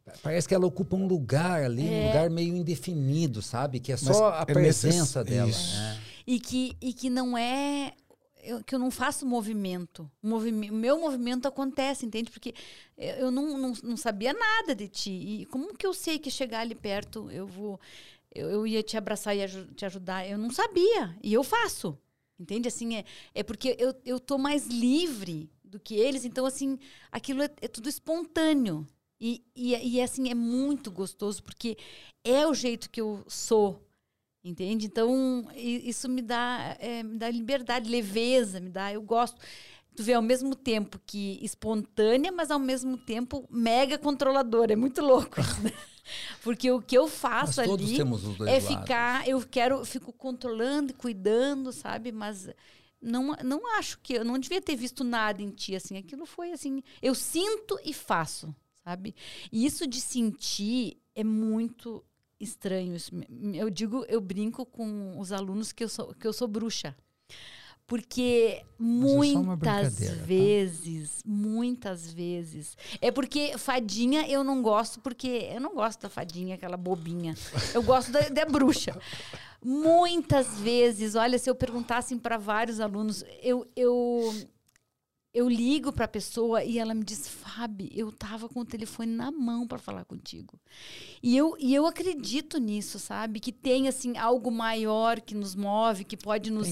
[0.05, 0.13] é.
[0.21, 1.91] parece que ela ocupa um lugar ali, é.
[1.91, 3.79] um lugar meio indefinido, sabe?
[3.79, 5.49] Que é só Mas a é presença dela.
[5.49, 5.99] É.
[6.27, 7.93] E, que, e que não é.
[8.43, 10.11] Eu, que eu não faço movimento.
[10.21, 12.33] O movimento, meu movimento acontece, entende?
[12.33, 12.53] Porque
[12.99, 15.13] eu não, não, não sabia nada de ti.
[15.13, 17.79] E como que eu sei que chegar ali perto eu vou.
[18.35, 20.29] Eu, eu ia te abraçar e te ajudar?
[20.29, 21.17] Eu não sabia.
[21.23, 21.99] E eu faço.
[22.39, 22.67] Entende?
[22.69, 23.05] Assim, é,
[23.35, 26.25] é porque eu, eu tô mais livre do que eles.
[26.25, 26.79] Então, assim,
[27.11, 28.87] aquilo é, é tudo espontâneo.
[29.21, 31.77] E, e, e, assim, é muito gostoso, porque
[32.25, 33.81] é o jeito que eu sou.
[34.45, 34.87] Entende?
[34.87, 38.93] Então, isso me dá, é, me dá liberdade, leveza, me dá.
[38.93, 39.41] Eu gosto.
[39.95, 44.73] Tu vê ao mesmo tempo que espontânea, mas ao mesmo tempo mega controladora.
[44.73, 45.37] É muito louco?
[46.43, 47.97] Porque o que eu faço ali
[48.47, 49.29] é ficar, lados.
[49.29, 52.13] eu quero, fico controlando, cuidando, sabe?
[52.13, 52.49] Mas
[53.01, 55.97] não, não acho que eu não devia ter visto nada em ti assim.
[55.97, 59.15] Aquilo foi assim, eu sinto e faço, sabe?
[59.51, 62.05] E isso de sentir é muito
[62.39, 62.97] estranho.
[63.55, 66.97] Eu digo, eu brinco com os alunos que eu sou que eu sou bruxa.
[67.87, 71.23] Porque muitas é vezes, tá?
[71.27, 72.77] muitas vezes.
[73.01, 77.35] É porque fadinha eu não gosto, porque eu não gosto da fadinha, aquela bobinha.
[77.75, 78.99] Eu gosto da, da bruxa.
[79.63, 84.33] Muitas vezes, olha, se eu perguntasse para vários alunos, eu, eu
[85.35, 89.13] eu ligo para a pessoa e ela me diz, Fábio, eu estava com o telefone
[89.13, 90.61] na mão para falar contigo.
[91.23, 93.41] E eu, e eu acredito nisso, sabe?
[93.41, 96.69] Que tem assim algo maior que nos move, que pode nos,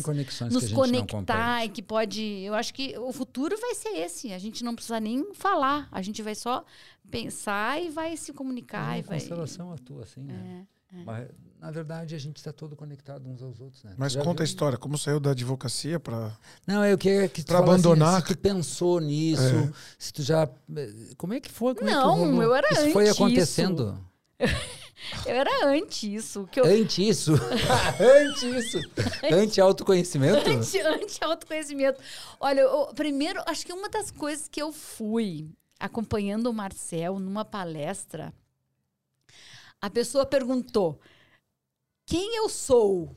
[0.50, 2.22] nos conectar e que pode.
[2.22, 4.32] Eu acho que o futuro vai ser esse.
[4.32, 6.62] A gente não precisa nem falar, a gente vai só
[7.10, 8.98] pensar e vai se comunicar.
[8.98, 10.66] É uma e constelação atua assim, né?
[10.66, 10.79] É.
[10.92, 11.04] É.
[11.04, 11.28] Mas,
[11.60, 13.94] na verdade, a gente está todo conectado uns aos outros, né?
[13.96, 14.42] Mas conta viu?
[14.42, 16.36] a história, como saiu da advocacia para
[16.66, 18.16] Não, eu queria que para abandonar.
[18.16, 19.72] Assim, se tu pensou nisso, é.
[19.98, 20.48] se tu já
[21.16, 21.74] como é que foi?
[21.74, 23.98] Como não, é que eu era isso antes foi acontecendo.
[25.26, 26.48] eu era antes isso.
[26.50, 26.64] Que eu...
[26.64, 27.34] Antes isso?
[28.00, 28.78] antes isso?
[29.30, 30.48] Anti-autoconhecimento?
[30.48, 32.00] Anti-autoconhecimento.
[32.40, 37.44] Olha, eu, primeiro, acho que uma das coisas que eu fui acompanhando o Marcel numa
[37.44, 38.32] palestra
[39.80, 41.00] a pessoa perguntou:
[42.06, 43.16] Quem eu sou?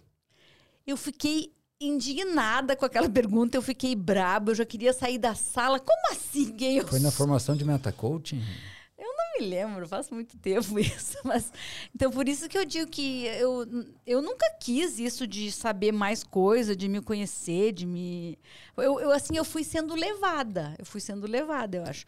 [0.85, 5.79] Eu fiquei indignada com aquela pergunta, eu fiquei braba, eu já queria sair da sala.
[5.79, 8.41] Como assim quem eu Foi na formação de meta coaching?
[8.97, 11.51] Eu não me lembro, faz muito tempo isso, mas
[11.93, 13.67] então por isso que eu digo que eu,
[14.05, 18.37] eu nunca quis isso de saber mais coisa, de me conhecer, de me
[18.77, 22.05] eu, eu assim eu fui sendo levada, eu fui sendo levada, eu acho.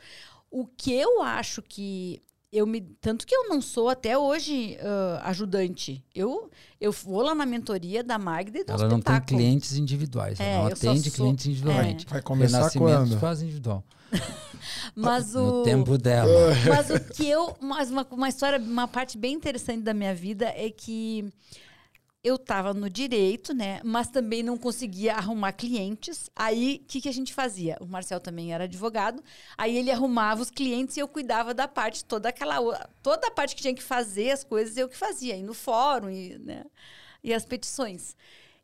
[0.49, 5.19] O que eu acho que eu me tanto que eu não sou até hoje uh,
[5.23, 6.03] ajudante.
[6.13, 6.49] Eu
[6.79, 8.91] eu vou lá na mentoria da Magda e do Ela espetáculo.
[8.91, 12.05] não tem clientes individuais, é, ela não atende sou, clientes individualmente.
[12.05, 12.09] É.
[12.09, 13.19] Vai começar quando?
[13.19, 13.83] faz individual.
[14.95, 16.31] mas o no tempo dela.
[16.67, 20.45] Mas o que eu, mas uma, uma história, uma parte bem interessante da minha vida
[20.45, 21.31] é que
[22.25, 23.79] eu estava no direito, né?
[23.83, 26.27] Mas também não conseguia arrumar clientes.
[26.35, 27.77] Aí, o que, que a gente fazia?
[27.79, 29.23] O Marcel também era advogado.
[29.55, 32.57] Aí ele arrumava os clientes e eu cuidava da parte, toda aquela...
[33.03, 35.37] Toda a parte que tinha que fazer as coisas, eu que fazia.
[35.37, 36.65] E no fórum, e, né?
[37.23, 38.17] E as petições.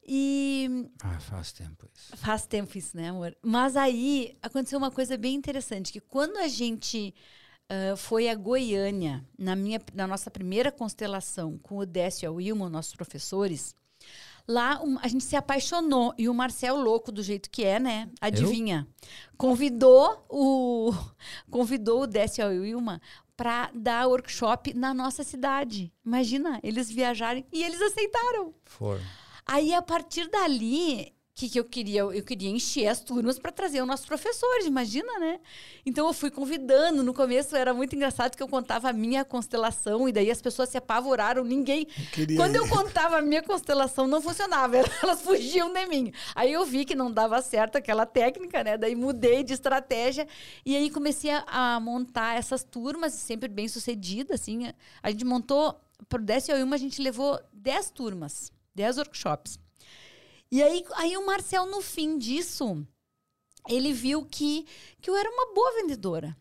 [0.03, 0.89] E...
[1.03, 2.17] Ah, faz tempo isso.
[2.17, 3.37] Faz tempo isso, né, amor?
[3.43, 5.93] Mas aí, aconteceu uma coisa bem interessante.
[5.93, 7.13] Que quando a gente
[7.71, 12.31] uh, foi a Goiânia, na, minha, na nossa primeira constelação, com o Décio e a
[12.31, 13.73] Wilma, nossos professores.
[14.47, 18.09] Lá um, a gente se apaixonou e o Marcel louco do jeito que é, né?
[18.19, 18.87] Adivinha?
[18.87, 19.07] Eu?
[19.37, 20.91] Convidou o
[21.49, 23.01] convidou o Décio e a Wilma
[23.37, 25.93] para dar workshop na nossa cidade.
[26.05, 28.53] Imagina, eles viajarem e eles aceitaram.
[28.65, 29.01] Foram.
[29.45, 32.01] Aí a partir dali que, que eu queria?
[32.01, 35.39] Eu queria encher as turmas para trazer os nossos professores, imagina, né?
[35.85, 37.03] Então eu fui convidando.
[37.03, 40.69] No começo era muito engraçado que eu contava a minha constelação e daí as pessoas
[40.69, 41.43] se apavoraram.
[41.43, 41.87] Ninguém.
[42.17, 42.57] Eu Quando ir.
[42.57, 44.77] eu contava a minha constelação, não funcionava.
[45.01, 46.11] Elas fugiam de mim.
[46.35, 48.77] Aí eu vi que não dava certo aquela técnica, né?
[48.77, 50.27] Daí mudei de estratégia
[50.65, 54.71] e aí comecei a, montar essas turmas, sempre bem sucedida, assim.
[55.01, 55.79] A gente montou,
[56.09, 59.59] por 10 e a gente levou 10 turmas, 10 workshops.
[60.51, 62.85] E aí, aí o Marcel, no fim disso,
[63.69, 64.65] ele viu que,
[64.99, 66.35] que eu era uma boa vendedora.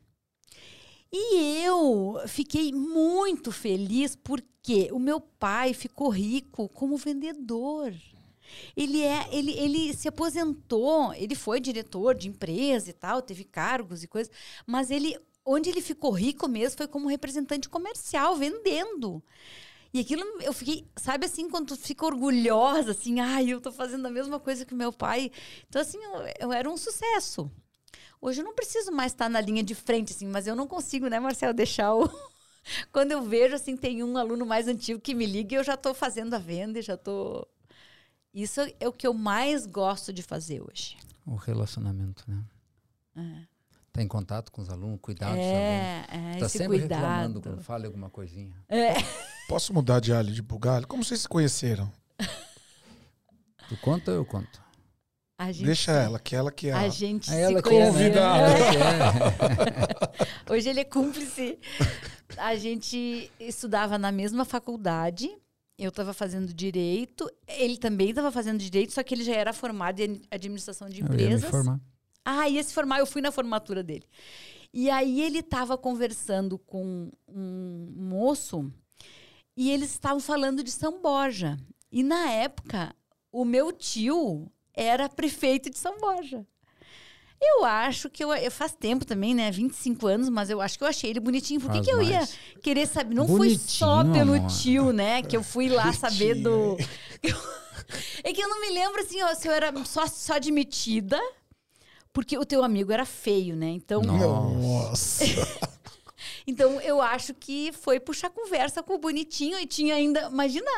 [1.12, 7.95] E eu fiquei muito feliz porque o meu pai ficou rico como vendedor.
[8.77, 14.03] Ele é, ele, ele se aposentou, ele foi diretor de empresa e tal, teve cargos
[14.03, 14.32] e coisas,
[14.66, 19.23] mas ele onde ele ficou rico mesmo foi como representante comercial, vendendo.
[19.92, 24.06] E aquilo eu fiquei, sabe assim, quando tu fica orgulhosa, assim, ai, eu tô fazendo
[24.06, 25.32] a mesma coisa que meu pai.
[25.68, 27.50] Então, assim, eu, eu era um sucesso.
[28.20, 31.08] Hoje eu não preciso mais estar na linha de frente, assim, mas eu não consigo,
[31.08, 32.08] né, Marcelo, deixar o.
[32.92, 35.74] Quando eu vejo, assim, tem um aluno mais antigo que me liga e eu já
[35.74, 37.48] estou fazendo a venda e já estou.
[38.32, 40.96] Isso é o que eu mais gosto de fazer hoje.
[41.26, 42.44] O relacionamento, né?
[43.16, 43.49] É.
[43.92, 46.36] Tá em contato com os alunos, cuidar dos É, alunos.
[46.36, 47.00] é Tá esse sempre cuidado.
[47.00, 48.54] reclamando quando fala alguma coisinha.
[48.68, 48.94] É.
[49.48, 50.86] Posso mudar de alho de bugalho?
[50.86, 51.90] Como vocês se conheceram?
[53.68, 54.60] Tu conta ou eu conto?
[55.38, 56.80] A gente, Deixa ela, que ela que é a...
[56.80, 58.52] A gente É se ela convidada.
[58.52, 60.52] É, é.
[60.52, 61.58] Hoje ele é cúmplice.
[62.36, 65.30] A gente estudava na mesma faculdade.
[65.78, 67.30] Eu estava fazendo direito.
[67.48, 71.06] Ele também estava fazendo direito, só que ele já era formado em administração de Eu
[71.06, 71.50] ia me empresas.
[71.50, 71.80] formar.
[72.24, 74.05] Ah, ia se formar, eu fui na formatura dele.
[74.72, 78.72] E aí ele estava conversando com um moço
[79.56, 81.59] e eles estavam falando de São Borja.
[81.90, 82.94] E na época,
[83.32, 86.47] o meu tio era prefeito de São Borja.
[87.42, 89.51] Eu acho que eu, eu faz tempo também, né?
[89.51, 91.59] 25 anos, mas eu acho que eu achei ele bonitinho.
[91.59, 92.28] Por que, que eu ia
[92.62, 93.14] querer saber?
[93.14, 94.51] Não foi só pelo amor.
[94.51, 95.22] tio, né?
[95.22, 96.76] Que eu fui lá saber do.
[98.22, 101.18] É que eu não me lembro assim, ó, se eu era só, só admitida,
[102.12, 103.69] porque o teu amigo era feio, né?
[103.69, 105.24] Então, Nossa.
[106.47, 110.70] então eu acho que foi puxar conversa com o bonitinho e tinha ainda, imagina,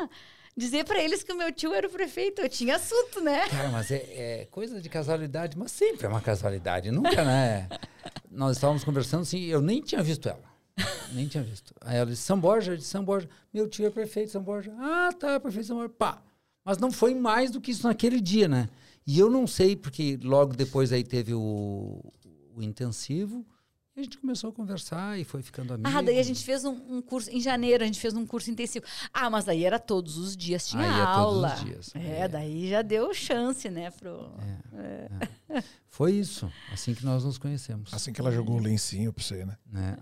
[0.57, 3.49] dizer pra eles que o meu tio era o prefeito, eu tinha assunto, né?
[3.49, 4.05] Cara, mas é,
[4.43, 7.69] é coisa de casualidade, mas sempre é uma casualidade, nunca, né?
[8.31, 10.53] Nós estávamos conversando assim, eu nem tinha visto ela.
[11.13, 11.75] Nem tinha visto.
[11.83, 13.29] Aí ela disse, São Borja, eu disse, São Borja.
[13.53, 14.73] Meu tio é prefeito de São Borja.
[14.79, 15.93] Ah, tá, prefeito de São Borja.
[15.99, 16.23] Pá.
[16.65, 18.69] Mas não foi mais do que isso naquele dia, né?
[19.07, 22.01] E eu não sei, porque logo depois aí teve o,
[22.55, 23.45] o intensivo,
[23.95, 25.87] e a gente começou a conversar e foi ficando amigo.
[25.87, 28.51] Ah, daí a gente fez um, um curso, em janeiro a gente fez um curso
[28.51, 28.87] intensivo.
[29.13, 31.49] Ah, mas daí era todos os dias, tinha Aí é todos os aula.
[31.65, 31.91] dias.
[31.95, 32.29] É, É.
[32.29, 34.33] daí já deu chance, né, pro...
[35.89, 37.93] Foi isso, assim que nós nos conhecemos.
[37.93, 39.59] Assim que ela jogou o lencinho pra você, né?
[39.67, 39.99] né?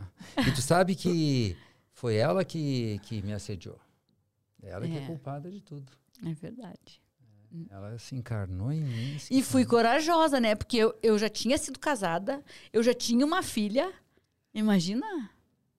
[0.46, 1.56] E tu sabe que
[1.92, 3.78] foi ela que, que me assediou.
[4.62, 5.06] Ela que é É.
[5.06, 5.90] culpada de tudo.
[6.24, 7.02] É verdade.
[7.70, 9.16] Ela se encarnou em mim.
[9.30, 10.54] E fui corajosa, né?
[10.54, 13.92] Porque eu, eu já tinha sido casada, eu já tinha uma filha.
[14.54, 15.06] Imagina.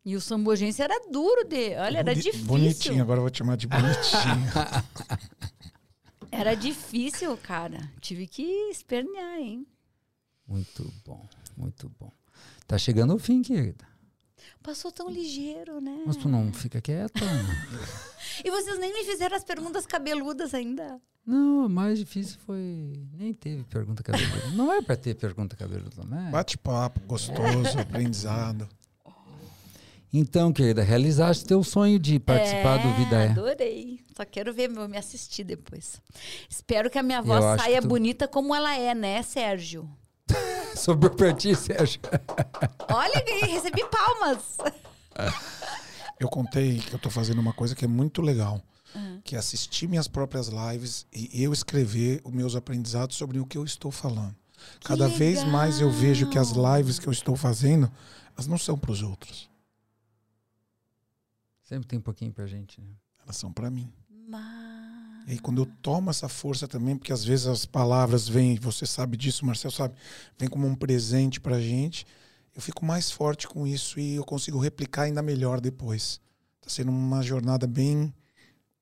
[0.04, 1.76] E o sambogense era duro de.
[1.76, 2.46] Olha, era Boni- difícil.
[2.48, 4.52] Bonitinho, agora eu vou te chamar de bonitinho.
[6.32, 7.92] Era difícil, cara.
[8.00, 8.42] Tive que
[8.72, 9.68] espernear, hein?
[10.48, 11.28] Muito bom,
[11.58, 12.12] muito bom.
[12.66, 13.86] Tá chegando o fim, querida.
[14.64, 16.04] Passou tão ligeiro, né?
[16.06, 17.20] Mas tu não fica quieta.
[18.46, 21.00] E vocês nem me fizeram as perguntas cabeludas ainda.
[21.26, 22.94] não, o mais difícil foi.
[23.14, 24.48] Nem teve pergunta cabeluda.
[24.54, 26.30] Não é pra ter pergunta cabeluda, né?
[26.32, 28.68] Bate-papo, gostoso, aprendizado.
[30.14, 33.30] Então, querida, realizaste teu sonho de participar do Vida É.
[33.30, 34.00] Adorei.
[34.16, 36.02] Só quero ver, vou me assistir depois.
[36.50, 39.90] Espero que a minha voz saia tu- bonita como ela é, né, Sérgio?
[40.78, 42.02] Sobrou pra ti, Sérgio.
[42.90, 44.58] Olha, ganhei, recebi palmas.
[46.20, 48.62] Eu contei que eu tô fazendo uma coisa que é muito legal.
[48.96, 49.18] Ah.
[49.24, 53.58] Que é assistir minhas próprias lives e eu escrever os meus aprendizados sobre o que
[53.58, 54.36] eu estou falando.
[54.84, 56.78] Cada vez mais eu vejo que as legal.
[56.78, 57.92] lives que eu estou fazendo,
[58.34, 59.50] elas não são para os outros.
[61.64, 62.90] Sempre tem um pouquinho pra gente, né?
[63.24, 63.92] Elas são para mim.
[64.28, 64.71] Mas...
[65.32, 69.16] E quando eu tomo essa força também, porque às vezes as palavras vêm, você sabe
[69.16, 69.96] disso, Marcel sabe,
[70.38, 72.06] vem como um presente pra gente,
[72.54, 76.20] eu fico mais forte com isso e eu consigo replicar ainda melhor depois.
[76.60, 78.14] Tá sendo uma jornada bem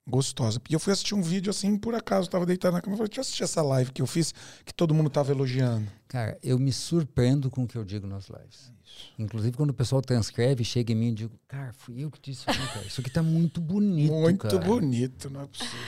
[0.07, 0.59] gostosa.
[0.67, 3.09] E eu fui assistir um vídeo assim, por acaso, tava deitado na cama e falei,
[3.09, 4.34] deixa eu assistir essa live que eu fiz,
[4.65, 5.88] que todo mundo tava elogiando.
[6.07, 8.73] Cara, eu me surpreendo com o que eu digo nas lives.
[9.19, 12.41] Inclusive, quando o pessoal transcreve, chega em mim e digo, cara, fui eu que disse
[12.41, 12.88] isso aqui, cara.
[12.88, 14.57] Isso aqui tá muito bonito, Muito cara.
[14.57, 15.80] bonito, não é possível.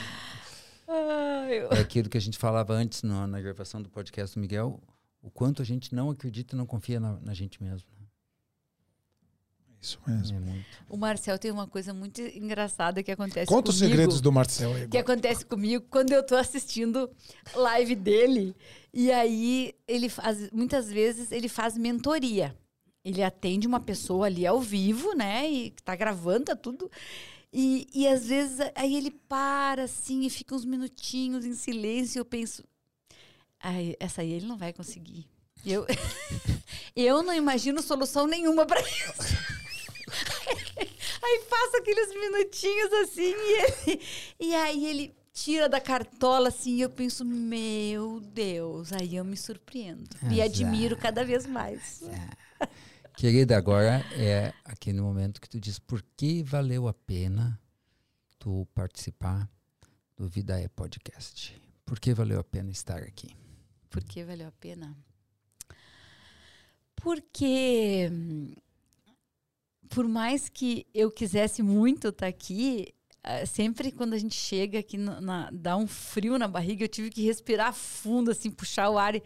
[1.50, 4.80] Eu- É aquilo que a gente falava antes no- na gravação do podcast do Miguel,
[5.22, 7.88] o quanto a gente não acredita e não confia na, na gente mesmo.
[7.98, 8.06] né?
[9.80, 10.36] Isso mesmo.
[10.36, 10.64] É muito.
[10.88, 13.90] O Marcel tem uma coisa muito engraçada que acontece Conta os comigo.
[13.96, 14.86] segredos do Marcel aí.
[14.86, 17.10] que acontece comigo quando eu tô assistindo
[17.54, 18.54] live dele.
[18.94, 22.56] E aí, ele faz, muitas vezes, ele faz mentoria.
[23.04, 25.50] Ele atende uma pessoa ali ao vivo, né?
[25.50, 26.88] E tá gravando, tá tudo.
[27.52, 32.18] E, e às vezes, aí ele para assim e fica uns minutinhos em silêncio.
[32.18, 32.64] E eu penso,
[33.60, 35.26] ai, essa aí ele não vai conseguir.
[35.64, 35.86] Eu,
[36.96, 39.12] eu não imagino solução nenhuma para isso.
[41.24, 44.00] Aí passa aqueles minutinhos assim e, ele-
[44.40, 49.36] e aí ele tira da cartola assim e eu penso, meu Deus, aí eu me
[49.36, 50.10] surpreendo.
[50.30, 52.02] E admiro cada vez mais.
[53.16, 57.60] Querida, agora é aquele momento que tu diz por que valeu a pena
[58.38, 59.48] tu participar
[60.16, 61.54] do Vida é Podcast.
[61.84, 63.36] Por que valeu a pena estar aqui?
[63.90, 64.96] Porque valeu a pena.
[66.96, 68.10] Porque
[69.88, 74.96] por mais que eu quisesse muito estar aqui, ah, sempre quando a gente chega aqui
[74.96, 78.98] na, na, dá um frio na barriga, eu tive que respirar fundo, assim, puxar o
[78.98, 79.22] ar e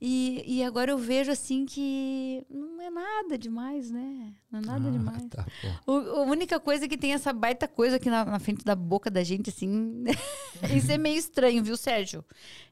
[0.00, 4.32] e, e agora eu vejo assim que não é nada demais, né?
[4.50, 5.24] Não é nada ah, demais.
[5.26, 5.44] Tá,
[5.84, 8.76] o, a única coisa é que tem essa baita coisa aqui na, na frente da
[8.76, 10.04] boca da gente, assim.
[10.76, 12.24] Isso é meio estranho, viu, Sérgio?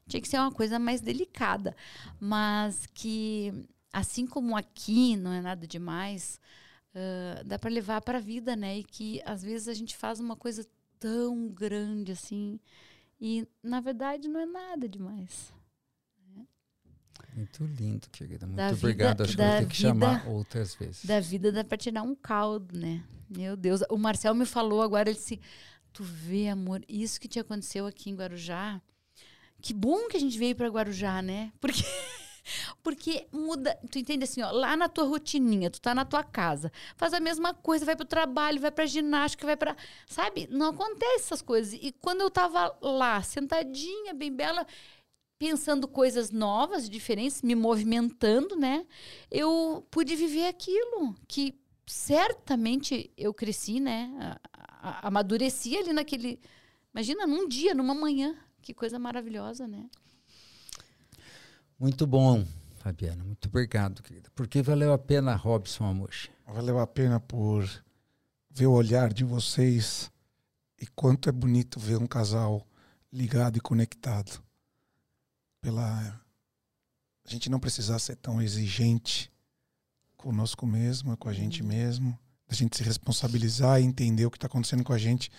[0.07, 1.75] Tinha que ser uma coisa mais delicada.
[2.17, 3.53] Mas que,
[3.91, 6.39] assim como aqui não é nada demais,
[6.95, 8.77] uh, dá para levar para a vida, né?
[8.79, 10.65] E que às vezes a gente faz uma coisa
[10.97, 12.57] tão grande assim.
[13.19, 15.56] E na verdade não é nada demais.
[17.37, 18.47] Muito lindo, querida.
[18.47, 19.23] Muito da obrigado.
[19.23, 21.05] Vida, Acho que vou ter que vida, chamar outras vezes.
[21.05, 23.03] Da vida dá pra tirar um caldo, né?
[23.29, 23.81] Meu Deus.
[23.91, 25.39] O Marcel me falou agora, ele disse:
[25.93, 28.81] Tu vê, amor, isso que te aconteceu aqui em Guarujá.
[29.61, 31.51] Que bom que a gente veio para Guarujá, né?
[31.61, 31.83] Porque.
[32.81, 36.71] Porque muda, tu entende assim, ó, lá na tua rotininha, tu tá na tua casa,
[36.95, 39.75] faz a mesma coisa, vai pro trabalho, vai pra ginástica, vai pra.
[40.07, 40.47] Sabe?
[40.49, 41.73] Não acontece essas coisas.
[41.73, 44.65] E quando eu tava lá, sentadinha, bem bela,
[45.39, 48.85] pensando coisas novas, diferentes, me movimentando, né?
[49.29, 54.37] Eu pude viver aquilo que certamente eu cresci, né?
[54.81, 56.39] Amadureci ali naquele.
[56.93, 58.35] Imagina, num dia, numa manhã.
[58.61, 59.89] Que coisa maravilhosa, né?
[61.79, 62.45] Muito bom,
[62.77, 63.23] Fabiana.
[63.23, 64.29] Muito obrigado, querida.
[64.31, 66.29] Por que valeu a pena, Robson Amoche?
[66.45, 67.63] Valeu a pena por
[68.49, 70.11] ver o olhar de vocês
[70.81, 72.65] e quanto é bonito ver um casal
[73.11, 74.41] ligado e conectado
[75.67, 76.21] pela
[77.25, 79.29] a gente não precisar ser tão exigente
[80.15, 81.67] conosco mesmo, com a gente uhum.
[81.67, 85.29] mesmo, a gente se responsabilizar e entender o que está acontecendo com a gente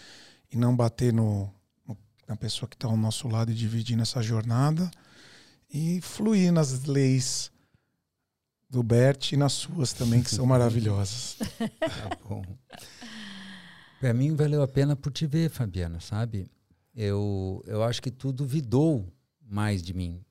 [0.52, 1.50] e não bater no,
[1.86, 1.96] no
[2.26, 4.90] na pessoa que está ao nosso lado e dividir nessa jornada
[5.72, 7.50] e fluir nas leis
[8.68, 11.38] do Bert e nas suas também, que são maravilhosas.
[11.58, 12.44] tá bom.
[13.98, 16.50] Para mim valeu a pena por te ver, Fabiana, sabe?
[16.94, 19.10] Eu, eu acho que tu duvidou
[19.48, 20.24] mais de mim.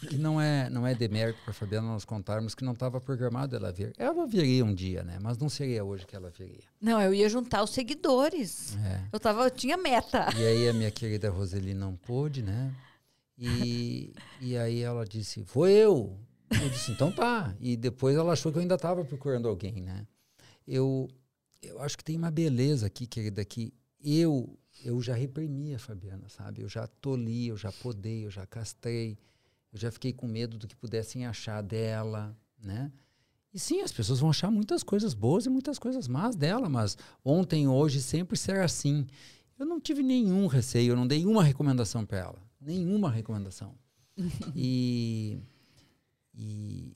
[0.00, 3.72] Porque não é, não é demérito para Fabiana nós contarmos que não estava programado ela
[3.72, 3.92] vir.
[3.98, 5.18] Ela viria um dia, né?
[5.20, 6.62] Mas não seria hoje que ela viria.
[6.80, 8.76] Não, eu ia juntar os seguidores.
[8.76, 9.02] É.
[9.12, 10.28] Eu, tava, eu tinha meta.
[10.36, 12.72] E aí a minha querida Roseli não pôde, né?
[13.36, 16.16] E, e aí ela disse, foi eu.
[16.50, 17.54] Eu disse, então tá.
[17.60, 20.06] E depois ela achou que eu ainda estava procurando alguém, né?
[20.66, 21.08] Eu,
[21.62, 26.28] eu acho que tem uma beleza aqui, querida, que eu eu já reprimi a Fabiana,
[26.28, 26.62] sabe?
[26.62, 29.18] Eu já tolhi, eu já podei, eu já castrei,
[29.72, 32.92] eu já fiquei com medo do que pudessem achar dela, né?
[33.52, 36.96] E sim, as pessoas vão achar muitas coisas boas e muitas coisas más dela, mas
[37.24, 39.06] ontem, hoje, sempre será assim.
[39.58, 43.74] Eu não tive nenhum receio, eu não dei uma recomendação para ela, nenhuma recomendação.
[44.54, 45.38] e,
[46.34, 46.92] e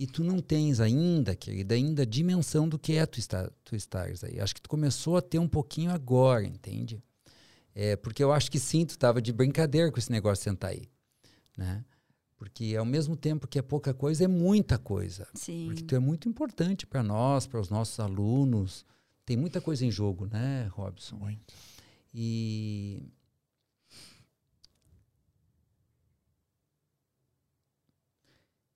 [0.00, 3.76] e tu não tens ainda, querida, ainda a dimensão do que é tu, estar, tu
[3.76, 4.40] estares aí.
[4.40, 7.04] Acho que tu começou a ter um pouquinho agora, entende?
[7.74, 10.70] É, porque eu acho que sim, tu estava de brincadeira com esse negócio de sentar
[10.70, 10.88] aí,
[11.54, 11.84] né?
[12.38, 15.28] Porque ao mesmo tempo que é pouca coisa, é muita coisa.
[15.34, 15.66] Sim.
[15.66, 18.86] Porque tu é muito importante para nós, para os nossos alunos.
[19.26, 21.16] Tem muita coisa em jogo, né, Robson?
[21.16, 21.52] Muito.
[22.14, 23.02] E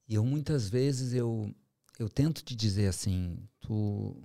[0.09, 1.55] E eu muitas vezes eu
[1.99, 4.23] eu tento te dizer assim, tu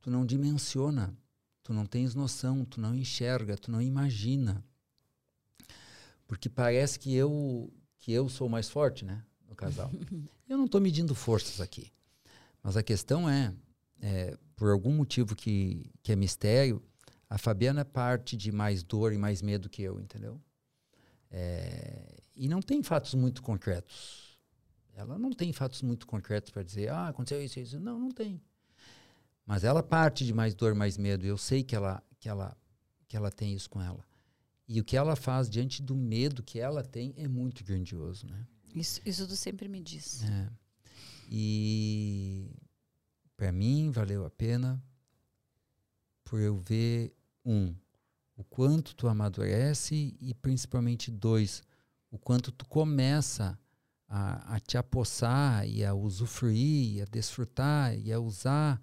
[0.00, 1.16] tu não dimensiona,
[1.62, 4.64] tu não tens noção, tu não enxerga, tu não imagina.
[6.26, 9.90] Porque parece que eu que eu sou mais forte, né, no casal.
[10.48, 11.92] eu não estou medindo forças aqui.
[12.62, 13.52] Mas a questão é,
[14.00, 16.82] é, por algum motivo que, que é mistério,
[17.28, 20.40] a Fabiana parte de mais dor e mais medo que eu, entendeu?
[21.30, 24.27] É, e não tem fatos muito concretos
[24.98, 27.78] ela não tem fatos muito concretos para dizer, ah, aconteceu isso, isso.
[27.78, 28.42] Não, não tem.
[29.46, 31.24] Mas ela parte de mais dor, mais medo.
[31.24, 32.56] Eu sei que ela, que ela,
[33.06, 34.04] que ela tem isso com ela.
[34.66, 38.44] E o que ela faz diante do medo que ela tem é muito grandioso, né?
[38.74, 40.24] Isso, isso tu sempre me diz.
[40.24, 40.50] É.
[41.30, 42.50] E
[43.36, 44.82] para mim valeu a pena
[46.24, 47.14] por eu ver
[47.44, 47.72] um
[48.36, 51.62] o quanto tu amadurece e principalmente dois
[52.10, 53.58] o quanto tu começa
[54.08, 58.80] a, a te apossar e a usufruir, e a desfrutar e a usar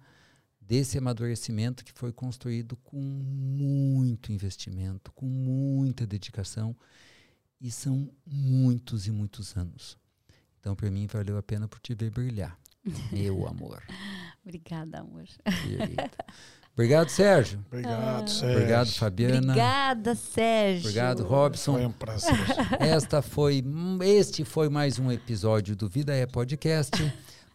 [0.60, 6.76] desse amadurecimento que foi construído com muito investimento, com muita dedicação
[7.60, 9.98] e são muitos e muitos anos.
[10.60, 12.58] Então, para mim, valeu a pena por te ver brilhar,
[13.12, 13.82] meu amor.
[14.44, 15.26] Obrigada, amor.
[16.76, 17.64] Obrigado, Sérgio.
[17.68, 18.56] Obrigado, Sérgio.
[18.58, 19.38] Obrigado, Fabiana.
[19.38, 20.80] Obrigada, Sérgio.
[20.80, 21.72] Obrigado, Robson.
[21.72, 22.34] Foi um prazer.
[22.78, 23.64] Esta foi,
[24.02, 26.92] este foi mais um episódio do Vida é Podcast.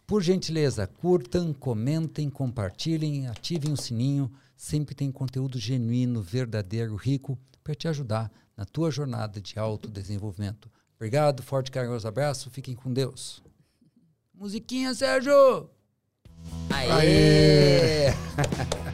[0.08, 4.28] Por gentileza, curtam, comentem, compartilhem, ativem o sininho.
[4.56, 10.68] Sempre tem conteúdo genuíno, verdadeiro, rico para te ajudar na tua jornada de autodesenvolvimento.
[10.96, 13.40] Obrigado, forte e carinhoso abraço, fiquem com Deus.
[14.34, 15.70] Musiquinha, Sérgio!
[16.70, 18.10] Aê!